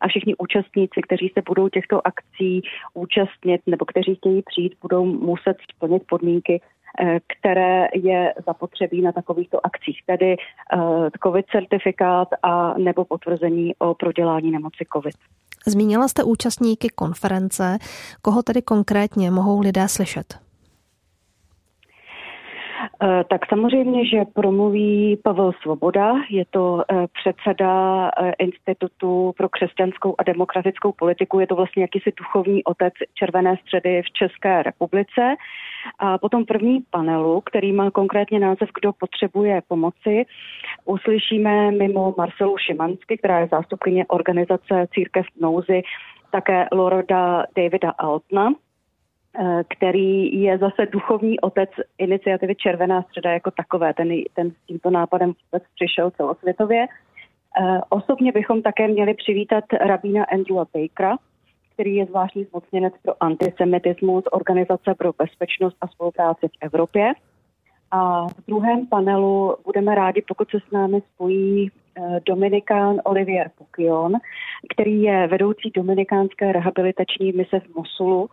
A 0.00 0.08
všichni 0.08 0.34
účastníci, 0.36 1.02
kteří 1.02 1.28
se 1.34 1.42
budou 1.46 1.68
těchto 1.68 2.06
akcí 2.06 2.62
účastnit 2.94 3.60
nebo 3.66 3.84
kteří 3.84 4.14
chtějí 4.14 4.42
přijít, 4.42 4.74
budou 4.82 5.04
muset 5.04 5.56
splnit 5.74 6.02
podmínky 6.08 6.60
které 7.38 7.88
je 7.94 8.34
zapotřebí 8.46 9.02
na 9.02 9.12
takovýchto 9.12 9.66
akcích, 9.66 10.00
tedy 10.06 10.36
eh, 10.36 10.78
COVID 11.24 11.46
certifikát 11.46 12.28
a 12.42 12.74
nebo 12.78 13.04
potvrzení 13.04 13.74
o 13.78 13.94
prodělání 13.94 14.50
nemoci 14.50 14.84
COVID. 14.92 15.14
Zmínila 15.66 16.08
jste 16.08 16.24
účastníky 16.24 16.88
konference. 16.88 17.78
Koho 18.22 18.42
tedy 18.42 18.62
konkrétně 18.62 19.30
mohou 19.30 19.60
lidé 19.60 19.88
slyšet? 19.88 20.45
Eh, 23.02 23.24
tak 23.28 23.46
samozřejmě, 23.48 24.06
že 24.06 24.24
promluví 24.34 25.16
Pavel 25.22 25.52
Svoboda, 25.62 26.14
je 26.30 26.44
to 26.50 26.82
eh, 26.90 27.06
předseda 27.20 28.08
eh, 28.08 28.32
Institutu 28.38 29.34
pro 29.36 29.48
křesťanskou 29.48 30.14
a 30.18 30.22
demokratickou 30.22 30.92
politiku, 30.92 31.40
je 31.40 31.46
to 31.46 31.54
vlastně 31.54 31.82
jakýsi 31.82 32.12
duchovní 32.16 32.64
otec 32.64 32.94
Červené 33.14 33.56
středy 33.62 34.02
v 34.02 34.10
České 34.12 34.62
republice. 34.62 35.34
A 35.98 36.18
potom 36.18 36.44
první 36.44 36.82
panelu, 36.90 37.40
který 37.40 37.72
má 37.72 37.90
konkrétně 37.90 38.38
název 38.38 38.68
Kdo 38.80 38.92
potřebuje 38.92 39.62
pomoci, 39.68 40.26
uslyšíme 40.84 41.70
mimo 41.70 42.14
Marcelu 42.18 42.56
Šimansky, 42.58 43.18
která 43.18 43.38
je 43.38 43.48
zástupkyně 43.50 44.06
organizace 44.06 44.86
Církev 44.94 45.26
v 45.26 45.40
nouzi, 45.40 45.82
také 46.30 46.66
Lorda 46.72 47.44
Davida 47.56 47.90
Altna, 47.90 48.52
který 49.68 50.40
je 50.42 50.58
zase 50.58 50.86
duchovní 50.86 51.40
otec 51.40 51.70
iniciativy 51.98 52.54
Červená 52.54 53.02
středa 53.02 53.30
jako 53.30 53.50
takové. 53.50 53.94
Ten, 53.94 54.08
ten 54.34 54.50
s 54.50 54.66
tímto 54.66 54.90
nápadem 54.90 55.28
vůbec 55.28 55.62
přišel 55.74 56.10
celosvětově. 56.10 56.86
Eh, 57.60 57.80
osobně 57.88 58.32
bychom 58.32 58.62
také 58.62 58.88
měli 58.88 59.14
přivítat 59.14 59.64
rabína 59.72 60.24
Andrewa 60.24 60.66
Bakera, 60.74 61.16
který 61.74 61.96
je 61.96 62.06
zvláštní 62.06 62.44
zmocněnec 62.44 62.94
pro 63.02 63.22
antisemitismus, 63.22 64.24
Organizace 64.32 64.94
pro 64.94 65.12
bezpečnost 65.18 65.76
a 65.80 65.86
spolupráci 65.86 66.48
v 66.48 66.58
Evropě. 66.60 67.12
A 67.90 68.28
v 68.28 68.46
druhém 68.46 68.86
panelu 68.86 69.56
budeme 69.64 69.94
rádi, 69.94 70.22
pokud 70.28 70.50
se 70.50 70.58
s 70.68 70.70
námi 70.70 71.02
spojí 71.14 71.70
eh, 71.70 71.85
Dominikán 72.26 73.00
Olivier 73.04 73.50
Pukion, 73.58 74.12
který 74.74 75.02
je 75.02 75.26
vedoucí 75.26 75.70
dominikánské 75.74 76.52
rehabilitační 76.52 77.32
mise 77.32 77.60
v 77.60 77.74
Mosulu 77.74 78.28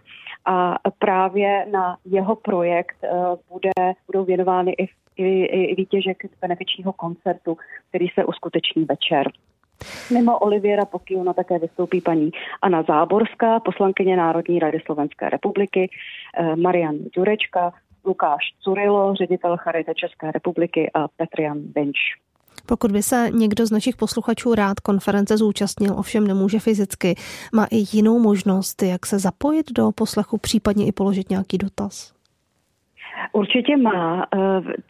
a 0.45 0.75
právě 0.99 1.65
na 1.71 1.97
jeho 2.05 2.35
projekt 2.35 2.97
eh, 3.03 3.09
bude, 3.51 3.93
budou 4.07 4.25
věnovány 4.25 4.71
i, 4.71 4.87
i, 5.17 5.45
i 5.45 5.75
výtěžek 5.75 6.17
benefičního 6.41 6.93
koncertu, 6.93 7.57
který 7.89 8.07
se 8.07 8.25
uskuteční 8.25 8.85
večer. 8.85 9.31
Mimo 10.13 10.39
Oliviera 10.39 10.85
Pokiuna 10.85 11.33
také 11.33 11.59
vystoupí 11.59 12.01
paní 12.01 12.31
Anna 12.61 12.83
Záborská, 12.83 13.59
poslankyně 13.59 14.17
Národní 14.17 14.59
rady 14.59 14.79
Slovenské 14.85 15.29
republiky, 15.29 15.89
eh, 16.37 16.55
Marian 16.55 16.95
Durečka, 17.15 17.73
Lukáš 18.05 18.43
Curilo, 18.63 19.15
ředitel 19.15 19.57
Charity 19.57 19.91
České 19.95 20.31
republiky 20.31 20.91
a 20.93 21.07
Petrian 21.07 21.59
Benč. 21.59 21.97
Pokud 22.65 22.91
by 22.91 23.03
se 23.03 23.29
někdo 23.33 23.65
z 23.65 23.71
našich 23.71 23.95
posluchačů 23.95 24.55
rád 24.55 24.79
konference 24.79 25.37
zúčastnil, 25.37 25.93
ovšem 25.97 26.27
nemůže 26.27 26.59
fyzicky, 26.59 27.15
má 27.53 27.65
i 27.65 27.85
jinou 27.91 28.19
možnost, 28.19 28.83
jak 28.83 29.05
se 29.05 29.19
zapojit 29.19 29.71
do 29.71 29.91
poslechu, 29.91 30.37
případně 30.37 30.85
i 30.85 30.91
položit 30.91 31.29
nějaký 31.29 31.57
dotaz. 31.57 32.12
Určitě 33.31 33.77
má. 33.77 34.25
Eh, 34.33 34.37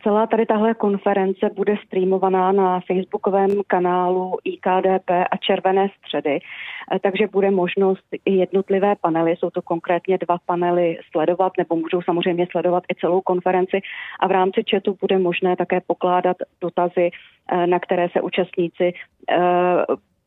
celá 0.03 0.27
tady 0.27 0.45
tahle 0.45 0.73
konference 0.73 1.49
bude 1.55 1.75
streamovaná 1.85 2.51
na 2.51 2.79
facebookovém 2.79 3.49
kanálu 3.67 4.37
IKDP 4.43 5.09
a 5.09 5.37
Červené 5.37 5.87
středy, 5.97 6.39
eh, 6.39 6.99
takže 6.99 7.27
bude 7.27 7.51
možnost 7.51 8.03
i 8.25 8.33
jednotlivé 8.33 8.95
panely, 9.01 9.35
jsou 9.37 9.49
to 9.49 9.61
konkrétně 9.61 10.17
dva 10.17 10.37
panely 10.45 10.97
sledovat, 11.11 11.53
nebo 11.57 11.75
můžou 11.75 12.01
samozřejmě 12.01 12.47
sledovat 12.51 12.83
i 12.91 12.95
celou 12.95 13.21
konferenci 13.21 13.81
a 14.19 14.27
v 14.27 14.31
rámci 14.31 14.63
chatu 14.71 14.97
bude 15.01 15.19
možné 15.19 15.55
také 15.55 15.81
pokládat 15.87 16.37
dotazy, 16.61 17.09
eh, 17.51 17.67
na 17.67 17.79
které 17.79 18.09
se 18.09 18.21
účastníci 18.21 18.93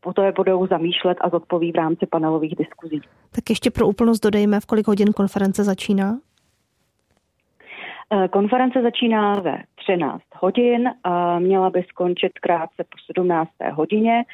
poté 0.01 0.33
budou 0.33 0.67
zamýšlet 0.67 1.19
a 1.21 1.29
zodpoví 1.29 1.73
v 1.73 1.75
rámci 1.75 2.07
panelových 2.07 2.57
diskuzí. 2.57 3.01
Tak 3.31 3.51
ještě 3.51 3.71
pro 3.71 3.89
úplnost 3.89 4.21
dodejme, 4.21 4.61
v 4.61 4.67
kolik 4.67 4.87
hodin 4.87 5.13
konference 5.13 5.65
začíná? 5.65 6.19
Eh, 8.13 8.29
konference 8.29 8.83
začíná 8.83 9.33
ve 9.33 9.59
13 9.75 10.23
hodin 10.41 10.91
a 11.05 11.39
měla 11.39 11.71
by 11.71 11.83
skončit 11.89 12.39
krátce 12.39 12.85
po 12.85 12.99
17. 13.07 13.51
hodině. 13.73 14.25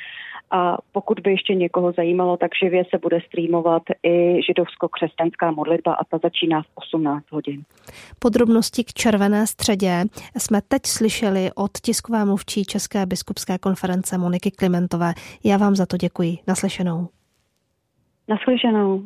A 0.50 0.76
pokud 0.92 1.20
by 1.20 1.30
ještě 1.30 1.54
někoho 1.54 1.92
zajímalo, 1.92 2.36
tak 2.36 2.50
živě 2.62 2.84
se 2.90 2.98
bude 2.98 3.20
streamovat 3.20 3.82
i 4.02 4.40
židovsko-křesťanská 4.46 5.50
modlitba 5.54 5.94
a 5.94 6.04
ta 6.04 6.18
začíná 6.22 6.62
v 6.62 6.66
18 6.74 7.24
hodin. 7.30 7.62
Podrobnosti 8.18 8.84
k 8.84 8.92
červené 8.92 9.46
středě 9.46 10.04
jsme 10.38 10.60
teď 10.68 10.82
slyšeli 10.86 11.50
od 11.54 11.70
tiskové 11.84 12.24
mluvčí 12.24 12.64
České 12.64 13.06
biskupské 13.06 13.58
konference 13.58 14.18
Moniky 14.18 14.50
Klimentové. 14.50 15.12
Já 15.44 15.56
vám 15.56 15.74
za 15.76 15.86
to 15.86 15.96
děkuji. 15.96 16.38
Naslyšenou. 16.48 17.08
Naslyšenou. 18.28 19.02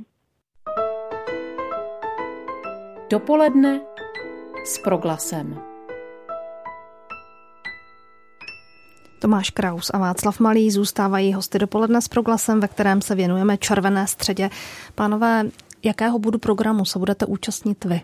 Dopoledne 3.10 3.80
s 4.66 4.78
proglasem. 4.78 5.58
Tomáš 9.18 9.50
Kraus 9.50 9.90
a 9.94 9.98
Václav 9.98 10.40
Malý 10.40 10.70
zůstávají 10.70 11.32
hosty 11.32 11.58
dopoledne 11.58 12.02
s 12.02 12.08
proglasem, 12.08 12.60
ve 12.60 12.68
kterém 12.68 13.02
se 13.02 13.14
věnujeme 13.14 13.58
červené 13.58 14.06
středě. 14.06 14.50
Pánové, 14.94 15.44
jakého 15.82 16.18
budu 16.18 16.38
programu 16.38 16.84
se 16.84 16.98
budete 16.98 17.26
účastnit 17.26 17.84
vy? 17.84 18.00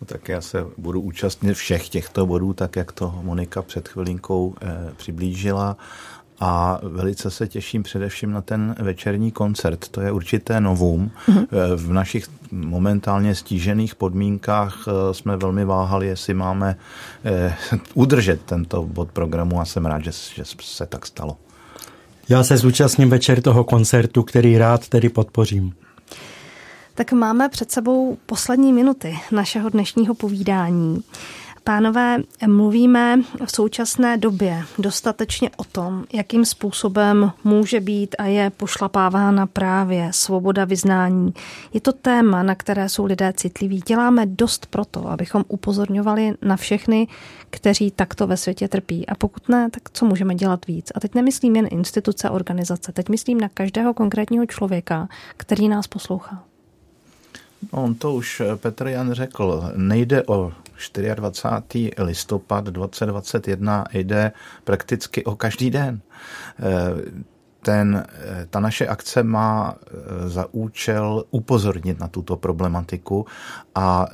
No, 0.00 0.06
tak 0.06 0.28
já 0.28 0.40
se 0.40 0.66
budu 0.76 1.00
účastnit 1.00 1.54
všech 1.54 1.88
těchto 1.88 2.26
bodů, 2.26 2.52
tak 2.52 2.76
jak 2.76 2.92
to 2.92 3.20
Monika 3.22 3.62
před 3.62 3.88
chvilinkou 3.88 4.54
eh, 4.62 4.92
přiblížila 4.96 5.76
a 6.40 6.80
velice 6.82 7.30
se 7.30 7.48
těším 7.48 7.82
především 7.82 8.32
na 8.32 8.42
ten 8.42 8.74
večerní 8.78 9.30
koncert. 9.30 9.88
To 9.88 10.00
je 10.00 10.12
určité 10.12 10.60
novum. 10.60 11.10
Mm-hmm. 11.28 11.46
V 11.76 11.92
našich 11.92 12.28
momentálně 12.52 13.34
stížených 13.34 13.94
podmínkách 13.94 14.84
eh, 14.88 15.14
jsme 15.14 15.36
velmi 15.36 15.64
váhali, 15.64 16.06
jestli 16.06 16.34
máme 16.34 16.76
eh, 17.24 17.56
udržet 17.94 18.40
tento 18.42 18.82
bod 18.82 19.08
programu 19.10 19.60
a 19.60 19.64
jsem 19.64 19.86
rád, 19.86 20.04
že, 20.04 20.10
že 20.34 20.44
se 20.60 20.86
tak 20.86 21.06
stalo. 21.06 21.36
Já 22.28 22.44
se 22.44 22.56
zúčastním 22.56 23.10
večer 23.10 23.42
toho 23.42 23.64
koncertu, 23.64 24.22
který 24.22 24.58
rád 24.58 24.88
tedy 24.88 25.08
podpořím. 25.08 25.72
Tak 26.94 27.12
máme 27.12 27.48
před 27.48 27.70
sebou 27.70 28.18
poslední 28.26 28.72
minuty 28.72 29.18
našeho 29.32 29.70
dnešního 29.70 30.14
povídání. 30.14 31.02
Pánové, 31.68 32.18
mluvíme 32.46 33.20
v 33.46 33.50
současné 33.50 34.16
době 34.16 34.62
dostatečně 34.78 35.50
o 35.56 35.64
tom, 35.64 36.04
jakým 36.12 36.44
způsobem 36.44 37.32
může 37.44 37.80
být 37.80 38.14
a 38.18 38.24
je 38.24 38.50
pošlapávána 38.50 39.46
právě 39.46 40.10
svoboda 40.12 40.64
vyznání. 40.64 41.34
Je 41.74 41.80
to 41.80 41.92
téma, 41.92 42.42
na 42.42 42.54
které 42.54 42.88
jsou 42.88 43.04
lidé 43.04 43.32
citliví. 43.36 43.82
Děláme 43.86 44.26
dost 44.26 44.66
proto, 44.66 45.08
abychom 45.08 45.44
upozorňovali 45.48 46.34
na 46.42 46.56
všechny, 46.56 47.08
kteří 47.50 47.90
takto 47.90 48.26
ve 48.26 48.36
světě 48.36 48.68
trpí. 48.68 49.06
A 49.06 49.14
pokud 49.14 49.48
ne, 49.48 49.70
tak 49.70 49.82
co 49.92 50.04
můžeme 50.06 50.34
dělat 50.34 50.66
víc? 50.66 50.92
A 50.94 51.00
teď 51.00 51.14
nemyslím 51.14 51.56
jen 51.56 51.68
instituce, 51.70 52.30
organizace, 52.30 52.92
teď 52.92 53.08
myslím 53.08 53.40
na 53.40 53.48
každého 53.48 53.94
konkrétního 53.94 54.46
člověka, 54.46 55.08
který 55.36 55.68
nás 55.68 55.86
poslouchá. 55.86 56.44
No, 57.72 57.82
on 57.82 57.94
to 57.94 58.14
už 58.14 58.42
Petr 58.56 58.86
Jan 58.86 59.12
řekl. 59.12 59.72
Nejde 59.76 60.22
o 60.26 60.52
24. 61.14 61.90
listopad 61.98 62.64
2021 62.64 63.84
jde 63.92 64.32
prakticky 64.64 65.24
o 65.24 65.36
každý 65.36 65.70
den. 65.70 66.00
Eh, 66.60 67.28
ten, 67.62 68.04
eh, 68.08 68.46
ta 68.50 68.60
naše 68.60 68.86
akce 68.86 69.22
má 69.22 69.74
eh, 69.74 70.28
za 70.28 70.46
účel 70.52 71.24
upozornit 71.30 72.00
na 72.00 72.08
tuto 72.08 72.36
problematiku 72.36 73.26
a 73.74 74.06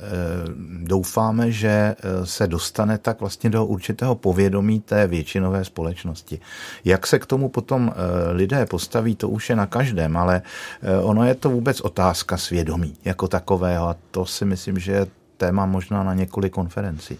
doufáme, 0.83 1.51
že 1.51 1.95
se 2.23 2.47
dostane 2.47 2.97
tak 2.97 3.19
vlastně 3.19 3.49
do 3.49 3.65
určitého 3.65 4.15
povědomí 4.15 4.79
té 4.79 5.07
většinové 5.07 5.65
společnosti. 5.65 6.39
Jak 6.85 7.07
se 7.07 7.19
k 7.19 7.25
tomu 7.25 7.49
potom 7.49 7.93
lidé 8.31 8.65
postaví, 8.65 9.15
to 9.15 9.29
už 9.29 9.49
je 9.49 9.55
na 9.55 9.65
každém, 9.65 10.17
ale 10.17 10.41
ono 11.01 11.25
je 11.25 11.35
to 11.35 11.49
vůbec 11.49 11.81
otázka 11.81 12.37
svědomí 12.37 12.93
jako 13.05 13.27
takového 13.27 13.87
a 13.89 13.95
to 14.11 14.25
si 14.25 14.45
myslím, 14.45 14.79
že 14.79 14.91
je 14.91 15.07
téma 15.37 15.65
možná 15.65 16.03
na 16.03 16.13
několik 16.13 16.53
konferencí. 16.53 17.17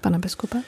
Pane 0.00 0.18
biskupe? 0.18 0.58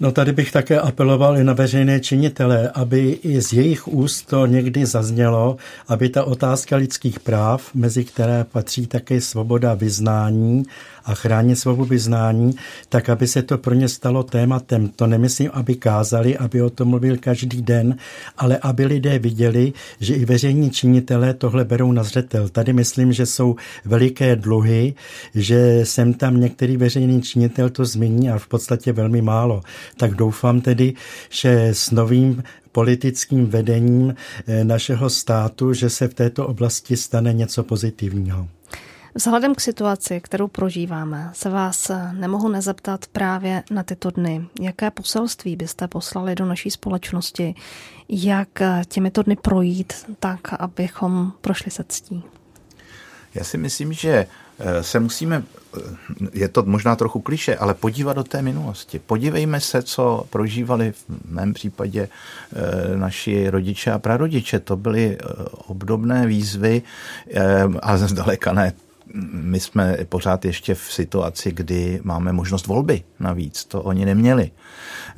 No 0.00 0.12
tady 0.12 0.32
bych 0.32 0.52
také 0.52 0.80
apeloval 0.80 1.38
i 1.38 1.44
na 1.44 1.52
veřejné 1.52 2.00
činitele, 2.00 2.70
aby 2.74 3.10
i 3.10 3.42
z 3.42 3.52
jejich 3.52 3.88
úst 3.88 4.22
to 4.22 4.46
někdy 4.46 4.86
zaznělo, 4.86 5.56
aby 5.88 6.08
ta 6.08 6.24
otázka 6.24 6.76
lidských 6.76 7.20
práv, 7.20 7.74
mezi 7.74 8.04
které 8.04 8.44
patří 8.44 8.86
také 8.86 9.20
svoboda 9.20 9.74
vyznání 9.74 10.64
a 11.08 11.14
chránit 11.14 11.56
svobodu 11.56 11.88
vyznání, 11.88 12.54
tak 12.88 13.08
aby 13.08 13.26
se 13.26 13.42
to 13.42 13.58
pro 13.58 13.74
ně 13.74 13.88
stalo 13.88 14.22
tématem. 14.22 14.88
To 14.88 15.06
nemyslím, 15.06 15.50
aby 15.52 15.74
kázali, 15.74 16.36
aby 16.36 16.62
o 16.62 16.70
tom 16.70 16.88
mluvil 16.88 17.16
každý 17.16 17.62
den, 17.62 17.96
ale 18.36 18.58
aby 18.62 18.86
lidé 18.86 19.18
viděli, 19.18 19.72
že 20.00 20.14
i 20.14 20.24
veřejní 20.24 20.70
činitelé 20.70 21.34
tohle 21.34 21.64
berou 21.64 21.92
na 21.92 22.02
zřetel. 22.02 22.48
Tady 22.48 22.72
myslím, 22.72 23.12
že 23.12 23.26
jsou 23.26 23.56
veliké 23.84 24.36
dluhy, 24.36 24.94
že 25.34 25.80
sem 25.84 26.14
tam 26.14 26.40
některý 26.40 26.76
veřejný 26.76 27.22
činitel 27.22 27.70
to 27.70 27.84
zmíní 27.84 28.30
a 28.30 28.38
v 28.38 28.46
podstatě 28.46 28.92
velmi 28.92 29.22
málo. 29.22 29.60
Tak 29.96 30.14
doufám 30.14 30.60
tedy, 30.60 30.94
že 31.30 31.68
s 31.68 31.90
novým 31.90 32.42
politickým 32.72 33.46
vedením 33.46 34.14
eh, 34.46 34.64
našeho 34.64 35.10
státu, 35.10 35.72
že 35.72 35.90
se 35.90 36.08
v 36.08 36.14
této 36.14 36.46
oblasti 36.46 36.96
stane 36.96 37.32
něco 37.32 37.62
pozitivního. 37.62 38.48
Vzhledem 39.18 39.54
k 39.54 39.60
situaci, 39.60 40.20
kterou 40.20 40.48
prožíváme, 40.48 41.30
se 41.32 41.50
vás 41.50 41.90
nemohu 42.12 42.48
nezeptat 42.48 43.06
právě 43.06 43.62
na 43.70 43.82
tyto 43.82 44.10
dny. 44.10 44.46
Jaké 44.60 44.90
poselství 44.90 45.56
byste 45.56 45.88
poslali 45.88 46.34
do 46.34 46.46
naší 46.46 46.70
společnosti? 46.70 47.54
Jak 48.08 48.48
těmito 48.88 49.22
dny 49.22 49.36
projít 49.36 49.92
tak, 50.20 50.40
abychom 50.58 51.32
prošli 51.40 51.70
se 51.70 51.84
ctí? 51.88 52.22
Já 53.34 53.44
si 53.44 53.58
myslím, 53.58 53.92
že 53.92 54.26
eh, 54.58 54.82
se 54.82 55.00
musíme, 55.00 55.42
eh, 55.76 55.80
je 56.32 56.48
to 56.48 56.62
možná 56.62 56.96
trochu 56.96 57.20
kliše, 57.20 57.56
ale 57.56 57.74
podívat 57.74 58.12
do 58.12 58.24
té 58.24 58.42
minulosti. 58.42 58.98
Podívejme 58.98 59.60
se, 59.60 59.82
co 59.82 60.26
prožívali 60.30 60.92
v 60.92 61.04
mém 61.24 61.54
případě 61.54 62.08
eh, 62.08 62.96
naši 62.96 63.50
rodiče 63.50 63.92
a 63.92 63.98
prarodiče. 63.98 64.60
To 64.60 64.76
byly 64.76 65.18
obdobné 65.66 66.26
výzvy, 66.26 66.82
ale 67.82 67.98
zdaleka 68.08 68.52
ne 68.52 68.72
my 69.32 69.60
jsme 69.60 69.96
pořád 70.08 70.44
ještě 70.44 70.74
v 70.74 70.92
situaci, 70.92 71.52
kdy 71.52 72.00
máme 72.02 72.32
možnost 72.32 72.66
volby 72.66 73.02
navíc. 73.20 73.64
To 73.64 73.82
oni 73.82 74.04
neměli. 74.04 74.50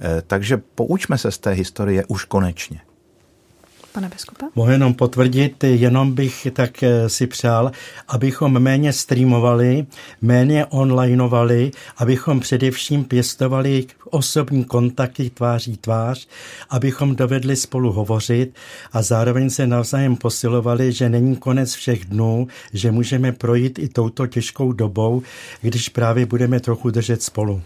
Eh, 0.01 0.23
takže 0.27 0.57
poučme 0.57 1.19
se 1.19 1.31
z 1.31 1.39
té 1.39 1.51
historie 1.51 2.05
už 2.09 2.25
konečně. 2.25 2.81
Pane 3.93 4.09
biskupe? 4.09 4.47
Mohu 4.55 4.71
jenom 4.71 4.95
potvrdit, 4.95 5.65
jenom 5.65 6.13
bych 6.13 6.47
tak 6.53 6.83
eh, 6.83 7.09
si 7.09 7.27
přál, 7.27 7.73
abychom 8.09 8.59
méně 8.59 8.93
streamovali, 8.93 9.87
méně 10.23 10.67
onlineovali, 10.67 11.71
abychom 11.97 12.41
především 12.41 13.05
pěstovali 13.05 13.87
osobní 14.11 14.65
kontakty 14.65 15.31
tváří 15.31 15.77
tvář, 15.77 16.29
abychom 16.71 17.17
dovedli 17.17 17.57
spolu 17.57 17.93
hovořit 17.93 18.55
a 18.93 19.03
zároveň 19.03 19.51
se 19.51 19.67
navzájem 19.67 20.17
posilovali, 20.17 20.93
že 20.93 21.09
není 21.09 21.37
konec 21.37 21.75
všech 21.75 22.05
dnů, 22.05 22.47
že 22.73 22.91
můžeme 22.91 23.33
projít 23.33 23.79
i 23.79 23.89
touto 23.89 24.27
těžkou 24.27 24.73
dobou, 24.73 25.23
když 25.61 25.89
právě 25.89 26.27
budeme 26.27 26.61
trochu 26.61 26.91
držet 26.91 27.23
spolu. 27.23 27.63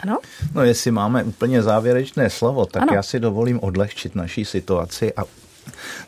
Ano? 0.00 0.18
No 0.54 0.64
jestli 0.64 0.90
máme 0.90 1.24
úplně 1.24 1.62
závěrečné 1.62 2.30
slovo, 2.30 2.66
tak 2.66 2.82
ano. 2.82 2.92
já 2.94 3.02
si 3.02 3.20
dovolím 3.20 3.60
odlehčit 3.62 4.14
naší 4.14 4.44
situaci 4.44 5.14
a 5.14 5.24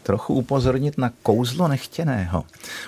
trochu 0.03 0.35
upozornit 0.35 0.99
na 0.99 1.11
kouzlo 1.23 1.69
nechtěného. 1.69 2.45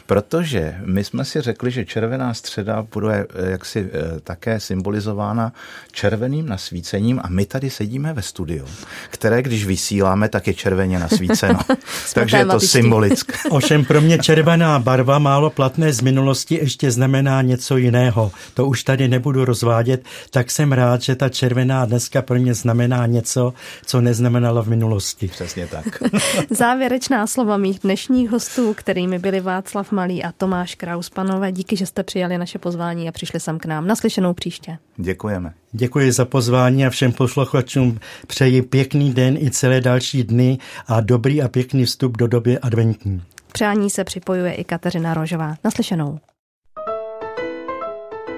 Protože 0.06 0.74
my 0.84 1.04
jsme 1.04 1.24
si 1.24 1.40
řekli, 1.40 1.70
že 1.70 1.84
červená 1.84 2.34
středa 2.34 2.86
bude 2.94 3.26
eh, 3.34 3.50
jaksi 3.50 3.90
eh, 3.92 4.20
také 4.20 4.60
symbolizována 4.60 5.52
červeným 5.92 6.48
nasvícením 6.48 7.20
a 7.24 7.28
my 7.28 7.46
tady 7.46 7.70
sedíme 7.70 8.12
ve 8.12 8.22
studiu, 8.22 8.66
které 9.10 9.42
když 9.42 9.66
vysíláme, 9.66 10.28
tak 10.28 10.46
je 10.46 10.54
červeně 10.54 10.98
nasvíceno. 10.98 11.60
Takže 12.14 12.36
je 12.36 12.46
to 12.46 12.60
symbolické. 12.60 13.34
Ovšem 13.50 13.84
pro 13.84 14.00
mě 14.00 14.18
červená 14.18 14.78
barva 14.78 15.18
málo 15.18 15.50
platné 15.50 15.92
z 15.92 16.00
minulosti 16.00 16.54
ještě 16.54 16.90
znamená 16.90 17.42
něco 17.42 17.76
jiného. 17.76 18.32
To 18.54 18.66
už 18.66 18.84
tady 18.84 19.08
nebudu 19.08 19.44
rozvádět, 19.44 20.04
tak 20.30 20.50
jsem 20.50 20.72
rád, 20.72 21.02
že 21.02 21.16
ta 21.16 21.28
červená 21.28 21.84
dneska 21.84 22.22
pro 22.22 22.38
mě 22.38 22.54
znamená 22.54 23.06
něco, 23.06 23.54
co 23.86 24.00
neznamenalo 24.00 24.62
v 24.62 24.68
minulosti. 24.68 25.28
Přesně 25.28 25.66
tak. 25.66 26.02
Závěrečná 26.62 27.26
slova 27.26 27.56
mých 27.56 27.78
dnešních 27.78 28.30
hostů, 28.30 28.74
kterými 28.74 29.18
byli 29.18 29.40
Václav 29.40 29.92
Malý 29.92 30.24
a 30.24 30.32
Tomáš 30.32 30.74
Kraus. 30.74 31.10
Panové, 31.10 31.52
díky, 31.52 31.76
že 31.76 31.86
jste 31.86 32.02
přijali 32.02 32.38
naše 32.38 32.58
pozvání 32.58 33.08
a 33.08 33.12
přišli 33.12 33.40
sem 33.40 33.58
k 33.58 33.66
nám. 33.66 33.86
Naslyšenou 33.86 34.34
příště. 34.34 34.78
Děkujeme. 34.96 35.54
Děkuji 35.72 36.12
za 36.12 36.24
pozvání 36.24 36.86
a 36.86 36.90
všem 36.90 37.12
posluchačům 37.12 37.98
přeji 38.26 38.62
pěkný 38.62 39.12
den 39.12 39.36
i 39.36 39.50
celé 39.50 39.80
další 39.80 40.24
dny 40.24 40.58
a 40.86 41.00
dobrý 41.00 41.42
a 41.42 41.48
pěkný 41.48 41.84
vstup 41.84 42.16
do 42.16 42.26
doby 42.26 42.58
adventní. 42.58 43.22
Přání 43.52 43.90
se 43.90 44.04
připojuje 44.04 44.52
i 44.52 44.64
Kateřina 44.64 45.14
Rožová. 45.14 45.54
Naslyšenou. 45.64 46.18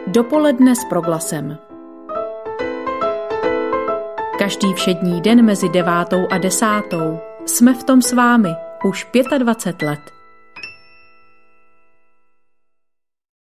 Dopoledne 0.06 0.76
s 0.76 0.84
proglasem. 0.88 1.58
Každý 4.38 4.72
všední 4.74 5.20
den 5.20 5.44
mezi 5.44 5.68
devátou 5.68 6.26
a 6.30 6.38
desátou 6.38 7.18
jsme 7.46 7.74
v 7.74 7.84
tom 7.84 8.02
s 8.02 8.12
vámi 8.12 8.50
už 8.84 9.06
25 9.38 9.88
let. 9.88 10.23